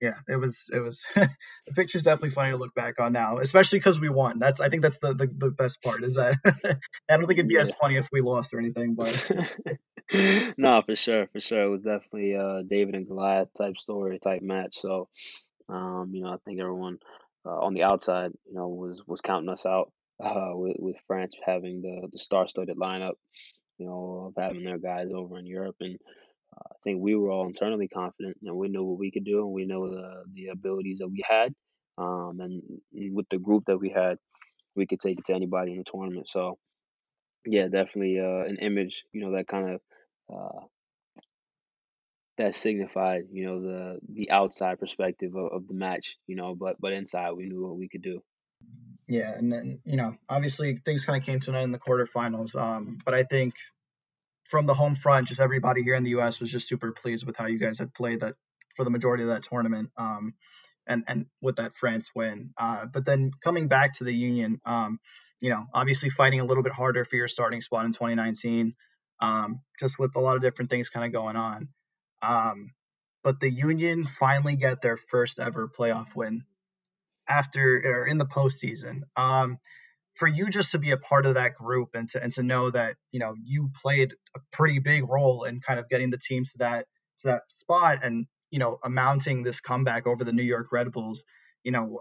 yeah, 0.00 0.14
it 0.28 0.36
was 0.36 0.70
it 0.72 0.78
was 0.78 1.04
the 1.14 1.28
picture's 1.74 2.02
definitely 2.02 2.30
funny 2.30 2.50
to 2.50 2.58
look 2.58 2.74
back 2.74 3.00
on 3.00 3.12
now, 3.12 3.38
especially 3.38 3.78
because 3.78 3.98
we 3.98 4.08
won. 4.08 4.38
That's 4.38 4.60
I 4.60 4.68
think 4.68 4.82
that's 4.82 4.98
the, 4.98 5.14
the, 5.14 5.26
the 5.26 5.50
best 5.50 5.82
part 5.82 6.04
is 6.04 6.14
that 6.14 6.36
I 6.44 7.16
don't 7.16 7.26
think 7.26 7.38
it'd 7.38 7.48
be 7.48 7.54
yeah. 7.54 7.62
as 7.62 7.72
funny 7.80 7.96
if 7.96 8.08
we 8.12 8.20
lost 8.20 8.54
or 8.54 8.60
anything, 8.60 8.94
but 8.94 9.30
no, 10.58 10.82
for 10.82 10.94
sure, 10.94 11.26
for 11.32 11.40
sure, 11.40 11.62
it 11.62 11.70
was 11.70 11.82
definitely 11.82 12.34
a 12.34 12.62
David 12.62 12.94
and 12.94 13.08
Goliath 13.08 13.48
type 13.56 13.78
story 13.78 14.18
type 14.18 14.42
match. 14.42 14.76
So, 14.76 15.08
um, 15.68 16.10
you 16.12 16.22
know, 16.22 16.30
I 16.30 16.36
think 16.44 16.60
everyone 16.60 16.98
uh, 17.44 17.58
on 17.58 17.74
the 17.74 17.84
outside, 17.84 18.32
you 18.46 18.54
know, 18.54 18.68
was 18.68 19.02
was 19.06 19.22
counting 19.22 19.48
us 19.48 19.64
out 19.64 19.90
uh, 20.22 20.52
with 20.54 20.76
with 20.78 20.96
France 21.06 21.36
having 21.44 21.82
the 21.82 22.08
the 22.12 22.18
star-studded 22.18 22.76
lineup, 22.76 23.14
you 23.78 23.86
know, 23.86 24.32
of 24.36 24.42
having 24.42 24.64
their 24.64 24.78
guys 24.78 25.08
over 25.14 25.38
in 25.38 25.46
Europe 25.46 25.76
and 25.80 25.98
I 26.56 26.74
think 26.84 27.00
we 27.00 27.14
were 27.14 27.30
all 27.30 27.46
internally 27.46 27.88
confident 27.88 28.38
and 28.42 28.56
we 28.56 28.68
knew 28.68 28.84
what 28.84 28.98
we 28.98 29.10
could 29.10 29.24
do 29.24 29.40
and 29.40 29.52
we 29.52 29.66
know 29.66 29.90
the 29.90 30.24
the 30.32 30.48
abilities 30.48 30.98
that 30.98 31.08
we 31.08 31.22
had. 31.28 31.54
Um, 31.98 32.40
and 32.40 32.62
with 33.14 33.26
the 33.30 33.38
group 33.38 33.64
that 33.66 33.78
we 33.78 33.90
had, 33.90 34.18
we 34.74 34.86
could 34.86 35.00
take 35.00 35.18
it 35.18 35.26
to 35.26 35.34
anybody 35.34 35.72
in 35.72 35.78
the 35.78 35.84
tournament. 35.84 36.28
So, 36.28 36.58
yeah, 37.46 37.68
definitely 37.68 38.18
uh, 38.20 38.44
an 38.44 38.58
image, 38.60 39.04
you 39.12 39.22
know, 39.22 39.32
that 39.36 39.48
kind 39.48 39.74
of 39.74 39.80
uh, 40.32 40.66
that 42.38 42.54
signified, 42.54 43.24
you 43.32 43.46
know, 43.46 43.60
the 43.60 43.98
the 44.08 44.30
outside 44.30 44.78
perspective 44.78 45.34
of, 45.34 45.52
of 45.52 45.68
the 45.68 45.74
match, 45.74 46.16
you 46.26 46.36
know, 46.36 46.54
but 46.54 46.76
but 46.80 46.92
inside 46.92 47.32
we 47.32 47.46
knew 47.46 47.62
what 47.66 47.78
we 47.78 47.88
could 47.88 48.02
do. 48.02 48.22
Yeah, 49.08 49.32
and 49.32 49.52
then 49.52 49.80
you 49.84 49.96
know, 49.96 50.16
obviously 50.28 50.76
things 50.76 51.04
kind 51.04 51.20
of 51.20 51.24
came 51.24 51.40
to 51.40 51.50
an 51.50 51.56
end 51.56 51.64
in 51.66 51.72
the 51.72 51.78
quarterfinals. 51.78 52.60
Um, 52.60 52.98
but 53.04 53.14
I 53.14 53.22
think 53.22 53.54
from 54.44 54.66
the 54.66 54.74
home 54.74 54.94
front, 54.94 55.28
just 55.28 55.40
everybody 55.40 55.82
here 55.82 55.94
in 55.94 56.04
the 56.04 56.10
U.S. 56.10 56.40
was 56.40 56.50
just 56.50 56.68
super 56.68 56.92
pleased 56.92 57.26
with 57.26 57.36
how 57.36 57.46
you 57.46 57.58
guys 57.58 57.78
had 57.78 57.94
played 57.94 58.20
that 58.20 58.34
for 58.74 58.84
the 58.84 58.90
majority 58.90 59.22
of 59.22 59.28
that 59.30 59.44
tournament, 59.44 59.90
um, 59.96 60.34
and 60.86 61.04
and 61.06 61.26
with 61.40 61.56
that 61.56 61.76
France 61.76 62.08
win. 62.14 62.50
Uh, 62.58 62.86
but 62.86 63.04
then 63.04 63.30
coming 63.42 63.68
back 63.68 63.94
to 63.94 64.04
the 64.04 64.14
Union, 64.14 64.60
um, 64.64 64.98
you 65.40 65.50
know, 65.50 65.66
obviously 65.72 66.10
fighting 66.10 66.40
a 66.40 66.44
little 66.44 66.64
bit 66.64 66.72
harder 66.72 67.04
for 67.04 67.16
your 67.16 67.28
starting 67.28 67.60
spot 67.60 67.84
in 67.84 67.92
2019, 67.92 68.74
um, 69.20 69.60
just 69.78 69.98
with 70.00 70.16
a 70.16 70.20
lot 70.20 70.36
of 70.36 70.42
different 70.42 70.70
things 70.70 70.88
kind 70.88 71.06
of 71.06 71.12
going 71.12 71.36
on. 71.36 71.68
Um, 72.22 72.72
but 73.22 73.38
the 73.38 73.50
Union 73.50 74.06
finally 74.06 74.56
get 74.56 74.82
their 74.82 74.96
first 74.96 75.38
ever 75.38 75.68
playoff 75.68 76.14
win 76.16 76.42
after 77.28 77.82
or 77.84 78.06
in 78.06 78.18
the 78.18 78.26
postseason. 78.26 79.02
Um, 79.16 79.58
for 80.14 80.26
you 80.26 80.48
just 80.48 80.72
to 80.72 80.78
be 80.78 80.92
a 80.92 80.96
part 80.96 81.26
of 81.26 81.34
that 81.34 81.54
group 81.54 81.90
and 81.94 82.08
to 82.10 82.22
and 82.22 82.32
to 82.32 82.42
know 82.42 82.70
that 82.70 82.96
you 83.12 83.20
know 83.20 83.34
you 83.44 83.70
played 83.82 84.14
a 84.34 84.40
pretty 84.52 84.78
big 84.78 85.08
role 85.08 85.44
in 85.44 85.60
kind 85.60 85.78
of 85.78 85.88
getting 85.88 86.10
the 86.10 86.18
team 86.18 86.44
to 86.44 86.58
that 86.58 86.86
to 87.20 87.28
that 87.28 87.42
spot 87.48 87.98
and 88.02 88.26
you 88.50 88.58
know 88.58 88.78
amounting 88.82 89.42
this 89.42 89.60
comeback 89.60 90.06
over 90.06 90.24
the 90.24 90.32
New 90.32 90.42
York 90.42 90.68
Red 90.72 90.90
Bulls, 90.90 91.24
you 91.62 91.72
know 91.72 92.00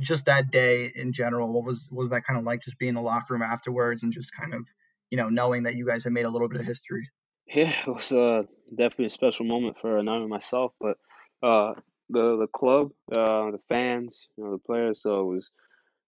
just 0.00 0.26
that 0.26 0.50
day 0.50 0.90
in 0.94 1.12
general, 1.12 1.52
what 1.52 1.64
was 1.64 1.88
was 1.90 2.10
that 2.10 2.24
kind 2.24 2.38
of 2.38 2.44
like 2.44 2.62
just 2.62 2.78
being 2.78 2.90
in 2.90 2.94
the 2.94 3.00
locker 3.00 3.34
room 3.34 3.42
afterwards 3.42 4.02
and 4.02 4.12
just 4.12 4.32
kind 4.34 4.54
of 4.54 4.66
you 5.10 5.16
know 5.16 5.28
knowing 5.28 5.64
that 5.64 5.74
you 5.74 5.86
guys 5.86 6.04
had 6.04 6.12
made 6.12 6.24
a 6.24 6.30
little 6.30 6.48
bit 6.48 6.60
of 6.60 6.66
history? 6.66 7.08
Yeah, 7.46 7.72
it 7.86 7.88
was 7.88 8.12
uh, 8.12 8.42
definitely 8.70 9.06
a 9.06 9.10
special 9.10 9.46
moment 9.46 9.76
for 9.80 10.02
not 10.02 10.16
only 10.16 10.28
myself, 10.28 10.72
but 10.80 10.98
uh, 11.42 11.74
the 12.10 12.36
the 12.38 12.46
club, 12.46 12.90
uh, 13.12 13.50
the 13.50 13.60
fans, 13.68 14.28
you 14.36 14.44
know, 14.44 14.52
the 14.52 14.58
players. 14.58 15.02
So 15.02 15.20
it 15.20 15.34
was, 15.34 15.50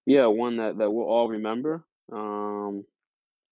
yeah, 0.06 0.26
one 0.26 0.56
that 0.56 0.78
that 0.78 0.90
we'll 0.90 1.06
all 1.06 1.28
remember. 1.28 1.84
Um, 2.12 2.84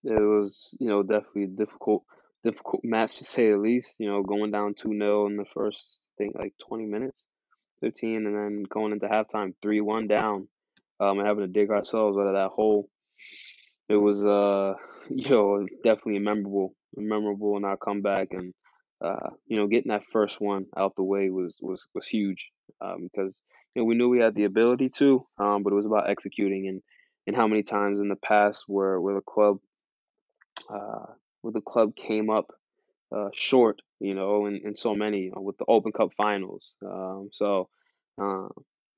it 0.04 0.12
was, 0.12 0.74
you 0.80 0.88
know, 0.88 1.02
definitely 1.02 1.46
difficult 1.46 2.04
difficult 2.44 2.82
match 2.84 3.18
to 3.18 3.24
say 3.24 3.50
the 3.50 3.58
least. 3.58 3.94
You 3.98 4.08
know, 4.08 4.22
going 4.22 4.50
down 4.50 4.74
two 4.74 4.92
0 4.96 5.26
in 5.26 5.36
the 5.36 5.44
first, 5.54 6.00
I 6.02 6.24
think, 6.24 6.36
like 6.38 6.54
twenty 6.66 6.86
minutes, 6.86 7.24
fifteen, 7.80 8.26
and 8.26 8.34
then 8.34 8.62
going 8.68 8.92
into 8.92 9.06
halftime 9.06 9.54
three 9.60 9.80
one 9.80 10.06
down, 10.06 10.48
um, 11.00 11.18
and 11.18 11.26
having 11.26 11.44
to 11.44 11.52
dig 11.52 11.70
ourselves 11.70 12.16
out 12.16 12.26
of 12.26 12.34
that 12.34 12.50
hole. 12.54 12.88
It 13.88 13.96
was, 13.96 14.24
uh, 14.24 14.74
you 15.10 15.30
know, 15.30 15.66
definitely 15.84 16.20
memorable, 16.20 16.74
memorable 16.96 17.56
in 17.56 17.64
our 17.64 17.76
comeback, 17.76 18.28
and 18.32 18.54
uh, 19.00 19.30
you 19.46 19.56
know, 19.56 19.66
getting 19.66 19.90
that 19.90 20.06
first 20.12 20.40
one 20.40 20.66
out 20.76 20.96
the 20.96 21.02
way 21.02 21.30
was 21.30 21.56
was 21.60 21.86
was 21.94 22.06
huge 22.06 22.50
um, 22.80 23.02
because 23.02 23.38
you 23.74 23.82
know 23.82 23.86
we 23.86 23.94
knew 23.94 24.08
we 24.08 24.20
had 24.20 24.34
the 24.34 24.44
ability 24.44 24.88
to, 24.88 25.26
um, 25.38 25.62
but 25.62 25.72
it 25.72 25.76
was 25.76 25.86
about 25.86 26.10
executing 26.10 26.68
and 26.68 26.82
and 27.26 27.36
how 27.36 27.46
many 27.46 27.62
times 27.62 28.00
in 28.00 28.08
the 28.08 28.16
past 28.16 28.64
where 28.66 29.00
where 29.00 29.14
the 29.14 29.20
club 29.20 29.58
uh, 30.68 31.06
where 31.42 31.52
the 31.52 31.60
club 31.60 31.94
came 31.94 32.30
up 32.30 32.50
uh, 33.14 33.28
short, 33.34 33.80
you 34.00 34.14
know, 34.14 34.46
and, 34.46 34.62
and 34.64 34.78
so 34.78 34.94
many 34.94 35.30
uh, 35.34 35.40
with 35.40 35.56
the 35.58 35.64
Open 35.66 35.92
Cup 35.92 36.10
finals. 36.16 36.74
Um, 36.84 37.30
so, 37.32 37.68
uh, 38.20 38.48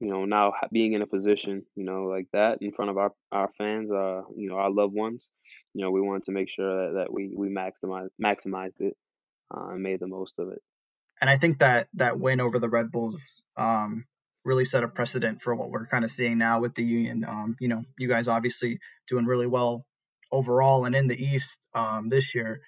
you 0.01 0.09
know, 0.09 0.25
now 0.25 0.55
being 0.73 0.95
in 0.95 1.03
a 1.03 1.07
position, 1.07 1.65
you 1.77 1.85
know, 1.85 2.05
like 2.05 2.27
that 2.33 2.59
in 2.61 2.73
front 2.73 2.91
of 2.91 2.99
our, 2.99 3.13
our 3.31 3.51
fans, 3.59 3.91
uh, 3.91 4.23
you 4.37 4.49
know, 4.49 4.57
our 4.57 4.71
loved 4.71 4.95
ones, 4.95 5.29
you 5.75 5.85
know, 5.85 5.91
we 5.91 6.01
wanted 6.01 6.25
to 6.25 6.33
make 6.33 6.49
sure 6.49 6.87
that, 6.87 6.99
that 7.01 7.13
we, 7.13 7.33
we 7.37 7.49
maximize, 7.49 8.09
maximized 8.23 8.81
it 8.81 8.97
uh, 9.55 9.69
and 9.71 9.83
made 9.83 10.01
the 10.01 10.07
most 10.07 10.35
of 10.39 10.49
it. 10.49 10.61
And 11.21 11.29
I 11.29 11.37
think 11.37 11.59
that 11.59 11.89
that 11.95 12.19
win 12.19 12.41
over 12.41 12.59
the 12.59 12.69
Red 12.69 12.91
Bulls 12.91 13.21
um, 13.57 14.05
really 14.45 14.65
set 14.65 14.85
a 14.85 14.89
precedent 14.89 15.43
for 15.43 15.55
what 15.55 15.71
we're 15.71 15.87
kind 15.87 16.05
of 16.05 16.11
seeing 16.11 16.39
now 16.39 16.61
with 16.61 16.75
the 16.75 16.85
Union. 16.85 17.25
Um, 17.29 17.57
you 17.61 17.69
know, 17.69 17.85
you 17.99 18.09
guys 18.09 18.29
obviously 18.29 18.79
doing 19.09 19.27
really 19.27 19.47
well 19.47 19.85
overall 20.33 20.85
and 20.87 20.95
in 20.95 21.09
the 21.09 21.23
East 21.23 21.59
um, 21.75 22.09
this 22.09 22.35
year. 22.35 22.61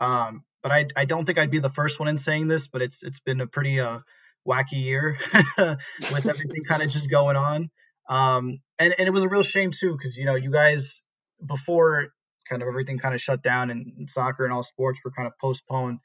Um, 0.00 0.44
but 0.62 0.72
I, 0.72 0.86
I 0.96 1.04
don't 1.04 1.24
think 1.24 1.38
I'd 1.38 1.50
be 1.50 1.58
the 1.60 1.70
first 1.70 1.98
one 2.00 2.08
in 2.08 2.18
saying 2.18 2.48
this, 2.48 2.68
but 2.68 2.82
it's 2.82 3.02
it's 3.02 3.20
been 3.20 3.40
a 3.40 3.46
pretty 3.46 3.80
uh, 3.80 4.00
wacky 4.46 4.82
year 4.82 5.18
with 5.58 6.26
everything 6.26 6.64
kind 6.66 6.82
of 6.82 6.88
just 6.88 7.10
going 7.10 7.36
on. 7.36 7.70
Um, 8.08 8.58
and, 8.78 8.94
and 8.98 9.06
it 9.06 9.12
was 9.12 9.22
a 9.22 9.28
real 9.28 9.42
shame 9.42 9.70
too, 9.72 9.96
because 9.96 10.16
you 10.16 10.24
know 10.24 10.34
you 10.34 10.50
guys 10.50 11.00
before 11.46 12.08
kind 12.48 12.62
of 12.62 12.68
everything 12.68 12.98
kind 12.98 13.14
of 13.14 13.20
shut 13.20 13.42
down 13.42 13.70
and 13.70 14.10
soccer 14.10 14.44
and 14.44 14.52
all 14.52 14.64
sports 14.64 15.00
were 15.04 15.12
kind 15.12 15.26
of 15.26 15.32
postponed. 15.40 15.98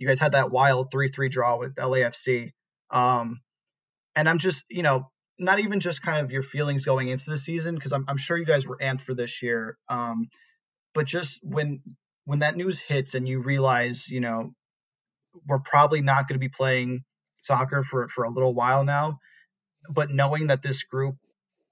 You 0.00 0.08
guys 0.08 0.18
had 0.18 0.32
that 0.32 0.50
wild 0.50 0.90
three 0.90 1.08
three 1.08 1.28
draw 1.28 1.58
with 1.58 1.76
LAFC. 1.76 2.52
Um, 2.90 3.40
and 4.16 4.28
I'm 4.28 4.38
just 4.38 4.64
you 4.70 4.82
know 4.82 5.10
not 5.38 5.60
even 5.60 5.80
just 5.80 6.02
kind 6.02 6.24
of 6.24 6.30
your 6.30 6.42
feelings 6.42 6.84
going 6.84 7.08
into 7.08 7.30
the 7.30 7.36
season 7.36 7.74
because 7.74 7.92
I'm, 7.92 8.04
I'm 8.08 8.16
sure 8.16 8.36
you 8.36 8.44
guys 8.44 8.66
were 8.66 8.78
amped 8.78 9.02
for 9.02 9.14
this 9.14 9.42
year. 9.42 9.78
Um, 9.88 10.28
but 10.94 11.06
just 11.06 11.38
when 11.42 11.82
when 12.24 12.40
that 12.40 12.56
news 12.56 12.78
hits 12.78 13.14
and 13.14 13.28
you 13.28 13.42
realize, 13.42 14.08
you 14.08 14.20
know, 14.20 14.52
we're 15.46 15.60
probably 15.60 16.00
not 16.00 16.28
going 16.28 16.34
to 16.34 16.44
be 16.44 16.48
playing 16.48 17.04
soccer 17.42 17.82
for 17.82 18.08
for 18.08 18.24
a 18.24 18.30
little 18.30 18.54
while 18.54 18.84
now, 18.84 19.18
but 19.90 20.10
knowing 20.10 20.46
that 20.46 20.62
this 20.62 20.82
group 20.82 21.16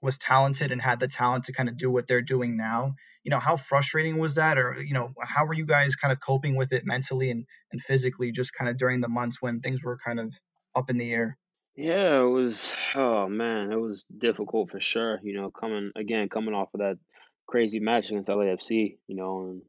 was 0.00 0.18
talented 0.18 0.70
and 0.72 0.80
had 0.80 1.00
the 1.00 1.08
talent 1.08 1.44
to 1.44 1.52
kind 1.52 1.68
of 1.68 1.76
do 1.76 1.90
what 1.90 2.06
they're 2.06 2.22
doing 2.22 2.56
now, 2.56 2.94
you 3.24 3.30
know, 3.30 3.38
how 3.38 3.56
frustrating 3.56 4.18
was 4.18 4.37
that 4.37 4.58
or 4.58 4.80
you 4.80 4.94
know, 4.94 5.12
how 5.20 5.46
were 5.46 5.54
you 5.54 5.66
guys 5.66 5.96
kind 5.96 6.12
of 6.12 6.20
coping 6.20 6.56
with 6.56 6.72
it 6.72 6.87
mentally 6.87 7.30
and 7.30 7.46
and 7.72 7.82
physically 7.82 8.32
just 8.32 8.54
kind 8.54 8.70
of 8.70 8.76
during 8.76 9.00
the 9.00 9.08
months 9.08 9.38
when 9.40 9.61
things 9.61 9.82
were 9.82 9.98
kind 9.98 10.20
of 10.20 10.34
up 10.74 10.90
in 10.90 10.98
the 10.98 11.12
air? 11.12 11.37
Yeah, 11.76 12.22
it 12.22 12.30
was. 12.30 12.74
Oh 12.94 13.28
man, 13.28 13.70
it 13.70 13.76
was 13.76 14.04
difficult 14.04 14.70
for 14.70 14.80
sure. 14.80 15.20
You 15.22 15.34
know, 15.34 15.50
coming 15.50 15.92
again, 15.94 16.28
coming 16.28 16.54
off 16.54 16.74
of 16.74 16.80
that 16.80 16.98
crazy 17.46 17.80
match 17.80 18.08
against 18.08 18.28
LAFC, 18.28 18.98
you 19.06 19.16
know, 19.16 19.42
and 19.42 19.62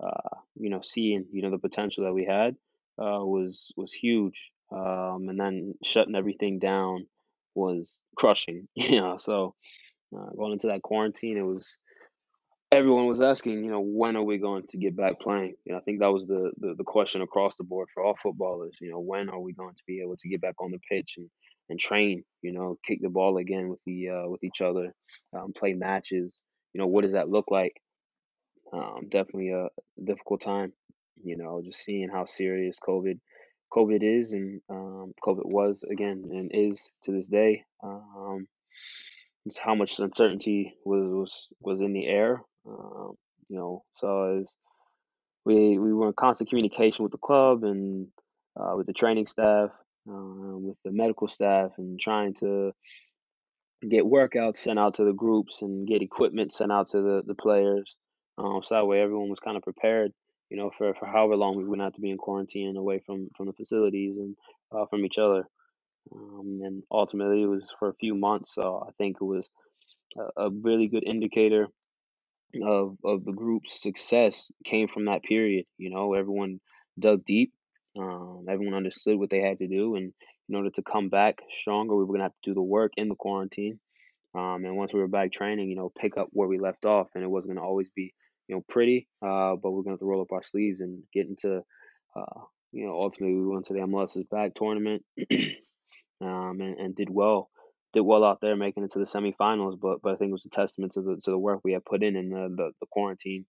uh, 0.00 0.36
you 0.54 0.70
know, 0.70 0.80
seeing 0.82 1.26
you 1.32 1.42
know 1.42 1.50
the 1.50 1.58
potential 1.58 2.04
that 2.04 2.12
we 2.12 2.24
had 2.24 2.54
uh, 2.98 3.24
was 3.24 3.72
was 3.76 3.92
huge, 3.92 4.50
um, 4.70 5.26
and 5.28 5.40
then 5.40 5.74
shutting 5.82 6.14
everything 6.14 6.58
down 6.58 7.06
was 7.56 8.02
crushing. 8.16 8.68
You 8.76 9.00
know, 9.00 9.16
so 9.16 9.54
uh, 10.16 10.30
going 10.36 10.52
into 10.52 10.68
that 10.68 10.82
quarantine, 10.82 11.36
it 11.36 11.42
was 11.42 11.76
everyone 12.70 13.06
was 13.06 13.20
asking, 13.20 13.64
you 13.64 13.70
know, 13.70 13.80
when 13.80 14.16
are 14.16 14.22
we 14.22 14.38
going 14.38 14.64
to 14.68 14.78
get 14.78 14.96
back 14.96 15.20
playing? 15.20 15.54
You 15.64 15.72
know, 15.72 15.78
I 15.78 15.82
think 15.82 16.00
that 16.00 16.12
was 16.12 16.26
the, 16.26 16.52
the 16.58 16.74
the 16.76 16.84
question 16.84 17.22
across 17.22 17.56
the 17.56 17.64
board 17.64 17.88
for 17.92 18.02
all 18.02 18.16
footballers. 18.22 18.76
You 18.80 18.90
know, 18.90 19.00
when 19.00 19.28
are 19.28 19.40
we 19.40 19.52
going 19.52 19.74
to 19.74 19.82
be 19.86 20.00
able 20.00 20.16
to 20.16 20.28
get 20.28 20.40
back 20.40 20.56
on 20.60 20.70
the 20.70 20.80
pitch 20.90 21.14
and 21.16 21.28
and 21.68 21.80
train? 21.80 22.24
You 22.42 22.52
know, 22.52 22.78
kick 22.86 23.00
the 23.02 23.08
ball 23.08 23.38
again 23.38 23.68
with 23.68 23.80
the 23.86 24.10
uh, 24.10 24.28
with 24.28 24.44
each 24.44 24.60
other, 24.60 24.92
um, 25.32 25.52
play 25.52 25.72
matches 25.72 26.42
you 26.76 26.82
know, 26.82 26.88
what 26.88 27.04
does 27.04 27.14
that 27.14 27.30
look 27.30 27.46
like? 27.50 27.80
Um, 28.70 29.08
definitely 29.08 29.48
a 29.48 29.68
difficult 30.04 30.42
time, 30.42 30.74
you 31.24 31.38
know, 31.38 31.62
just 31.64 31.82
seeing 31.82 32.10
how 32.10 32.26
serious 32.26 32.78
COVID 32.86 33.18
COVID 33.72 34.02
is 34.02 34.32
and 34.32 34.60
um, 34.70 35.12
COVID 35.22 35.46
was 35.46 35.84
again 35.90 36.24
and 36.30 36.50
is 36.52 36.90
to 37.02 37.12
this 37.12 37.28
day. 37.28 37.64
Um, 37.82 38.46
just 39.46 39.58
how 39.58 39.74
much 39.74 39.98
uncertainty 39.98 40.74
was 40.84 41.06
was 41.06 41.48
was 41.60 41.80
in 41.80 41.92
the 41.92 42.06
air. 42.06 42.42
Um, 42.66 43.12
you 43.48 43.56
know, 43.56 43.84
so 43.92 44.40
as 44.40 44.54
we 45.44 45.78
we 45.78 45.92
were 45.92 46.08
in 46.08 46.14
constant 46.14 46.48
communication 46.48 47.04
with 47.04 47.12
the 47.12 47.18
club 47.18 47.62
and 47.62 48.08
uh, 48.58 48.74
with 48.76 48.86
the 48.86 48.92
training 48.92 49.26
staff, 49.26 49.70
uh, 50.08 50.56
with 50.58 50.76
the 50.84 50.90
medical 50.90 51.28
staff, 51.28 51.72
and 51.78 52.00
trying 52.00 52.34
to 52.34 52.72
get 53.88 54.04
workouts 54.04 54.56
sent 54.56 54.78
out 54.78 54.94
to 54.94 55.04
the 55.04 55.12
groups 55.12 55.62
and 55.62 55.86
get 55.86 56.02
equipment 56.02 56.52
sent 56.52 56.72
out 56.72 56.88
to 56.88 57.00
the, 57.00 57.22
the 57.26 57.34
players. 57.34 57.96
Um, 58.38 58.60
so 58.62 58.74
that 58.74 58.86
way 58.86 59.00
everyone 59.00 59.30
was 59.30 59.40
kind 59.40 59.56
of 59.56 59.62
prepared, 59.62 60.12
you 60.50 60.56
know, 60.56 60.70
for, 60.76 60.94
for 60.94 61.06
however 61.06 61.36
long 61.36 61.56
we 61.56 61.64
would 61.64 61.80
have 61.80 61.94
to 61.94 62.00
be 62.00 62.10
in 62.10 62.18
quarantine 62.18 62.76
away 62.76 63.00
from, 63.04 63.28
from 63.36 63.46
the 63.46 63.52
facilities 63.52 64.16
and 64.16 64.36
uh, 64.72 64.86
from 64.86 65.04
each 65.04 65.18
other. 65.18 65.48
Um, 66.14 66.60
and 66.62 66.82
ultimately 66.90 67.42
it 67.42 67.46
was 67.46 67.74
for 67.78 67.88
a 67.88 67.94
few 67.94 68.14
months. 68.14 68.54
So 68.54 68.84
I 68.86 68.92
think 68.92 69.16
it 69.20 69.24
was 69.24 69.50
a, 70.16 70.44
a 70.44 70.50
really 70.50 70.86
good 70.86 71.04
indicator 71.04 71.68
of, 72.62 72.96
of 73.04 73.24
the 73.24 73.32
group's 73.32 73.82
success 73.82 74.50
came 74.64 74.88
from 74.88 75.06
that 75.06 75.24
period. 75.24 75.66
You 75.78 75.90
know, 75.90 76.14
everyone 76.14 76.60
dug 76.98 77.24
deep. 77.24 77.52
Um, 77.98 78.44
everyone 78.48 78.74
understood 78.74 79.18
what 79.18 79.30
they 79.30 79.40
had 79.40 79.60
to 79.60 79.68
do, 79.68 79.96
and 79.96 80.12
in 80.50 80.54
order 80.54 80.68
to 80.68 80.82
come 80.82 81.08
back 81.08 81.40
stronger, 81.50 81.96
we 81.96 82.04
were 82.04 82.12
gonna 82.12 82.24
have 82.24 82.40
to 82.44 82.50
do 82.50 82.54
the 82.54 82.60
work 82.60 82.92
in 82.98 83.08
the 83.08 83.14
quarantine. 83.14 83.80
Um, 84.34 84.66
and 84.66 84.76
once 84.76 84.92
we 84.92 85.00
were 85.00 85.08
back 85.08 85.32
training, 85.32 85.70
you 85.70 85.76
know, 85.76 85.90
pick 85.98 86.18
up 86.18 86.28
where 86.32 86.46
we 86.46 86.58
left 86.58 86.84
off, 86.84 87.08
and 87.14 87.24
it 87.24 87.30
wasn't 87.30 87.54
gonna 87.54 87.66
always 87.66 87.88
be, 87.88 88.12
you 88.48 88.56
know, 88.56 88.64
pretty. 88.68 89.08
Uh, 89.22 89.56
but 89.56 89.70
we're 89.70 89.82
gonna 89.82 89.94
have 89.94 90.00
to 90.00 90.06
roll 90.06 90.22
up 90.22 90.32
our 90.32 90.42
sleeves 90.42 90.80
and 90.80 91.02
get 91.12 91.26
into, 91.26 91.62
uh, 92.14 92.40
you 92.72 92.86
know, 92.86 92.92
ultimately 92.92 93.36
we 93.36 93.46
went 93.46 93.66
to 93.66 93.74
the 93.74 93.80
MLS 93.80 94.16
is 94.16 94.24
Back 94.30 94.54
tournament, 94.54 95.04
um, 96.20 96.60
and, 96.60 96.78
and 96.78 96.96
did 96.96 97.10
well, 97.10 97.50
did 97.92 98.00
well 98.00 98.24
out 98.24 98.40
there, 98.40 98.56
making 98.56 98.84
it 98.84 98.92
to 98.92 98.98
the 98.98 99.04
semifinals. 99.04 99.78
But 99.80 100.02
but 100.02 100.14
I 100.14 100.16
think 100.16 100.30
it 100.30 100.32
was 100.32 100.46
a 100.46 100.50
testament 100.50 100.92
to 100.92 101.02
the 101.02 101.16
to 101.24 101.30
the 101.30 101.38
work 101.38 101.60
we 101.64 101.72
had 101.72 101.84
put 101.84 102.02
in 102.02 102.16
in 102.16 102.30
the 102.30 102.48
the, 102.54 102.70
the 102.80 102.86
quarantine, 102.90 103.46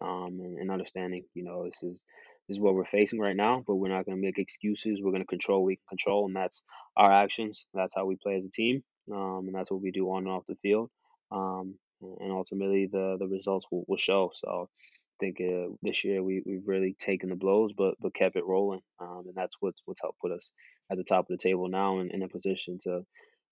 um, 0.00 0.38
and, 0.40 0.58
and 0.58 0.70
understanding, 0.70 1.24
you 1.34 1.44
know, 1.44 1.64
this 1.64 1.82
is 1.82 2.02
this 2.48 2.56
is 2.56 2.60
what 2.60 2.74
we're 2.74 2.84
facing 2.84 3.20
right 3.20 3.36
now, 3.36 3.62
but 3.66 3.76
we're 3.76 3.88
not 3.88 4.04
going 4.04 4.16
to 4.16 4.22
make 4.22 4.38
excuses. 4.38 5.00
We're 5.00 5.12
going 5.12 5.22
to 5.22 5.26
control 5.26 5.60
what 5.60 5.66
we 5.66 5.76
can 5.76 5.96
control, 5.96 6.26
and 6.26 6.34
that's 6.34 6.62
our 6.96 7.12
actions. 7.12 7.66
That's 7.72 7.94
how 7.94 8.04
we 8.04 8.16
play 8.16 8.36
as 8.36 8.44
a 8.44 8.50
team, 8.50 8.82
um, 9.12 9.44
and 9.46 9.54
that's 9.54 9.70
what 9.70 9.80
we 9.80 9.92
do 9.92 10.06
on 10.10 10.24
and 10.24 10.28
off 10.28 10.42
the 10.48 10.56
field. 10.56 10.90
Um, 11.30 11.76
and 12.20 12.32
ultimately, 12.32 12.88
the 12.90 13.16
the 13.18 13.26
results 13.26 13.66
will, 13.70 13.84
will 13.88 13.96
show. 13.96 14.30
So 14.34 14.68
I 14.68 15.24
think 15.24 15.40
uh, 15.40 15.74
this 15.82 16.04
year 16.04 16.22
we 16.22 16.42
we've 16.44 16.66
really 16.66 16.94
taken 16.98 17.30
the 17.30 17.36
blows, 17.36 17.72
but 17.76 17.94
but 18.00 18.14
kept 18.14 18.36
it 18.36 18.46
rolling, 18.46 18.80
um, 19.00 19.24
and 19.26 19.34
that's 19.34 19.56
what's 19.60 19.80
what's 19.84 20.00
helped 20.00 20.20
put 20.20 20.32
us 20.32 20.50
at 20.90 20.98
the 20.98 21.04
top 21.04 21.30
of 21.30 21.36
the 21.36 21.42
table 21.42 21.68
now 21.68 22.00
and 22.00 22.10
in 22.10 22.22
a 22.22 22.28
position 22.28 22.78
to, 22.82 23.02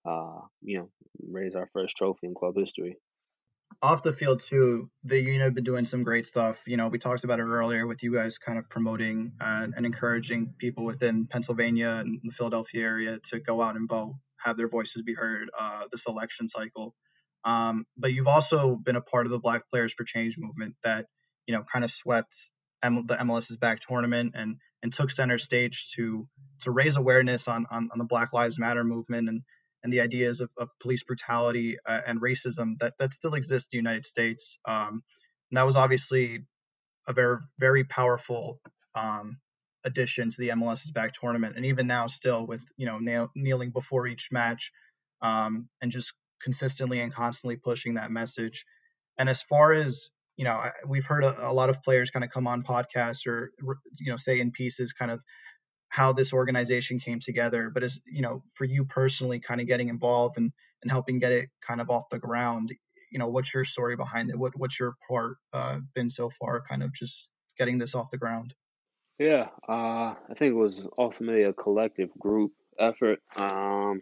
uh, 0.05 0.41
you 0.61 0.79
know, 0.79 0.89
raise 1.29 1.55
our 1.55 1.69
first 1.73 1.97
trophy 1.97 2.27
in 2.27 2.35
club 2.35 2.55
history 2.57 2.97
off 3.81 4.03
the 4.03 4.11
field 4.11 4.39
too, 4.41 4.89
the 5.03 5.17
union 5.17 5.41
have 5.41 5.53
been 5.53 5.63
doing 5.63 5.85
some 5.85 6.03
great 6.03 6.27
stuff. 6.27 6.61
You 6.67 6.77
know, 6.77 6.87
we 6.87 6.99
talked 6.99 7.23
about 7.23 7.39
it 7.39 7.43
earlier 7.43 7.87
with 7.87 8.03
you 8.03 8.13
guys 8.13 8.37
kind 8.37 8.57
of 8.57 8.69
promoting 8.69 9.33
and, 9.39 9.73
and 9.75 9.85
encouraging 9.85 10.53
people 10.57 10.83
within 10.83 11.27
Pennsylvania 11.27 11.89
and 11.89 12.19
the 12.23 12.31
Philadelphia 12.31 12.83
area 12.83 13.19
to 13.25 13.39
go 13.39 13.61
out 13.61 13.75
and 13.75 13.87
vote, 13.87 14.15
have 14.37 14.57
their 14.57 14.67
voices 14.69 15.01
be 15.03 15.13
heard 15.13 15.49
uh, 15.59 15.83
this 15.91 16.05
election 16.07 16.47
cycle. 16.47 16.95
Um, 17.43 17.85
but 17.97 18.13
you've 18.13 18.27
also 18.27 18.75
been 18.75 18.95
a 18.95 19.01
part 19.01 19.25
of 19.25 19.31
the 19.31 19.39
Black 19.39 19.69
Players 19.69 19.93
for 19.93 20.03
Change 20.03 20.37
movement 20.37 20.75
that 20.83 21.07
you 21.47 21.55
know 21.55 21.63
kind 21.71 21.83
of 21.83 21.91
swept 21.91 22.33
M- 22.83 23.05
the 23.07 23.15
MLS 23.15 23.49
is 23.49 23.57
Back 23.57 23.79
tournament 23.81 24.33
and 24.35 24.57
and 24.83 24.93
took 24.93 25.11
center 25.11 25.37
stage 25.37 25.91
to 25.95 26.27
to 26.61 26.71
raise 26.71 26.97
awareness 26.97 27.47
on, 27.47 27.65
on 27.71 27.89
on 27.91 27.97
the 27.97 28.05
Black 28.05 28.33
Lives 28.33 28.59
Matter 28.59 28.83
movement 28.83 29.29
and 29.29 29.41
and 29.83 29.91
the 29.91 30.01
ideas 30.01 30.41
of, 30.41 30.49
of 30.57 30.69
police 30.79 31.03
brutality 31.03 31.77
uh, 31.85 32.01
and 32.05 32.21
racism 32.21 32.77
that, 32.79 32.93
that 32.99 33.13
still 33.13 33.33
exists 33.33 33.67
in 33.71 33.77
the 33.77 33.81
United 33.89 34.05
States. 34.05 34.59
Um, 34.65 35.03
and 35.49 35.57
that 35.57 35.65
was 35.65 35.75
obviously 35.75 36.45
a 37.07 37.13
very, 37.13 37.37
very 37.59 37.83
powerful 37.83 38.59
um, 38.95 39.37
addition 39.83 40.29
to 40.29 40.37
the 40.37 40.49
MLS 40.49 40.85
is 40.85 40.91
Back 40.91 41.13
tournament. 41.13 41.55
And 41.55 41.65
even 41.65 41.87
now, 41.87 42.07
still 42.07 42.45
with, 42.45 42.61
you 42.77 42.85
know, 42.85 43.29
kneeling 43.35 43.71
before 43.71 44.07
each 44.07 44.29
match 44.31 44.71
um, 45.21 45.67
and 45.81 45.91
just 45.91 46.13
consistently 46.43 46.99
and 46.99 47.13
constantly 47.13 47.55
pushing 47.55 47.95
that 47.95 48.11
message. 48.11 48.65
And 49.17 49.29
as 49.29 49.41
far 49.41 49.73
as, 49.73 50.09
you 50.37 50.45
know, 50.45 50.63
we've 50.87 51.05
heard 51.05 51.23
a, 51.23 51.49
a 51.49 51.53
lot 51.53 51.69
of 51.69 51.83
players 51.83 52.11
kind 52.11 52.23
of 52.23 52.31
come 52.31 52.47
on 52.47 52.63
podcasts 52.63 53.27
or, 53.27 53.51
you 53.99 54.11
know, 54.11 54.17
say 54.17 54.39
in 54.39 54.51
pieces 54.51 54.93
kind 54.93 55.11
of 55.11 55.21
how 55.89 56.13
this 56.13 56.33
organization 56.33 56.99
came 56.99 57.19
together. 57.19 57.69
But 57.73 57.83
as 57.83 57.99
you 58.05 58.21
know 58.21 58.43
for 58.55 58.65
you 58.65 58.85
personally 58.85 59.39
kind 59.39 59.61
of 59.61 59.67
getting 59.67 59.89
involved 59.89 60.37
and 60.37 60.51
and 60.81 60.91
helping 60.91 61.19
get 61.19 61.31
it 61.31 61.49
kind 61.61 61.81
of 61.81 61.89
off 61.89 62.09
the 62.09 62.17
ground 62.17 62.71
you 63.11 63.19
know 63.19 63.27
what's 63.27 63.53
your 63.53 63.65
story 63.65 63.95
behind 63.95 64.29
it? 64.29 64.39
What 64.39 64.53
what's 64.55 64.79
your 64.79 64.95
part 65.07 65.35
uh, 65.53 65.79
been 65.93 66.09
so 66.09 66.29
far 66.29 66.61
kind 66.61 66.81
of 66.81 66.93
just 66.93 67.27
getting 67.59 67.77
this 67.77 67.93
off 67.93 68.09
the 68.09 68.17
ground? 68.17 68.53
Yeah 69.19 69.49
uh, 69.69 70.15
i 70.15 70.33
think 70.39 70.51
it 70.51 70.55
was 70.55 70.87
ultimately 70.97 71.43
a 71.43 71.53
collective 71.53 72.09
group 72.17 72.53
effort. 72.79 73.19
Um, 73.35 74.01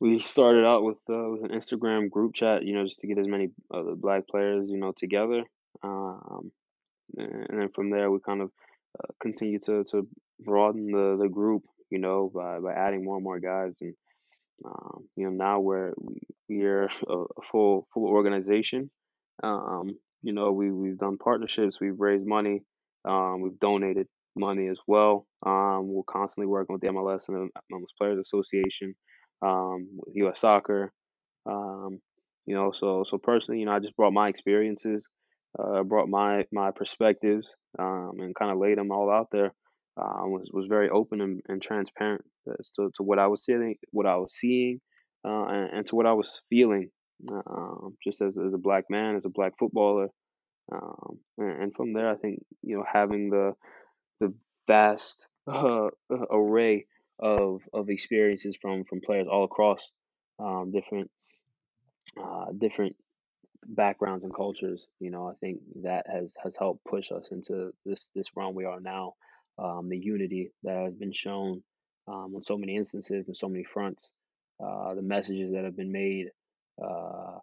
we 0.00 0.18
started 0.18 0.64
out 0.64 0.82
with 0.82 0.98
uh, 1.10 1.28
with 1.30 1.44
an 1.44 1.58
instagram 1.58 2.10
group 2.10 2.34
chat 2.34 2.64
you 2.64 2.74
know 2.74 2.84
just 2.84 3.00
to 3.00 3.06
get 3.06 3.18
as 3.18 3.28
many 3.28 3.48
of 3.70 3.86
the 3.86 3.94
black 3.94 4.26
players 4.28 4.68
you 4.68 4.78
know 4.78 4.92
together 4.96 5.42
um, 5.82 6.50
and 7.16 7.60
then 7.60 7.68
from 7.74 7.90
there 7.90 8.10
we 8.10 8.18
kind 8.20 8.42
of 8.42 8.50
uh, 8.98 9.12
continue 9.20 9.58
to 9.58 9.84
to 9.84 10.06
broaden 10.40 10.90
the, 10.90 11.16
the 11.20 11.28
group, 11.28 11.64
you 11.90 11.98
know, 11.98 12.30
by, 12.34 12.58
by 12.60 12.72
adding 12.72 13.04
more 13.04 13.16
and 13.16 13.24
more 13.24 13.40
guys. 13.40 13.76
And, 13.80 13.94
um, 14.64 15.08
you 15.16 15.24
know, 15.24 15.30
now 15.30 15.60
we're, 15.60 15.92
we, 16.00 16.20
we're 16.48 16.84
a, 17.08 17.12
a 17.12 17.42
full, 17.50 17.86
full 17.92 18.06
organization. 18.06 18.90
Um, 19.42 19.90
you 20.22 20.32
know, 20.32 20.52
we, 20.52 20.70
we've 20.70 20.98
done 20.98 21.18
partnerships, 21.18 21.80
we've 21.80 21.98
raised 21.98 22.26
money, 22.26 22.62
um, 23.04 23.42
we've 23.42 23.58
donated 23.58 24.06
money 24.36 24.68
as 24.68 24.78
well. 24.86 25.26
Um, 25.44 25.88
we're 25.88 26.02
constantly 26.04 26.46
working 26.46 26.72
with 26.72 26.82
the 26.82 26.88
MLS 26.88 27.28
and 27.28 27.50
the 27.50 27.74
MLS 27.74 27.98
Players 27.98 28.18
Association, 28.18 28.94
um, 29.42 29.88
with 29.94 30.16
U.S. 30.16 30.40
Soccer. 30.40 30.92
Um, 31.46 32.00
you 32.46 32.54
know, 32.54 32.72
so 32.72 33.04
so 33.06 33.18
personally, 33.18 33.60
you 33.60 33.66
know, 33.66 33.72
I 33.72 33.80
just 33.80 33.96
brought 33.96 34.12
my 34.12 34.28
experiences, 34.28 35.08
uh, 35.58 35.82
brought 35.82 36.08
my 36.08 36.44
my 36.52 36.70
perspectives, 36.70 37.48
um, 37.78 38.12
and 38.18 38.34
kind 38.34 38.50
of 38.50 38.58
laid 38.58 38.78
them 38.78 38.90
all 38.90 39.10
out 39.10 39.28
there 39.32 39.52
uh, 39.96 40.26
was 40.26 40.48
was 40.52 40.66
very 40.66 40.90
open 40.90 41.20
and, 41.20 41.40
and 41.48 41.62
transparent 41.62 42.24
as 42.58 42.70
to, 42.76 42.90
to 42.96 43.02
what 43.02 43.18
I 43.18 43.26
was 43.26 43.44
seeing, 43.44 43.76
what 43.90 44.06
I 44.06 44.16
was 44.16 44.34
seeing, 44.34 44.80
uh, 45.26 45.44
and, 45.46 45.70
and, 45.78 45.86
to 45.86 45.96
what 45.96 46.06
I 46.06 46.12
was 46.12 46.40
feeling, 46.50 46.90
uh, 47.30 47.88
just 48.02 48.20
as 48.20 48.36
as 48.36 48.52
a 48.52 48.58
black 48.58 48.84
man, 48.90 49.16
as 49.16 49.24
a 49.24 49.30
black 49.30 49.52
footballer, 49.58 50.08
um, 50.72 51.18
and, 51.38 51.62
and, 51.62 51.72
from 51.76 51.92
there, 51.92 52.10
I 52.10 52.16
think 52.16 52.40
you 52.62 52.76
know 52.76 52.84
having 52.90 53.30
the 53.30 53.52
the 54.20 54.34
vast 54.66 55.26
uh, 55.46 55.88
array 56.30 56.86
of 57.18 57.62
of 57.72 57.90
experiences 57.90 58.56
from 58.60 58.84
from 58.84 59.00
players 59.00 59.26
all 59.30 59.44
across 59.44 59.90
um, 60.38 60.72
different 60.72 61.10
uh, 62.20 62.46
different 62.56 62.96
backgrounds 63.66 64.24
and 64.24 64.34
cultures. 64.34 64.86
You 65.00 65.10
know, 65.10 65.28
I 65.28 65.34
think 65.40 65.60
that 65.82 66.06
has 66.12 66.32
has 66.42 66.54
helped 66.58 66.84
push 66.84 67.10
us 67.12 67.28
into 67.30 67.72
this 67.84 68.08
this 68.14 68.28
realm 68.36 68.54
we 68.54 68.64
are 68.64 68.80
now 68.80 69.14
um, 69.58 69.88
the 69.88 69.98
unity 69.98 70.52
that 70.62 70.76
has 70.76 70.94
been 70.94 71.12
shown 71.12 71.62
um, 72.08 72.34
on 72.34 72.42
so 72.42 72.56
many 72.56 72.76
instances 72.76 73.26
and 73.26 73.36
so 73.36 73.48
many 73.48 73.64
fronts, 73.64 74.10
uh, 74.62 74.94
the 74.94 75.02
messages 75.02 75.52
that 75.52 75.64
have 75.64 75.76
been 75.76 75.92
made. 75.92 76.28
Uh, 76.82 77.38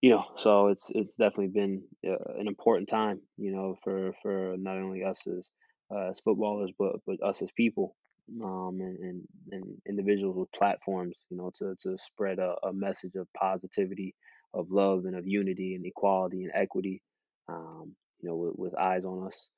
you 0.00 0.10
know, 0.10 0.24
so 0.36 0.68
it's 0.68 0.90
it's 0.94 1.14
definitely 1.14 1.48
been 1.48 1.82
uh, 2.06 2.38
an 2.38 2.48
important 2.48 2.88
time, 2.88 3.20
you 3.36 3.52
know, 3.52 3.76
for 3.84 4.12
for 4.22 4.56
not 4.58 4.76
only 4.76 5.04
us 5.04 5.26
as 5.26 5.50
uh, 5.94 6.10
as 6.10 6.20
footballers, 6.20 6.70
but 6.78 6.96
but 7.06 7.22
us 7.22 7.40
as 7.40 7.50
people, 7.52 7.96
um, 8.42 8.78
and, 8.80 8.98
and, 8.98 9.22
and 9.50 9.64
individuals 9.88 10.36
with 10.36 10.52
platforms, 10.52 11.16
you 11.30 11.36
know, 11.36 11.50
to 11.58 11.74
to 11.82 11.96
spread 11.98 12.38
a, 12.38 12.54
a 12.64 12.72
message 12.72 13.14
of 13.16 13.26
positivity, 13.36 14.14
of 14.54 14.70
love, 14.70 15.04
and 15.04 15.16
of 15.16 15.26
unity 15.26 15.74
and 15.74 15.84
equality 15.84 16.44
and 16.44 16.52
equity, 16.54 17.02
um, 17.48 17.94
you 18.20 18.28
know, 18.28 18.36
with, 18.36 18.54
with 18.56 18.78
eyes 18.78 19.04
on 19.04 19.26
us 19.26 19.48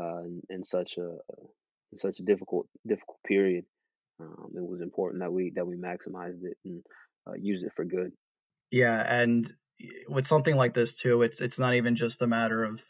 uh, 0.00 0.22
in, 0.22 0.42
in 0.50 0.64
such 0.64 0.96
a 0.98 1.16
in 1.92 1.98
such 1.98 2.18
a 2.20 2.22
difficult 2.22 2.66
difficult 2.86 3.18
period. 3.26 3.64
Um, 4.20 4.52
it 4.54 4.62
was 4.62 4.80
important 4.80 5.22
that 5.22 5.32
we 5.32 5.52
that 5.54 5.66
we 5.66 5.76
maximized 5.76 6.44
it 6.44 6.56
and 6.64 6.82
uh, 7.28 7.34
used 7.38 7.64
it 7.64 7.72
for 7.74 7.84
good. 7.84 8.12
Yeah, 8.70 9.00
and 9.06 9.50
with 10.08 10.26
something 10.26 10.56
like 10.56 10.74
this 10.74 10.94
too, 10.94 11.22
it's 11.22 11.40
it's 11.40 11.58
not 11.58 11.74
even 11.74 11.94
just 11.94 12.22
a 12.22 12.26
matter 12.26 12.64
of 12.64 12.82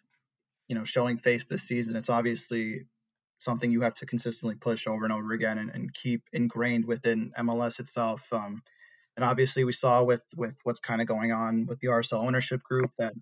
you 0.69 0.75
know 0.75 0.85
showing 0.85 1.19
face 1.19 1.45
this 1.45 1.63
season. 1.63 1.97
It's 1.97 2.11
obviously 2.11 2.87
something 3.45 3.71
you 3.71 3.83
have 3.83 3.95
to 3.95 4.07
consistently 4.07 4.57
push 4.57 4.87
over 4.87 5.05
and 5.05 5.13
over 5.13 5.33
again 5.33 5.59
and, 5.59 5.71
and 5.71 5.95
keep 5.95 6.23
ingrained 6.33 6.87
within 6.87 7.33
MLS 7.39 7.79
itself. 7.81 8.27
Um, 8.33 8.63
and 9.17 9.25
obviously, 9.25 9.65
we 9.65 9.73
saw 9.73 10.03
with 10.03 10.23
with 10.37 10.57
what's 10.65 10.81
kind 10.81 11.01
of 11.01 11.07
going 11.07 11.33
on 11.33 11.67
with 11.67 11.79
the 11.81 11.89
RSL 11.89 12.25
ownership 12.27 12.63
group 12.63 12.91
that 12.99 13.15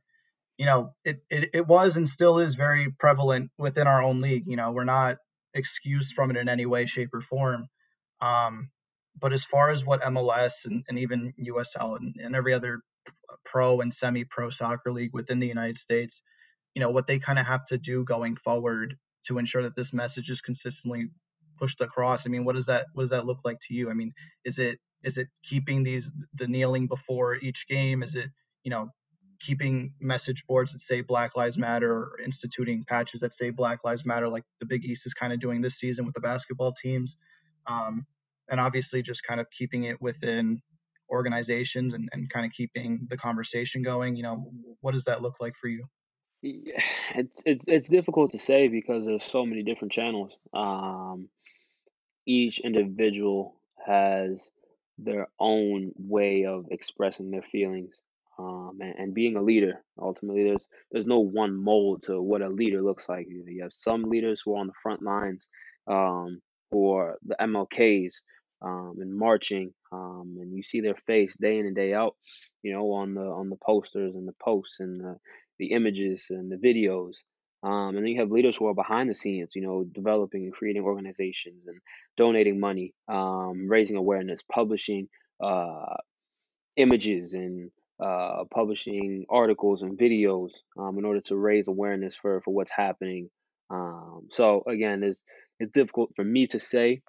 you 0.58 0.66
know, 0.66 0.94
it, 1.04 1.22
it, 1.30 1.50
it 1.54 1.66
was 1.66 1.96
and 1.96 2.08
still 2.08 2.38
is 2.38 2.54
very 2.54 2.90
prevalent 2.90 3.50
within 3.58 3.86
our 3.86 4.02
own 4.02 4.20
league. 4.20 4.44
You 4.46 4.56
know, 4.56 4.70
we're 4.70 4.84
not 4.84 5.16
excused 5.54 6.14
from 6.14 6.30
it 6.30 6.36
in 6.36 6.48
any 6.48 6.66
way, 6.66 6.86
shape, 6.86 7.14
or 7.14 7.20
form. 7.20 7.66
Um, 8.20 8.70
but 9.18 9.32
as 9.32 9.44
far 9.44 9.70
as 9.70 9.84
what 9.84 10.02
MLS 10.02 10.64
and, 10.64 10.84
and 10.88 10.98
even 10.98 11.34
USL 11.40 11.96
and, 11.96 12.14
and 12.22 12.36
every 12.36 12.54
other 12.54 12.80
pro 13.44 13.80
and 13.80 13.92
semi 13.92 14.24
pro 14.24 14.50
soccer 14.50 14.92
league 14.92 15.12
within 15.12 15.38
the 15.38 15.48
United 15.48 15.78
States, 15.78 16.22
you 16.74 16.80
know, 16.80 16.90
what 16.90 17.06
they 17.06 17.18
kind 17.18 17.38
of 17.38 17.46
have 17.46 17.64
to 17.66 17.78
do 17.78 18.04
going 18.04 18.36
forward 18.36 18.96
to 19.26 19.38
ensure 19.38 19.62
that 19.62 19.76
this 19.76 19.92
message 19.92 20.30
is 20.30 20.40
consistently 20.40 21.08
pushed 21.58 21.80
across. 21.80 22.26
I 22.26 22.30
mean, 22.30 22.44
what 22.44 22.54
does 22.54 22.66
that 22.66 22.86
what 22.94 23.04
does 23.04 23.10
that 23.10 23.26
look 23.26 23.40
like 23.44 23.58
to 23.68 23.74
you? 23.74 23.90
I 23.90 23.94
mean, 23.94 24.12
is 24.44 24.58
it 24.58 24.78
is 25.02 25.18
it 25.18 25.28
keeping 25.42 25.82
these 25.82 26.10
the 26.34 26.48
kneeling 26.48 26.86
before 26.86 27.36
each 27.36 27.66
game? 27.68 28.02
Is 28.02 28.14
it 28.14 28.30
you 28.64 28.70
know 28.70 28.90
keeping 29.40 29.94
message 30.00 30.44
boards 30.46 30.72
that 30.72 30.80
say 30.80 31.00
Black 31.00 31.36
Lives 31.36 31.58
Matter 31.58 31.92
or 31.92 32.20
instituting 32.24 32.84
patches 32.88 33.20
that 33.20 33.32
say 33.32 33.50
Black 33.50 33.84
Lives 33.84 34.06
Matter, 34.06 34.28
like 34.28 34.44
the 34.60 34.66
Big 34.66 34.84
East 34.84 35.04
is 35.04 35.14
kind 35.14 35.32
of 35.32 35.40
doing 35.40 35.60
this 35.60 35.74
season 35.74 36.06
with 36.06 36.14
the 36.14 36.20
basketball 36.20 36.72
teams. 36.72 37.16
Um, 37.66 38.06
and 38.48 38.60
obviously 38.60 39.02
just 39.02 39.22
kind 39.24 39.40
of 39.40 39.50
keeping 39.50 39.84
it 39.84 40.00
within 40.00 40.62
organizations 41.10 41.92
and, 41.92 42.08
and 42.12 42.30
kind 42.30 42.46
of 42.46 42.52
keeping 42.52 43.06
the 43.08 43.16
conversation 43.16 43.82
going. 43.82 44.16
You 44.16 44.22
know, 44.22 44.50
what 44.80 44.92
does 44.92 45.04
that 45.04 45.22
look 45.22 45.36
like 45.40 45.56
for 45.56 45.68
you? 45.68 45.86
It's 46.43 47.43
it's 47.47 47.64
it's 47.68 47.88
difficult 47.88 48.32
to 48.32 48.38
say 48.38 48.68
because 48.68 49.05
there's 49.05 49.24
so 49.24 49.47
many 49.47 49.62
different 49.62 49.93
channels. 49.93 50.36
Um, 50.53 51.28
each 52.26 52.59
individual 52.61 53.57
has 53.86 54.51
their 54.99 55.28
own 55.38 55.93
way 55.97 56.45
of 56.47 56.66
expressing 56.70 57.30
their 57.30 57.43
feelings 57.43 58.01
um, 58.38 58.78
and, 58.80 58.95
and 58.99 59.14
being 59.14 59.36
a 59.36 59.43
leader. 59.43 59.84
Ultimately, 60.01 60.45
there's 60.45 60.66
there's 60.90 61.07
no 61.07 61.20
one 61.20 61.57
mold 61.57 62.03
to 62.03 62.20
what 62.20 62.43
a 62.43 62.49
leader 62.49 62.82
looks 62.82 63.09
like. 63.09 63.26
You, 63.28 63.62
have 63.62 63.72
some 63.72 64.05
leaders 64.05 64.43
who 64.45 64.55
are 64.55 64.61
on 64.61 64.66
the 64.66 64.72
front 64.82 65.03
lines, 65.03 65.49
um, 65.86 66.40
the 66.70 67.36
MLKs 67.40 68.14
um, 68.62 68.97
and 69.01 69.14
marching, 69.14 69.72
um, 69.93 70.36
and 70.40 70.53
you 70.57 70.62
see 70.62 70.80
their 70.80 70.97
face 71.07 71.36
day 71.36 71.59
in 71.59 71.66
and 71.66 71.76
day 71.76 71.95
out. 71.95 72.16
You 72.62 72.72
know, 72.72 72.93
on 72.93 73.14
the 73.14 73.22
on 73.22 73.51
the 73.51 73.57
posters 73.57 74.14
and 74.14 74.26
the 74.26 74.34
posts 74.43 74.80
and 74.80 75.01
the, 75.01 75.16
the 75.59 75.72
images 75.72 76.26
and 76.30 76.50
the 76.50 76.57
videos. 76.57 77.16
Um, 77.64 77.90
and 77.90 77.98
then 77.98 78.07
you 78.09 78.20
have 78.20 78.32
leaders 78.32 78.57
who 78.57 78.66
are 78.66 78.74
behind 78.74 79.09
the 79.09 79.14
scenes, 79.14 79.50
you 79.55 79.62
know, 79.62 79.84
developing 79.84 80.44
and 80.44 80.53
creating 80.53 80.82
organizations 80.82 81.68
and 81.68 81.78
donating 82.16 82.59
money, 82.59 82.92
um, 83.09 83.68
raising 83.68 83.96
awareness, 83.96 84.40
publishing 84.50 85.09
uh, 85.40 85.96
images 86.76 87.34
and 87.34 87.70
uh, 88.03 88.44
publishing 88.53 89.26
articles 89.30 89.82
and 89.82 89.96
videos 89.98 90.50
um, 90.76 90.98
in 90.98 91.05
order 91.05 91.20
to 91.20 91.36
raise 91.36 91.68
awareness 91.68 92.16
for, 92.16 92.40
for 92.40 92.53
what's 92.53 92.72
happening. 92.72 93.30
Um, 93.70 94.28
so 94.30 94.64
again, 94.66 95.03
it's 95.03 95.22
it's 95.61 95.72
difficult 95.72 96.11
for 96.16 96.24
me 96.24 96.48
to 96.48 96.59
say, 96.59 97.03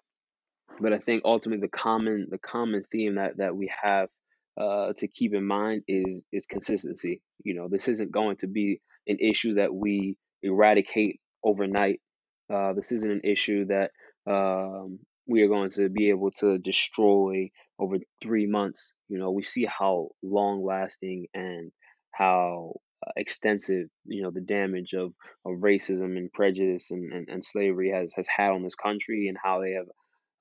but 0.79 0.93
I 0.93 0.99
think 0.99 1.23
ultimately 1.25 1.61
the 1.65 1.77
common 1.77 2.27
the 2.29 2.37
common 2.37 2.83
theme 2.91 3.15
that 3.15 3.37
that 3.37 3.55
we 3.55 3.71
have 3.81 4.09
uh, 4.57 4.93
to 4.97 5.07
keep 5.07 5.33
in 5.33 5.45
mind 5.45 5.83
is 5.87 6.23
is 6.31 6.45
consistency. 6.45 7.21
You 7.43 7.55
know, 7.55 7.67
this 7.69 7.87
isn't 7.87 8.11
going 8.11 8.37
to 8.37 8.47
be 8.47 8.81
an 9.07 9.17
issue 9.19 9.55
that 9.55 9.73
we 9.73 10.17
eradicate 10.41 11.19
overnight. 11.43 11.99
Uh, 12.53 12.73
this 12.73 12.91
isn't 12.91 13.11
an 13.11 13.21
issue 13.23 13.65
that 13.65 13.91
um, 14.29 14.99
we 15.27 15.41
are 15.41 15.47
going 15.47 15.71
to 15.71 15.89
be 15.89 16.09
able 16.09 16.31
to 16.39 16.57
destroy 16.59 17.49
over 17.79 17.97
three 18.21 18.45
months. 18.45 18.93
You 19.09 19.19
know, 19.19 19.31
we 19.31 19.43
see 19.43 19.65
how 19.65 20.09
long 20.21 20.63
lasting 20.63 21.27
and 21.33 21.71
how 22.11 22.73
uh, 23.05 23.11
extensive, 23.17 23.87
you 24.05 24.21
know, 24.21 24.31
the 24.31 24.41
damage 24.41 24.93
of, 24.93 25.13
of 25.45 25.61
racism 25.61 26.17
and 26.17 26.31
prejudice 26.31 26.91
and, 26.91 27.11
and, 27.11 27.29
and 27.29 27.43
slavery 27.43 27.91
has, 27.91 28.13
has 28.15 28.27
had 28.27 28.51
on 28.51 28.63
this 28.63 28.75
country 28.75 29.27
and 29.27 29.37
how 29.41 29.61
they 29.61 29.71
have 29.71 29.87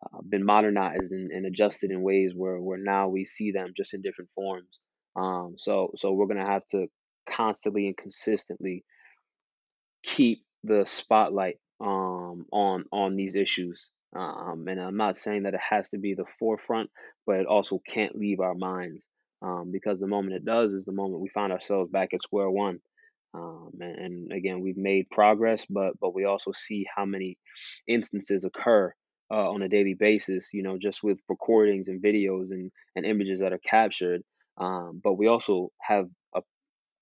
uh, 0.03 0.19
been 0.29 0.45
modernized 0.45 1.13
and, 1.13 1.31
and 1.31 1.47
adjusted 1.47 1.91
in 1.91 2.03
ways 2.03 2.33
where, 2.35 2.61
where 2.61 2.79
now 2.79 3.09
we 3.09 3.25
see 3.25 3.53
them 3.53 3.73
just 3.77 3.95
in 3.95 4.03
different 4.03 4.31
forms. 4.35 4.81
Um, 5.15 5.57
so 5.59 5.93
so 5.95 6.13
we're 6.13 6.27
gonna 6.27 6.47
have 6.47 6.67
to 6.71 6.87
constantly 7.29 7.87
and 7.87 7.97
consistently 7.97 8.85
keep 10.03 10.45
the 10.65 10.85
spotlight 10.87 11.59
um, 11.81 12.47
on 12.53 12.85
on 12.93 13.17
these 13.17 13.35
issues. 13.35 13.91
Um, 14.15 14.67
and 14.69 14.81
I'm 14.81 14.97
not 14.97 15.19
saying 15.19 15.45
that 15.45 15.55
it 15.55 15.61
has 15.71 15.89
to 15.91 15.99
be 15.99 16.15
the 16.15 16.27
forefront, 16.39 16.91
but 17.27 17.37
it 17.37 17.47
also 17.47 17.81
can't 17.87 18.15
leave 18.15 18.41
our 18.41 18.55
minds 18.55 19.05
um, 19.41 19.71
because 19.73 19.99
the 19.99 20.07
moment 20.07 20.37
it 20.37 20.45
does 20.45 20.75
is 20.75 20.85
the 20.85 20.93
moment 20.93 21.23
we 21.23 21.31
find 21.31 21.53
ourselves 21.53 21.91
back 21.91 22.13
at 22.13 22.23
square 22.23 22.51
one. 22.51 22.79
Um, 23.35 23.71
and, 23.81 23.99
and 23.99 24.33
again, 24.33 24.61
we've 24.61 24.77
made 24.77 25.09
progress, 25.11 25.65
but 25.67 25.99
but 26.01 26.15
we 26.15 26.25
also 26.25 26.53
see 26.53 26.87
how 26.95 27.05
many 27.05 27.39
instances 27.89 28.45
occur 28.45 28.95
uh, 29.33 29.51
on 29.51 29.63
a 29.63 29.69
daily 29.69 29.95
basis. 29.95 30.51
You 30.53 30.63
know, 30.63 30.79
just 30.79 31.03
with 31.03 31.19
recordings 31.29 31.89
and 31.89 32.03
videos 32.03 32.51
and 32.51 32.71
and 32.95 33.07
images 33.07 33.41
that 33.41 33.53
are 33.53 33.59
captured. 33.59 34.23
Um, 34.59 35.01
but 35.03 35.15
we 35.15 35.29
also 35.29 35.73
have 35.81 36.09
a 36.35 36.43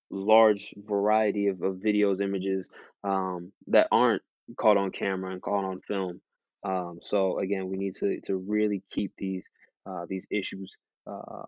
large 0.09 0.73
variety 0.77 1.47
of, 1.47 1.61
of 1.61 1.75
videos, 1.75 2.21
images 2.21 2.69
um, 3.03 3.51
that 3.67 3.87
aren't 3.91 4.21
caught 4.57 4.77
on 4.77 4.91
camera 4.91 5.31
and 5.31 5.41
caught 5.41 5.65
on 5.65 5.81
film. 5.81 6.21
Um, 6.63 6.99
so 7.01 7.39
again, 7.39 7.69
we 7.69 7.77
need 7.77 7.95
to 7.95 8.21
to 8.21 8.37
really 8.37 8.83
keep 8.91 9.13
these 9.17 9.49
uh, 9.85 10.05
these 10.07 10.27
issues 10.31 10.77
uh, 11.07 11.45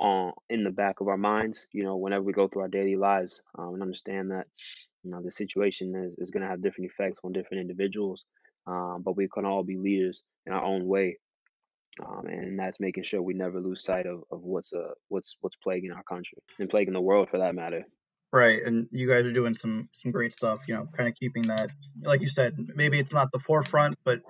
on 0.00 0.32
in 0.48 0.64
the 0.64 0.70
back 0.70 1.00
of 1.00 1.08
our 1.08 1.18
minds. 1.18 1.66
You 1.72 1.84
know, 1.84 1.96
whenever 1.96 2.24
we 2.24 2.32
go 2.32 2.48
through 2.48 2.62
our 2.62 2.68
daily 2.68 2.96
lives, 2.96 3.42
um, 3.58 3.74
and 3.74 3.82
understand 3.82 4.30
that 4.30 4.46
you 5.02 5.10
know 5.10 5.22
the 5.22 5.30
situation 5.30 5.94
is, 5.94 6.16
is 6.18 6.30
going 6.30 6.42
to 6.42 6.48
have 6.48 6.62
different 6.62 6.90
effects 6.90 7.20
on 7.24 7.32
different 7.32 7.60
individuals, 7.60 8.24
um, 8.66 9.02
but 9.04 9.16
we 9.16 9.28
can 9.28 9.44
all 9.44 9.62
be 9.62 9.76
leaders 9.76 10.22
in 10.46 10.52
our 10.52 10.64
own 10.64 10.86
way. 10.86 11.18
Um, 12.04 12.26
and 12.26 12.58
that's 12.58 12.80
making 12.80 13.04
sure 13.04 13.22
we 13.22 13.34
never 13.34 13.60
lose 13.60 13.84
sight 13.84 14.06
of, 14.06 14.24
of 14.30 14.42
what's 14.42 14.72
uh 14.72 14.94
what's 15.08 15.36
what's 15.40 15.56
plaguing 15.56 15.92
our 15.92 16.02
country 16.02 16.38
and 16.58 16.68
plaguing 16.68 16.94
the 16.94 17.00
world 17.00 17.28
for 17.30 17.38
that 17.38 17.54
matter. 17.54 17.84
Right, 18.32 18.60
and 18.64 18.88
you 18.90 19.08
guys 19.08 19.26
are 19.26 19.32
doing 19.32 19.54
some 19.54 19.88
some 19.92 20.10
great 20.10 20.34
stuff. 20.34 20.62
You 20.66 20.74
know, 20.74 20.88
kind 20.96 21.08
of 21.08 21.14
keeping 21.14 21.44
that, 21.44 21.70
like 22.02 22.20
you 22.20 22.26
said, 22.26 22.56
maybe 22.74 22.98
it's 22.98 23.12
not 23.12 23.30
the 23.30 23.38
forefront, 23.38 23.96
but 24.04 24.22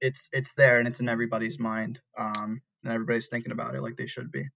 it's 0.00 0.28
it's 0.32 0.54
there 0.54 0.80
and 0.80 0.88
it's 0.88 0.98
in 0.98 1.08
everybody's 1.08 1.60
mind, 1.60 2.00
um, 2.18 2.60
and 2.82 2.92
everybody's 2.92 3.28
thinking 3.28 3.52
about 3.52 3.76
it 3.76 3.82
like 3.82 3.96
they 3.96 4.08
should 4.08 4.32
be. 4.32 4.48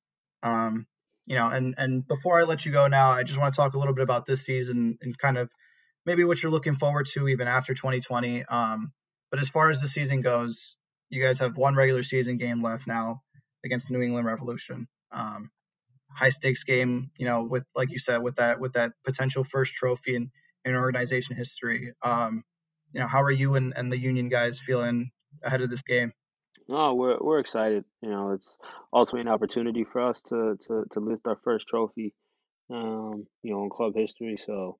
Um, 0.43 0.85
you 1.27 1.37
know, 1.37 1.47
and 1.49 1.77
and 1.79 2.09
before 2.09 2.41
I 2.41 2.43
let 2.45 2.67
you 2.67 2.73
go 2.73 2.89
now, 2.89 3.13
I 3.13 3.23
just 3.23 3.39
want 3.39 3.55
to 3.55 3.57
talk 3.57 3.75
a 3.75 3.79
little 3.79 3.95
bit 3.95 4.03
about 4.03 4.27
this 4.27 4.43
season 4.43 4.99
and 5.01 5.17
kind 5.17 5.39
of 5.39 5.49
maybe 6.05 6.25
what 6.25 6.43
you're 6.43 6.51
looking 6.51 6.75
forward 6.75 7.07
to 7.13 7.29
even 7.29 7.47
after 7.47 7.75
2020. 7.75 8.47
Um, 8.47 8.93
but 9.31 9.41
as 9.41 9.49
far 9.49 9.71
as 9.71 9.81
the 9.81 9.89
season 9.89 10.21
goes, 10.21 10.77
you 11.11 11.23
guys 11.23 11.39
have 11.39 11.57
one 11.57 11.75
regular 11.75 12.03
season 12.03 12.37
game 12.37 12.63
left 12.63 12.87
now 12.87 13.23
against 13.65 13.91
New 13.91 14.03
England 14.03 14.27
Revolution. 14.27 14.89
Um, 15.13 15.51
high 16.11 16.31
stakes 16.31 16.65
game, 16.65 17.11
you 17.19 17.27
know, 17.27 17.45
with 17.45 17.65
like 17.75 17.91
you 17.91 17.99
said, 17.99 18.23
with 18.23 18.37
that 18.37 18.61
with 18.61 18.75
that 18.75 18.93
potential 19.05 19.45
first 19.45 19.75
trophy 19.75 20.17
in, 20.17 20.31
in 20.65 20.75
organization 20.75 21.37
history. 21.37 21.93
Um, 22.03 22.45
you 22.93 23.01
know, 23.01 23.07
how 23.07 23.23
are 23.23 23.31
you 23.31 23.55
and, 23.55 23.75
and 23.77 23.93
the 23.93 23.99
Union 23.99 24.29
guys 24.29 24.59
feeling 24.59 25.11
ahead 25.43 25.61
of 25.61 25.71
this 25.71 25.83
game? 25.83 26.13
No, 26.69 26.95
we're 26.95 27.19
we're 27.21 27.39
excited. 27.39 27.85
You 28.03 28.11
know, 28.11 28.33
it's 28.33 28.57
ultimately 28.93 29.23
an 29.23 29.35
opportunity 29.35 29.85
for 29.85 30.03
us 30.03 30.23
to 30.23 30.57
to 30.67 30.85
to 30.93 31.01
lift 31.01 31.27
our 31.27 31.39
first 31.45 31.69
trophy, 31.69 32.15
um, 32.71 33.27
you 33.43 33.55
know, 33.55 33.63
in 33.65 33.71
club 33.71 33.95
history. 33.95 34.37
So, 34.37 34.79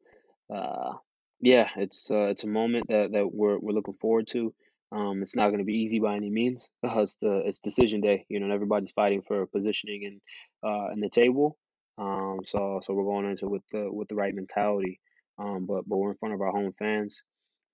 uh, 0.55 0.93
yeah, 1.41 1.69
it's 1.77 2.11
uh, 2.11 2.27
it's 2.27 2.45
a 2.45 2.49
moment 2.49 2.89
that 2.89 3.13
that 3.13 3.33
we're 3.33 3.59
we're 3.59 3.73
looking 3.73 3.97
forward 4.01 4.27
to. 4.29 4.55
Um, 4.91 5.23
it's 5.23 5.37
not 5.37 5.49
going 5.49 5.59
to 5.59 5.65
be 5.65 5.81
easy 5.81 6.01
by 6.01 6.17
any 6.17 6.31
means. 6.31 6.69
Uh, 6.85 7.01
it's 7.03 7.17
the 7.21 7.43
it's 7.47 7.59
decision 7.61 8.01
day, 8.01 8.25
you 8.29 8.41
know, 8.41 8.47
and 8.47 8.53
everybody's 8.55 8.93
fighting 8.93 9.23
for 9.23 9.47
positioning 9.47 10.05
and 10.07 10.21
uh 10.65 10.93
in 10.93 11.01
the 11.01 11.11
table. 11.11 11.57
Um, 11.99 12.41
so 12.45 12.81
so 12.83 12.95
we're 12.95 13.05
going 13.05 13.31
into 13.31 13.49
with 13.49 13.63
the 13.73 13.89
with 13.93 14.09
the 14.09 14.15
right 14.15 14.35
mentality. 14.35 15.01
Um, 15.39 15.67
but 15.67 15.89
but 15.89 15.97
we're 15.99 16.11
in 16.13 16.17
front 16.19 16.35
of 16.35 16.41
our 16.41 16.51
home 16.51 16.73
fans. 16.79 17.23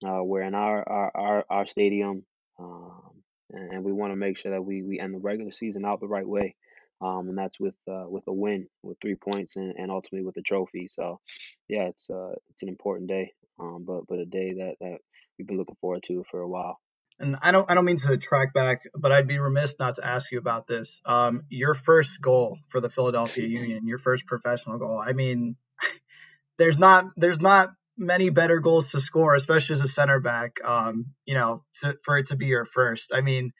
Uh, 0.06 0.22
we're 0.22 0.42
in 0.42 0.54
our 0.54 0.86
our 0.88 1.10
our, 1.14 1.44
our 1.50 1.66
stadium. 1.66 2.24
Um, 2.58 3.22
and, 3.52 3.72
and 3.72 3.84
we 3.84 3.92
want 3.92 4.12
to 4.12 4.16
make 4.16 4.36
sure 4.38 4.52
that 4.52 4.64
we 4.64 4.82
we 4.82 5.00
end 5.00 5.14
the 5.14 5.18
regular 5.18 5.50
season 5.50 5.84
out 5.84 6.00
the 6.00 6.08
right 6.08 6.28
way. 6.28 6.56
Um, 7.00 7.28
and 7.28 7.36
that's 7.38 7.60
with 7.60 7.74
uh, 7.90 8.04
with 8.08 8.24
a 8.28 8.32
win, 8.32 8.66
with 8.82 8.98
three 9.00 9.16
points, 9.16 9.56
and, 9.56 9.74
and 9.76 9.90
ultimately 9.90 10.24
with 10.24 10.36
a 10.36 10.42
trophy. 10.42 10.88
So, 10.88 11.20
yeah, 11.68 11.84
it's 11.84 12.08
uh, 12.08 12.32
it's 12.50 12.62
an 12.62 12.68
important 12.68 13.08
day, 13.08 13.32
um, 13.58 13.84
but 13.86 14.06
but 14.08 14.18
a 14.18 14.26
day 14.26 14.54
that 14.54 14.76
that 14.80 14.98
we've 15.38 15.46
been 15.46 15.58
looking 15.58 15.76
forward 15.80 16.02
to 16.04 16.24
for 16.30 16.40
a 16.40 16.48
while 16.48 16.78
and 17.18 17.36
I 17.42 17.52
don't 17.52 17.70
I 17.70 17.74
don't 17.74 17.84
mean 17.84 17.98
to 17.98 18.16
track 18.16 18.52
back, 18.52 18.82
but 18.94 19.12
I'd 19.12 19.28
be 19.28 19.38
remiss 19.38 19.76
not 19.78 19.96
to 19.96 20.06
ask 20.06 20.32
you 20.32 20.38
about 20.38 20.66
this. 20.66 21.00
Um, 21.04 21.42
your 21.48 21.74
first 21.74 22.20
goal 22.20 22.58
for 22.68 22.80
the 22.80 22.90
Philadelphia 22.90 23.46
Union, 23.48 23.86
your 23.86 23.98
first 23.98 24.26
professional 24.26 24.78
goal. 24.78 25.02
I 25.04 25.12
mean, 25.12 25.56
there's 26.58 26.78
not 26.78 27.06
there's 27.16 27.40
not 27.40 27.70
many 27.96 28.30
better 28.30 28.58
goals 28.58 28.90
to 28.92 29.00
score, 29.00 29.34
especially 29.34 29.74
as 29.74 29.82
a 29.82 29.88
center 29.88 30.18
back. 30.20 30.56
Um, 30.64 31.06
you 31.24 31.34
know, 31.34 31.62
to, 31.80 31.96
for 32.02 32.18
it 32.18 32.26
to 32.26 32.36
be 32.36 32.46
your 32.46 32.64
first. 32.64 33.12
I 33.14 33.20
mean, 33.20 33.52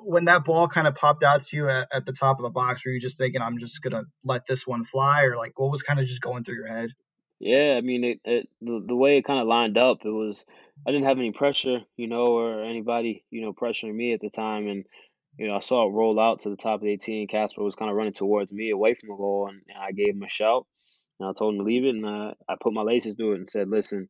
when 0.00 0.24
that 0.24 0.44
ball 0.44 0.66
kind 0.66 0.88
of 0.88 0.96
popped 0.96 1.22
out 1.22 1.42
to 1.42 1.56
you 1.56 1.68
at, 1.68 1.88
at 1.92 2.06
the 2.06 2.12
top 2.12 2.38
of 2.38 2.42
the 2.42 2.50
box, 2.50 2.84
were 2.84 2.92
you 2.92 3.00
just 3.00 3.18
thinking, 3.18 3.40
"I'm 3.40 3.58
just 3.58 3.82
gonna 3.82 4.04
let 4.24 4.46
this 4.46 4.66
one 4.66 4.84
fly," 4.84 5.22
or 5.22 5.36
like 5.36 5.58
what 5.58 5.70
was 5.70 5.82
kind 5.82 6.00
of 6.00 6.06
just 6.06 6.20
going 6.20 6.42
through 6.42 6.56
your 6.56 6.66
head? 6.66 6.90
Yeah, 7.44 7.76
I 7.78 7.82
mean 7.82 8.04
it, 8.04 8.20
it 8.24 8.50
the, 8.62 8.84
the 8.88 8.96
way 8.96 9.18
it 9.18 9.26
kind 9.26 9.40
of 9.40 9.48
lined 9.48 9.78
up, 9.78 10.00
it 10.06 10.10
was 10.10 10.44
I 10.88 10.92
didn't 10.92 11.06
have 11.06 11.18
any 11.18 11.32
pressure, 11.32 11.80
you 11.98 12.08
know, 12.08 12.28
or 12.38 12.64
anybody, 12.64 13.24
you 13.30 13.42
know, 13.42 13.54
pressuring 13.54 13.94
me 13.96 14.14
at 14.14 14.20
the 14.22 14.30
time 14.30 14.68
and 14.68 14.86
you 15.38 15.48
know, 15.48 15.56
I 15.56 15.60
saw 15.60 15.88
it 15.88 15.92
roll 15.92 16.20
out 16.20 16.40
to 16.42 16.50
the 16.50 16.56
top 16.56 16.76
of 16.76 16.82
the 16.82 16.92
18. 16.92 17.28
Kacper 17.28 17.64
was 17.64 17.76
kind 17.76 17.90
of 17.90 17.98
running 17.98 18.14
towards 18.14 18.52
me 18.52 18.70
away 18.70 18.94
from 18.94 19.10
the 19.10 19.16
goal 19.16 19.48
and, 19.50 19.62
and 19.68 19.78
I 19.78 19.92
gave 19.92 20.14
him 20.16 20.24
a 20.24 20.30
shout 20.30 20.66
and 21.20 21.28
I 21.30 21.34
told 21.34 21.54
him 21.54 21.60
to 21.60 21.64
leave 21.66 21.86
it 21.86 21.96
and 21.96 22.06
uh, 22.06 22.34
I 22.48 22.56
put 22.62 22.74
my 22.74 22.82
laces 22.82 23.16
through 23.16 23.34
it 23.34 23.40
and 23.40 23.50
said, 23.50 23.70
"Listen, 23.70 24.08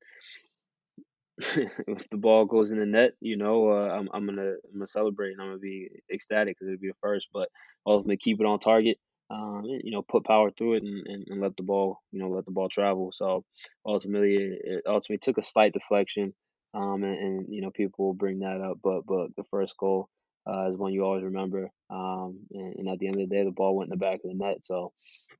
if 1.38 2.10
the 2.10 2.18
ball 2.18 2.46
goes 2.46 2.72
in 2.72 2.80
the 2.80 2.86
net, 2.86 3.12
you 3.20 3.36
know, 3.38 3.70
uh, 3.70 3.88
I'm 3.90 4.08
I'm 4.14 4.26
gonna 4.26 4.52
I'm 4.64 4.74
gonna 4.74 4.88
celebrate 4.88 5.32
and 5.32 5.42
I'm 5.42 5.48
gonna 5.48 5.58
be 5.58 5.90
ecstatic 6.12 6.56
because 6.56 6.68
it'll 6.72 6.80
be 6.82 6.90
a 6.90 6.94
first, 7.02 7.28
but 7.34 7.50
ultimately 7.86 8.18
keep 8.18 8.40
it 8.40 8.46
on 8.46 8.60
target 8.60 8.98
um, 9.30 9.62
you 9.64 9.90
know, 9.90 10.02
put 10.02 10.24
power 10.24 10.50
through 10.50 10.74
it 10.74 10.82
and, 10.82 11.06
and, 11.06 11.24
and, 11.28 11.40
let 11.40 11.56
the 11.56 11.62
ball, 11.62 12.00
you 12.12 12.20
know, 12.20 12.28
let 12.28 12.44
the 12.44 12.50
ball 12.50 12.68
travel. 12.68 13.10
So 13.12 13.44
ultimately, 13.86 14.36
it, 14.36 14.82
ultimately 14.86 15.18
took 15.18 15.38
a 15.38 15.42
slight 15.42 15.72
deflection, 15.72 16.34
um, 16.74 17.02
and, 17.02 17.18
and, 17.18 17.46
you 17.48 17.62
know, 17.62 17.70
people 17.70 18.06
will 18.06 18.14
bring 18.14 18.40
that 18.40 18.60
up, 18.60 18.78
but 18.82 19.06
but 19.06 19.28
the 19.36 19.44
first 19.50 19.76
goal 19.78 20.08
uh, 20.46 20.70
is 20.70 20.76
one 20.76 20.92
you 20.92 21.04
always 21.04 21.24
remember. 21.24 21.70
Um, 21.90 22.40
and, 22.52 22.74
and, 22.76 22.88
at 22.88 22.98
the 22.98 23.06
end 23.06 23.16
of 23.16 23.28
the 23.28 23.34
day, 23.34 23.44
the 23.44 23.50
ball 23.50 23.76
went 23.76 23.90
in 23.90 23.98
the 23.98 24.04
back 24.04 24.20
of 24.24 24.30
the 24.30 24.34
net. 24.34 24.58
So 24.62 24.92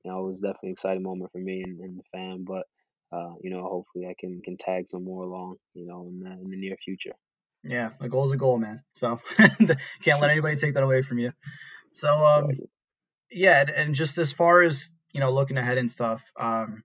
you 0.03 0.11
know, 0.11 0.25
it 0.25 0.29
was 0.29 0.41
definitely 0.41 0.69
an 0.69 0.73
exciting 0.73 1.03
moment 1.03 1.31
for 1.31 1.39
me 1.39 1.63
and, 1.63 1.79
and 1.79 1.99
the 1.99 2.03
fan. 2.11 2.45
But 2.45 2.63
uh, 3.11 3.33
you 3.41 3.51
know, 3.51 3.63
hopefully, 3.63 4.07
I 4.07 4.15
can 4.19 4.41
can 4.41 4.57
tag 4.57 4.89
some 4.89 5.03
more 5.03 5.23
along, 5.23 5.57
you 5.73 5.85
know, 5.85 6.07
in 6.09 6.19
the, 6.19 6.31
in 6.31 6.49
the 6.49 6.57
near 6.57 6.75
future. 6.83 7.13
Yeah, 7.63 7.91
a 7.99 8.09
goal 8.09 8.25
is 8.25 8.31
a 8.31 8.37
goal, 8.37 8.57
man. 8.57 8.81
So 8.95 9.19
can't 9.37 10.21
let 10.21 10.29
anybody 10.31 10.55
take 10.55 10.73
that 10.75 10.83
away 10.83 11.01
from 11.01 11.19
you. 11.19 11.31
So 11.93 12.09
um, 12.09 12.51
yeah, 13.31 13.65
and 13.75 13.95
just 13.95 14.17
as 14.17 14.31
far 14.31 14.61
as 14.61 14.85
you 15.15 15.21
know, 15.21 15.31
looking 15.31 15.57
ahead 15.57 15.77
and 15.77 15.89
stuff. 15.89 16.29
Um, 16.37 16.83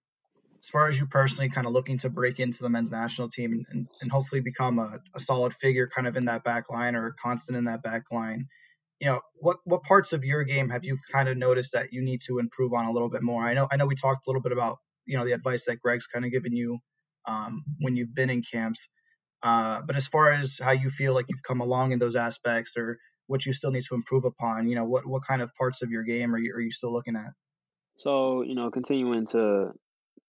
as 0.63 0.69
far 0.69 0.87
as 0.87 0.99
you 0.99 1.07
personally 1.07 1.49
kind 1.49 1.67
of 1.67 1.73
looking 1.73 1.99
to 1.99 2.11
break 2.11 2.39
into 2.39 2.63
the 2.63 2.69
men's 2.69 2.91
national 2.91 3.29
team 3.29 3.65
and, 3.69 3.89
and 4.01 4.13
hopefully 4.13 4.41
become 4.41 4.79
a, 4.79 5.01
a 5.15 5.19
solid 5.19 5.53
figure 5.53 5.89
kind 5.93 6.07
of 6.07 6.17
in 6.17 6.27
that 6.27 6.45
back 6.45 6.71
line 6.71 6.95
or 6.95 7.17
constant 7.21 7.59
in 7.59 7.65
that 7.65 7.83
back 7.83 8.05
line, 8.13 8.47
you 9.01 9.09
know, 9.09 9.21
what 9.35 9.57
what 9.65 9.83
parts 9.83 10.13
of 10.13 10.23
your 10.23 10.45
game 10.45 10.69
have 10.69 10.85
you 10.85 10.99
kind 11.11 11.29
of 11.29 11.37
noticed 11.37 11.73
that 11.73 11.93
you 11.93 12.03
need 12.03 12.21
to 12.27 12.39
improve 12.39 12.73
on 12.73 12.85
a 12.85 12.93
little 12.93 13.09
bit 13.09 13.23
more? 13.23 13.43
I 13.43 13.55
know 13.55 13.67
I 13.73 13.77
know 13.77 13.87
we 13.87 13.97
talked 13.97 14.27
a 14.27 14.31
little 14.31 14.43
bit 14.43 14.53
about, 14.53 14.79
you 15.07 15.19
know, 15.19 15.25
the 15.25 15.33
advice 15.33 15.65
that 15.65 15.81
Gregg's 15.81 16.07
kind 16.07 16.25
of 16.25 16.31
given 16.31 16.55
you 16.55 16.79
um, 17.27 17.65
when 17.81 17.97
you've 17.97 18.15
been 18.15 18.31
in 18.31 18.43
camps. 18.43 18.89
Uh, 19.43 19.81
but 19.85 19.97
as 19.97 20.07
far 20.07 20.33
as 20.35 20.61
how 20.63 20.73
you 20.73 20.91
feel 20.91 21.15
like 21.15 21.27
you've 21.29 21.43
come 21.43 21.61
along 21.61 21.91
in 21.91 21.99
those 21.99 22.15
aspects 22.15 22.77
or 22.77 22.99
what 23.31 23.47
you 23.47 23.53
still 23.53 23.71
need 23.71 23.85
to 23.85 23.95
improve 23.95 24.25
upon? 24.25 24.67
You 24.69 24.75
know, 24.75 24.85
what 24.85 25.07
what 25.07 25.25
kind 25.25 25.41
of 25.41 25.55
parts 25.55 25.83
of 25.83 25.91
your 25.91 26.03
game 26.03 26.35
are 26.35 26.39
you 26.39 26.53
are 26.53 26.61
you 26.61 26.73
still 26.73 26.93
looking 26.93 27.15
at? 27.15 27.33
So 27.97 28.43
you 28.43 28.57
know, 28.57 28.71
continuing 28.71 29.27
to 29.27 29.71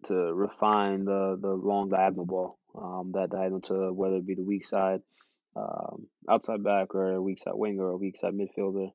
to 0.06 0.14
refine 0.14 1.06
the 1.06 1.36
the 1.41 1.49
long 1.49 1.89
diagonal 1.89 2.28
ball, 2.28 2.60
um, 2.76 3.10
that 3.14 3.32
diagonal 3.32 3.62
to 3.62 3.91
whether 3.91 4.18
it 4.18 4.28
be 4.28 4.36
the 4.36 4.43
weak 4.43 4.68
side, 4.68 5.02
um, 5.56 6.06
outside 6.30 6.64
back, 6.64 6.93
or 6.93 7.20
weak 7.20 7.39
side 7.39 7.56
winger, 7.56 7.86
or 7.86 7.97
weak 7.97 8.18
side 8.18 8.34
midfielder. 8.34 8.91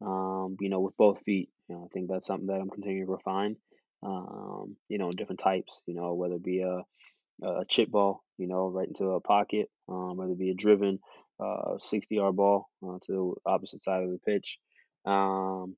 Um, 0.00 0.56
you 0.58 0.70
know, 0.70 0.80
with 0.80 0.96
both 0.96 1.20
feet. 1.24 1.50
You 1.68 1.76
know, 1.76 1.84
I 1.84 1.88
think 1.92 2.08
that's 2.08 2.26
something 2.26 2.46
that 2.46 2.60
I'm 2.60 2.70
continuing 2.70 3.06
to 3.06 3.12
refine. 3.12 3.56
Um, 4.02 4.76
you 4.88 4.96
know, 4.96 5.12
different 5.12 5.40
types. 5.40 5.82
You 5.84 5.94
know, 5.94 6.14
whether 6.14 6.36
it 6.36 6.42
be 6.42 6.62
a 6.62 6.82
a 7.46 7.64
chip 7.68 7.90
ball, 7.90 8.24
you 8.38 8.46
know, 8.46 8.68
right 8.68 8.88
into 8.88 9.10
a 9.10 9.20
pocket, 9.20 9.68
um, 9.88 10.16
whether 10.16 10.32
it 10.32 10.38
be 10.38 10.50
a 10.50 10.54
driven 10.54 10.98
uh, 11.42 11.78
60 11.78 12.14
yard 12.14 12.36
ball 12.36 12.68
uh, 12.86 12.98
to 13.06 13.36
the 13.44 13.50
opposite 13.50 13.80
side 13.80 14.02
of 14.02 14.10
the 14.10 14.18
pitch. 14.18 14.58
Um, 15.06 15.76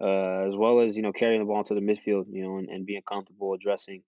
uh, 0.00 0.46
as 0.46 0.54
well 0.54 0.80
as 0.80 0.96
you 0.96 1.02
know 1.02 1.12
carrying 1.12 1.40
the 1.40 1.46
ball 1.46 1.58
into 1.58 1.74
the 1.74 1.80
midfield, 1.80 2.26
you 2.30 2.42
know, 2.42 2.58
and, 2.58 2.68
and 2.68 2.86
being 2.86 3.00
comfortable 3.08 3.54
addressing 3.54 4.02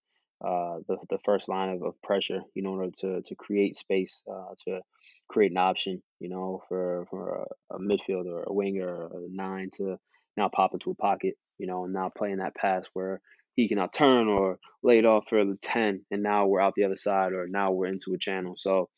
uh, 0.44 0.78
the 0.86 0.98
the 1.10 1.18
first 1.24 1.48
line 1.48 1.70
of, 1.70 1.82
of 1.82 2.00
pressure, 2.02 2.42
you 2.54 2.62
know, 2.62 2.74
in 2.74 2.78
order 2.80 2.92
to 2.98 3.22
to 3.22 3.34
create 3.34 3.74
space, 3.74 4.22
uh, 4.30 4.54
to 4.66 4.80
create 5.28 5.50
an 5.50 5.56
option, 5.56 6.02
you 6.20 6.28
know, 6.28 6.62
for 6.68 7.06
for 7.10 7.46
a, 7.70 7.76
a 7.76 7.78
midfielder, 7.78 8.26
or 8.26 8.44
a 8.46 8.52
winger, 8.52 8.86
or 8.86 9.24
a 9.24 9.28
nine 9.30 9.70
to 9.76 9.98
now 10.36 10.48
pop 10.48 10.74
into 10.74 10.90
a 10.90 10.94
pocket, 10.94 11.34
you 11.58 11.66
know, 11.66 11.84
and 11.84 11.92
now 11.92 12.10
playing 12.14 12.38
that 12.38 12.54
pass 12.54 12.86
where 12.92 13.20
he 13.56 13.66
can 13.66 13.78
now 13.78 13.88
turn 13.88 14.28
or 14.28 14.58
lay 14.84 14.98
it 14.98 15.06
off 15.06 15.24
for 15.28 15.44
the 15.44 15.56
ten, 15.60 16.02
and 16.10 16.22
now 16.22 16.46
we're 16.46 16.60
out 16.60 16.74
the 16.76 16.84
other 16.84 16.96
side, 16.96 17.32
or 17.32 17.48
now 17.48 17.72
we're 17.72 17.86
into 17.86 18.14
a 18.14 18.18
channel. 18.18 18.54
So, 18.56 18.88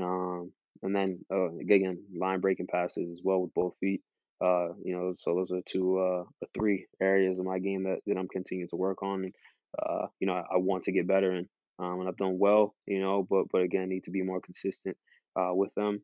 um, 0.00 0.52
and 0.84 0.94
then 0.94 1.24
uh, 1.32 1.50
again, 1.56 2.04
line 2.16 2.38
breaking 2.38 2.68
passes 2.68 3.10
as 3.10 3.20
well 3.24 3.40
with 3.40 3.54
both 3.54 3.74
feet. 3.80 4.02
Uh, 4.44 4.74
you 4.84 4.94
know, 4.94 5.14
so 5.16 5.34
those 5.34 5.52
are 5.52 5.62
two, 5.64 5.96
uh, 5.98 6.24
or 6.24 6.48
three 6.52 6.86
areas 7.00 7.38
of 7.38 7.46
my 7.46 7.58
game 7.58 7.84
that, 7.84 8.00
that 8.06 8.18
I'm 8.18 8.28
continuing 8.28 8.68
to 8.68 8.76
work 8.76 9.02
on. 9.02 9.24
And, 9.24 9.34
uh, 9.78 10.08
you 10.20 10.26
know, 10.26 10.34
I, 10.34 10.40
I 10.54 10.56
want 10.58 10.84
to 10.84 10.92
get 10.92 11.06
better 11.06 11.32
in. 11.32 11.48
Um, 11.78 12.00
and 12.00 12.08
I've 12.08 12.16
done 12.16 12.38
well, 12.38 12.74
you 12.86 13.00
know, 13.00 13.26
but, 13.28 13.44
but 13.50 13.62
again, 13.62 13.88
need 13.88 14.04
to 14.04 14.10
be 14.10 14.22
more 14.22 14.40
consistent, 14.40 14.96
uh, 15.38 15.54
with 15.54 15.72
them. 15.74 16.02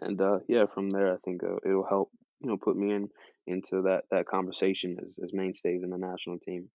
And, 0.00 0.18
uh, 0.20 0.38
yeah, 0.48 0.64
from 0.72 0.90
there, 0.90 1.12
I 1.14 1.18
think 1.24 1.42
uh, 1.44 1.56
it'll 1.68 1.86
help, 1.86 2.10
you 2.40 2.48
know, 2.48 2.56
put 2.56 2.76
me 2.76 2.92
in, 2.92 3.08
into 3.46 3.82
that, 3.82 4.04
that 4.10 4.26
conversation 4.26 4.96
as, 5.04 5.18
as 5.22 5.32
mainstays 5.32 5.82
in 5.82 5.90
the 5.90 5.98
national 5.98 6.38
team. 6.38 6.70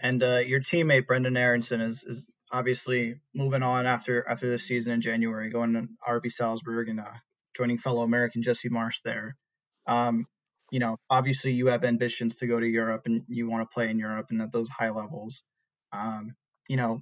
And 0.00 0.22
uh, 0.22 0.38
your 0.38 0.60
teammate 0.60 1.06
Brenden 1.06 1.38
Aaronson 1.38 1.80
is, 1.80 2.04
is 2.04 2.30
obviously 2.52 3.20
moving 3.34 3.62
on 3.62 3.86
after 3.86 4.26
after 4.28 4.48
this 4.48 4.64
season 4.66 4.92
in 4.92 5.00
January, 5.00 5.50
going 5.50 5.74
to 5.74 5.88
RB 6.08 6.30
Salzburg 6.30 6.88
and 6.88 7.00
uh, 7.00 7.12
joining 7.56 7.78
fellow 7.78 8.02
American 8.02 8.42
Jesse 8.42 8.68
Marsch 8.68 9.02
there. 9.04 9.36
Um, 9.86 10.26
you 10.70 10.80
know, 10.80 10.98
obviously 11.08 11.52
you 11.52 11.68
have 11.68 11.84
ambitions 11.84 12.36
to 12.36 12.46
go 12.46 12.60
to 12.60 12.66
Europe 12.66 13.02
and 13.06 13.22
you 13.28 13.48
want 13.48 13.68
to 13.68 13.72
play 13.72 13.88
in 13.88 13.98
Europe 13.98 14.26
and 14.30 14.42
at 14.42 14.52
those 14.52 14.68
high 14.68 14.90
levels. 14.90 15.42
Um, 15.92 16.34
you 16.68 16.76
know, 16.76 17.00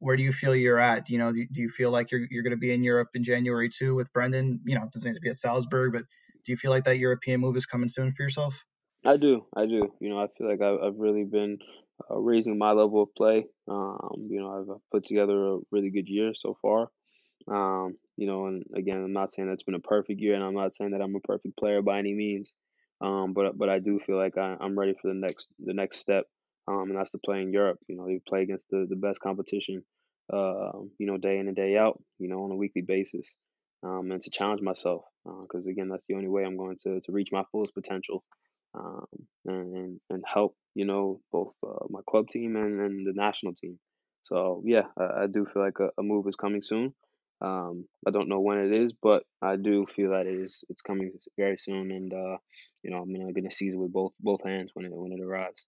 where 0.00 0.16
do 0.16 0.22
you 0.22 0.32
feel 0.32 0.54
you're 0.54 0.78
at? 0.78 1.08
You 1.08 1.18
know, 1.18 1.32
do, 1.32 1.46
do 1.50 1.62
you 1.62 1.70
feel 1.70 1.90
like 1.90 2.10
you're 2.10 2.26
you're 2.30 2.42
going 2.42 2.50
to 2.50 2.58
be 2.58 2.72
in 2.72 2.82
Europe 2.82 3.08
in 3.14 3.24
January 3.24 3.70
too 3.70 3.94
with 3.94 4.12
Brenden? 4.12 4.60
You 4.64 4.76
know, 4.76 4.84
it 4.84 4.92
doesn't 4.92 5.08
need 5.08 5.16
to 5.16 5.20
be 5.20 5.30
at 5.30 5.38
Salzburg, 5.38 5.92
but 5.92 6.04
do 6.44 6.52
you 6.52 6.56
feel 6.56 6.70
like 6.70 6.84
that 6.84 6.98
European 6.98 7.40
move 7.40 7.56
is 7.56 7.66
coming 7.66 7.88
soon 7.88 8.12
for 8.12 8.22
yourself? 8.22 8.62
I 9.04 9.16
do, 9.16 9.46
I 9.56 9.66
do. 9.66 9.92
You 10.00 10.10
know, 10.10 10.18
I 10.18 10.26
feel 10.36 10.48
like 10.48 10.60
I've, 10.60 10.80
I've 10.82 10.98
really 10.98 11.24
been 11.24 11.58
uh, 12.10 12.18
raising 12.18 12.58
my 12.58 12.72
level 12.72 13.02
of 13.02 13.14
play. 13.14 13.46
Um, 13.68 14.28
you 14.28 14.40
know, 14.40 14.50
I've 14.50 14.80
put 14.92 15.04
together 15.04 15.54
a 15.54 15.58
really 15.70 15.90
good 15.90 16.08
year 16.08 16.32
so 16.34 16.56
far. 16.60 16.88
Um, 17.48 17.96
you 18.16 18.26
know, 18.26 18.46
and 18.46 18.64
again, 18.74 19.02
I'm 19.02 19.12
not 19.12 19.32
saying 19.32 19.48
that's 19.48 19.62
been 19.62 19.74
a 19.74 19.80
perfect 19.80 20.20
year, 20.20 20.34
and 20.34 20.42
I'm 20.42 20.54
not 20.54 20.74
saying 20.74 20.92
that 20.92 21.02
I'm 21.02 21.14
a 21.14 21.20
perfect 21.20 21.56
player 21.58 21.82
by 21.82 21.98
any 21.98 22.14
means. 22.14 22.52
Um, 23.00 23.34
but 23.34 23.56
but 23.58 23.68
I 23.68 23.78
do 23.78 24.00
feel 24.04 24.16
like 24.16 24.38
I, 24.38 24.56
I'm 24.58 24.78
ready 24.78 24.94
for 25.00 25.08
the 25.08 25.14
next 25.14 25.48
the 25.58 25.74
next 25.74 25.98
step, 25.98 26.24
um, 26.66 26.84
and 26.88 26.96
that's 26.96 27.10
to 27.12 27.18
play 27.18 27.42
in 27.42 27.52
Europe. 27.52 27.78
You 27.88 27.96
know, 27.96 28.08
you 28.08 28.20
play 28.26 28.42
against 28.42 28.66
the, 28.70 28.86
the 28.88 28.96
best 28.96 29.20
competition, 29.20 29.84
uh, 30.32 30.72
you 30.98 31.06
know, 31.06 31.18
day 31.18 31.38
in 31.38 31.46
and 31.46 31.56
day 31.56 31.76
out, 31.76 32.02
you 32.18 32.28
know, 32.28 32.44
on 32.44 32.52
a 32.52 32.56
weekly 32.56 32.82
basis, 32.82 33.34
um, 33.82 34.10
and 34.10 34.22
to 34.22 34.30
challenge 34.30 34.62
myself, 34.62 35.02
because 35.42 35.66
uh, 35.66 35.70
again, 35.70 35.88
that's 35.88 36.06
the 36.08 36.14
only 36.14 36.28
way 36.28 36.44
I'm 36.44 36.56
going 36.56 36.78
to 36.84 37.00
to 37.00 37.12
reach 37.12 37.28
my 37.30 37.44
fullest 37.52 37.74
potential, 37.74 38.24
um, 38.76 39.06
and, 39.46 40.00
and 40.10 40.24
help 40.32 40.54
you 40.74 40.84
know 40.84 41.20
both 41.32 41.52
uh, 41.66 41.86
my 41.88 42.00
club 42.08 42.28
team 42.28 42.56
and, 42.56 42.80
and 42.80 43.06
the 43.06 43.12
national 43.14 43.54
team. 43.54 43.78
So 44.24 44.62
yeah, 44.64 44.84
I, 44.98 45.22
I 45.22 45.26
do 45.26 45.46
feel 45.52 45.62
like 45.62 45.78
a, 45.80 45.90
a 45.98 46.02
move 46.02 46.26
is 46.28 46.36
coming 46.36 46.62
soon. 46.62 46.94
Um, 47.40 47.86
I 48.06 48.10
don't 48.10 48.28
know 48.28 48.40
when 48.40 48.58
it 48.58 48.72
is, 48.72 48.92
but 49.02 49.22
I 49.42 49.56
do 49.56 49.86
feel 49.86 50.10
that 50.10 50.26
it 50.26 50.40
is. 50.42 50.64
It's 50.68 50.82
coming 50.82 51.12
very 51.36 51.58
soon, 51.58 51.90
and 51.90 52.12
uh, 52.12 52.38
you 52.82 52.90
know, 52.90 52.96
I'm 53.02 53.12
gonna, 53.12 53.32
gonna 53.32 53.50
seize 53.50 53.74
it 53.74 53.78
with 53.78 53.92
both 53.92 54.12
both 54.20 54.42
hands 54.44 54.70
when 54.74 54.86
it 54.86 54.92
when 54.92 55.12
it 55.12 55.20
arrives. 55.22 55.66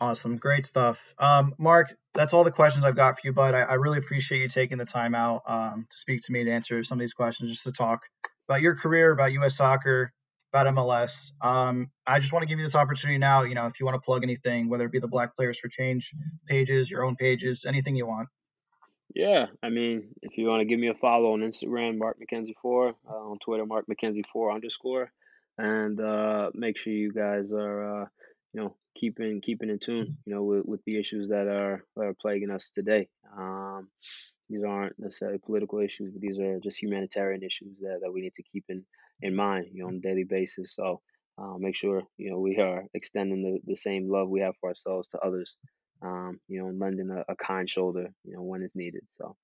Awesome, 0.00 0.36
great 0.36 0.66
stuff. 0.66 0.98
Um, 1.18 1.54
Mark, 1.58 1.94
that's 2.14 2.34
all 2.34 2.44
the 2.44 2.50
questions 2.50 2.84
I've 2.84 2.96
got 2.96 3.14
for 3.14 3.20
you, 3.24 3.32
bud. 3.32 3.54
I, 3.54 3.60
I 3.60 3.74
really 3.74 3.98
appreciate 3.98 4.40
you 4.40 4.48
taking 4.48 4.78
the 4.78 4.84
time 4.84 5.14
out 5.14 5.42
um, 5.46 5.86
to 5.88 5.96
speak 5.96 6.22
to 6.22 6.32
me 6.32 6.44
to 6.44 6.50
answer 6.50 6.82
some 6.82 6.98
of 6.98 7.00
these 7.00 7.14
questions, 7.14 7.50
just 7.50 7.64
to 7.64 7.72
talk 7.72 8.02
about 8.48 8.60
your 8.60 8.74
career, 8.74 9.12
about 9.12 9.32
U.S. 9.32 9.56
soccer, 9.56 10.12
about 10.54 10.72
MLS. 10.72 11.32
Um, 11.40 11.90
I 12.06 12.20
just 12.20 12.32
want 12.32 12.44
to 12.44 12.46
give 12.46 12.58
you 12.58 12.64
this 12.64 12.76
opportunity 12.76 13.18
now. 13.18 13.42
You 13.42 13.54
know, 13.54 13.66
if 13.66 13.80
you 13.80 13.86
want 13.86 13.96
to 13.96 14.00
plug 14.00 14.22
anything, 14.22 14.68
whether 14.68 14.84
it 14.84 14.92
be 14.92 15.00
the 15.00 15.08
Black 15.08 15.36
Players 15.36 15.58
for 15.58 15.68
Change 15.68 16.12
pages, 16.46 16.90
your 16.90 17.04
own 17.04 17.16
pages, 17.16 17.64
anything 17.66 17.96
you 17.96 18.06
want. 18.06 18.28
Yeah, 19.14 19.46
I 19.62 19.68
mean, 19.68 20.08
if 20.22 20.38
you 20.38 20.46
want 20.46 20.60
to 20.60 20.64
give 20.64 20.78
me 20.78 20.88
a 20.88 20.94
follow 20.94 21.32
on 21.32 21.40
Instagram, 21.40 21.98
Mark 21.98 22.18
McKenzie 22.20 22.54
four, 22.62 22.94
uh, 23.08 23.12
on 23.12 23.38
Twitter, 23.38 23.66
Mark 23.66 23.86
McKenzie 23.86 24.26
four 24.32 24.52
underscore, 24.52 25.10
and 25.58 26.00
uh, 26.00 26.50
make 26.54 26.78
sure 26.78 26.92
you 26.92 27.12
guys 27.12 27.52
are, 27.52 28.02
uh, 28.02 28.06
you 28.52 28.60
know, 28.60 28.76
keeping 28.96 29.40
keeping 29.40 29.70
in 29.70 29.78
tune, 29.78 30.16
you 30.24 30.34
know, 30.34 30.42
with, 30.42 30.64
with 30.66 30.84
the 30.84 30.98
issues 30.98 31.28
that 31.30 31.48
are 31.48 31.84
that 31.96 32.06
are 32.06 32.14
plaguing 32.20 32.50
us 32.50 32.70
today. 32.72 33.08
Um, 33.36 33.88
these 34.48 34.62
aren't 34.62 34.98
necessarily 34.98 35.38
political 35.38 35.80
issues, 35.80 36.12
but 36.12 36.20
these 36.20 36.38
are 36.38 36.60
just 36.60 36.80
humanitarian 36.80 37.42
issues 37.42 37.78
that, 37.80 38.00
that 38.02 38.12
we 38.12 38.20
need 38.20 38.34
to 38.34 38.42
keep 38.42 38.64
in, 38.68 38.84
in 39.22 39.34
mind, 39.34 39.66
you 39.72 39.82
know, 39.82 39.88
on 39.88 39.96
a 39.96 40.00
daily 40.00 40.24
basis. 40.24 40.74
So 40.74 41.00
uh, 41.38 41.54
make 41.58 41.76
sure, 41.76 42.02
you 42.16 42.30
know, 42.30 42.38
we 42.38 42.58
are 42.58 42.84
extending 42.94 43.42
the, 43.42 43.58
the 43.72 43.76
same 43.76 44.10
love 44.10 44.28
we 44.28 44.40
have 44.40 44.54
for 44.60 44.68
ourselves 44.70 45.08
to 45.08 45.18
others 45.18 45.56
um, 46.04 46.40
you 46.48 46.60
know, 46.60 46.70
lending 46.78 47.10
a, 47.10 47.24
a 47.32 47.36
kind 47.36 47.68
shoulder, 47.68 48.08
you 48.24 48.34
know, 48.34 48.42
when 48.42 48.62
it's 48.62 48.76
needed. 48.76 49.02
So. 49.10 49.36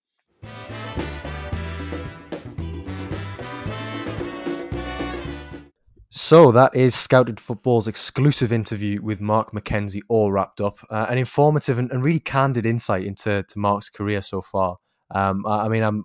So 6.13 6.53
that 6.53 6.77
is 6.77 6.95
Scouted 6.95 7.41
Football's 7.41 7.89
exclusive 7.89 8.53
interview 8.53 9.03
with 9.03 9.21
Mark 9.21 9.51
McKenzie, 9.51 10.03
all 10.09 10.31
wrapped 10.31 10.61
up. 10.61 10.79
Uh, 10.89 11.07
an 11.09 11.19
informative 11.19 11.77
and, 11.77 11.91
and, 11.91 12.05
really 12.05 12.21
candid 12.21 12.65
insight 12.65 13.05
into 13.05 13.43
to 13.43 13.59
Mark's 13.59 13.89
career 13.89 14.23
so 14.23 14.41
far. 14.41 14.77
Um, 15.13 15.45
I, 15.45 15.65
I, 15.65 15.69
mean, 15.69 15.83
I'm 15.83 16.05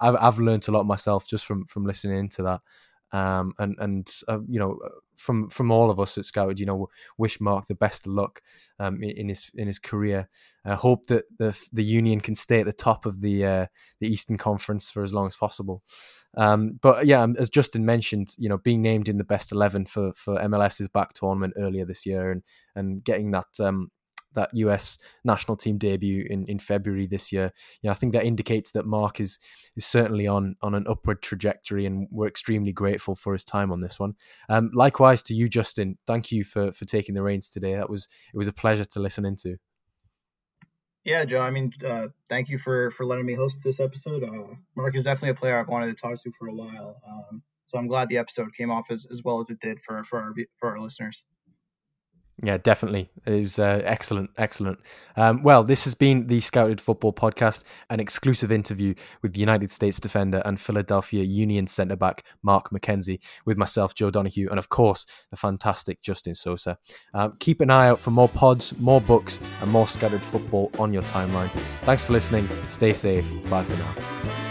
I've, 0.00 0.16
I've 0.16 0.38
learned 0.38 0.68
a 0.68 0.72
lot 0.72 0.86
myself 0.86 1.26
just 1.26 1.44
from 1.44 1.66
from 1.66 1.84
listening 1.84 2.28
to 2.30 2.42
that. 2.44 2.60
Um, 3.10 3.54
and 3.58 3.74
and 3.78 4.10
uh, 4.28 4.40
you 4.46 4.58
know 4.58 4.78
from 5.18 5.48
from 5.48 5.70
all 5.70 5.90
of 5.90 5.98
us 5.98 6.16
at 6.16 6.24
Scouted, 6.24 6.60
you 6.60 6.66
know, 6.66 6.88
wish 7.18 7.40
Mark 7.40 7.66
the 7.66 7.74
best 7.74 8.06
of 8.06 8.12
luck 8.12 8.40
um, 8.78 9.02
in 9.02 9.28
his 9.28 9.50
in 9.54 9.66
his 9.66 9.78
career. 9.78 10.28
I 10.64 10.74
hope 10.74 11.08
that 11.08 11.24
the 11.38 11.58
the 11.72 11.84
Union 11.84 12.20
can 12.20 12.34
stay 12.34 12.60
at 12.60 12.66
the 12.66 12.72
top 12.72 13.04
of 13.04 13.20
the 13.20 13.44
uh, 13.44 13.66
the 14.00 14.08
Eastern 14.08 14.36
Conference 14.38 14.90
for 14.90 15.02
as 15.02 15.12
long 15.12 15.26
as 15.26 15.36
possible. 15.36 15.82
Um, 16.36 16.78
but 16.80 17.06
yeah, 17.06 17.22
um, 17.22 17.36
as 17.38 17.50
Justin 17.50 17.84
mentioned, 17.84 18.34
you 18.38 18.48
know, 18.48 18.58
being 18.58 18.82
named 18.82 19.08
in 19.08 19.18
the 19.18 19.24
best 19.24 19.52
eleven 19.52 19.86
for 19.86 20.12
for 20.14 20.36
MLS 20.38 20.80
is 20.80 20.88
Back 20.88 21.12
tournament 21.12 21.54
earlier 21.56 21.84
this 21.84 22.06
year 22.06 22.30
and 22.30 22.42
and 22.74 23.02
getting 23.02 23.30
that 23.32 23.48
um, 23.60 23.90
that 24.38 24.50
US 24.54 24.98
national 25.24 25.56
team 25.56 25.78
debut 25.78 26.24
in, 26.30 26.46
in 26.46 26.58
February 26.60 27.06
this 27.06 27.32
year. 27.32 27.52
You 27.82 27.88
know, 27.88 27.90
I 27.90 27.94
think 27.94 28.12
that 28.12 28.24
indicates 28.24 28.70
that 28.72 28.86
Mark 28.86 29.18
is 29.20 29.38
is 29.76 29.84
certainly 29.84 30.26
on 30.26 30.56
on 30.62 30.74
an 30.74 30.84
upward 30.88 31.22
trajectory, 31.22 31.84
and 31.84 32.06
we're 32.10 32.28
extremely 32.28 32.72
grateful 32.72 33.14
for 33.14 33.32
his 33.32 33.44
time 33.44 33.72
on 33.72 33.80
this 33.80 33.98
one. 33.98 34.14
Um, 34.48 34.70
likewise 34.72 35.22
to 35.24 35.34
you, 35.34 35.48
Justin. 35.48 35.98
Thank 36.06 36.30
you 36.30 36.44
for 36.44 36.72
for 36.72 36.84
taking 36.84 37.14
the 37.14 37.22
reins 37.22 37.50
today. 37.50 37.74
That 37.74 37.90
was 37.90 38.08
it 38.32 38.38
was 38.38 38.48
a 38.48 38.52
pleasure 38.52 38.84
to 38.84 39.00
listen 39.00 39.24
into. 39.24 39.56
Yeah, 41.04 41.24
Joe. 41.24 41.40
I 41.40 41.50
mean, 41.50 41.72
uh, 41.84 42.08
thank 42.28 42.48
you 42.48 42.58
for 42.58 42.90
for 42.92 43.04
letting 43.04 43.26
me 43.26 43.34
host 43.34 43.56
this 43.64 43.80
episode. 43.80 44.22
Uh, 44.22 44.54
Mark 44.76 44.94
is 44.94 45.04
definitely 45.04 45.30
a 45.30 45.34
player 45.34 45.58
I've 45.58 45.68
wanted 45.68 45.88
to 45.88 46.00
talk 46.00 46.22
to 46.22 46.32
for 46.38 46.48
a 46.48 46.54
while. 46.54 47.00
Um, 47.06 47.42
so 47.66 47.78
I'm 47.78 47.88
glad 47.88 48.08
the 48.08 48.18
episode 48.18 48.54
came 48.54 48.70
off 48.70 48.90
as, 48.90 49.06
as 49.10 49.22
well 49.22 49.40
as 49.40 49.50
it 49.50 49.60
did 49.60 49.80
for 49.80 50.04
for 50.04 50.20
our 50.20 50.32
for 50.58 50.70
our 50.70 50.80
listeners. 50.80 51.24
Yeah, 52.40 52.56
definitely. 52.56 53.10
It 53.26 53.42
was 53.42 53.58
uh, 53.58 53.80
excellent, 53.84 54.30
excellent. 54.38 54.78
Um, 55.16 55.42
well, 55.42 55.64
this 55.64 55.84
has 55.84 55.96
been 55.96 56.28
the 56.28 56.40
Scouted 56.40 56.80
Football 56.80 57.12
Podcast, 57.12 57.64
an 57.90 57.98
exclusive 57.98 58.52
interview 58.52 58.94
with 59.22 59.36
United 59.36 59.72
States 59.72 59.98
defender 59.98 60.40
and 60.44 60.60
Philadelphia 60.60 61.24
Union 61.24 61.66
centre 61.66 61.96
back 61.96 62.24
Mark 62.42 62.70
McKenzie, 62.70 63.18
with 63.44 63.58
myself, 63.58 63.94
Joe 63.94 64.12
Donahue, 64.12 64.48
and 64.50 64.58
of 64.58 64.68
course, 64.68 65.04
the 65.30 65.36
fantastic 65.36 66.00
Justin 66.00 66.36
Sousa. 66.36 66.78
Um, 67.12 67.34
keep 67.40 67.60
an 67.60 67.70
eye 67.70 67.88
out 67.88 67.98
for 67.98 68.12
more 68.12 68.28
pods, 68.28 68.78
more 68.78 69.00
books, 69.00 69.40
and 69.60 69.70
more 69.72 69.88
Scouted 69.88 70.22
Football 70.22 70.70
on 70.78 70.92
your 70.92 71.02
timeline. 71.02 71.50
Thanks 71.82 72.04
for 72.04 72.12
listening. 72.12 72.48
Stay 72.68 72.92
safe. 72.92 73.28
Bye 73.50 73.64
for 73.64 73.76
now. 73.76 74.47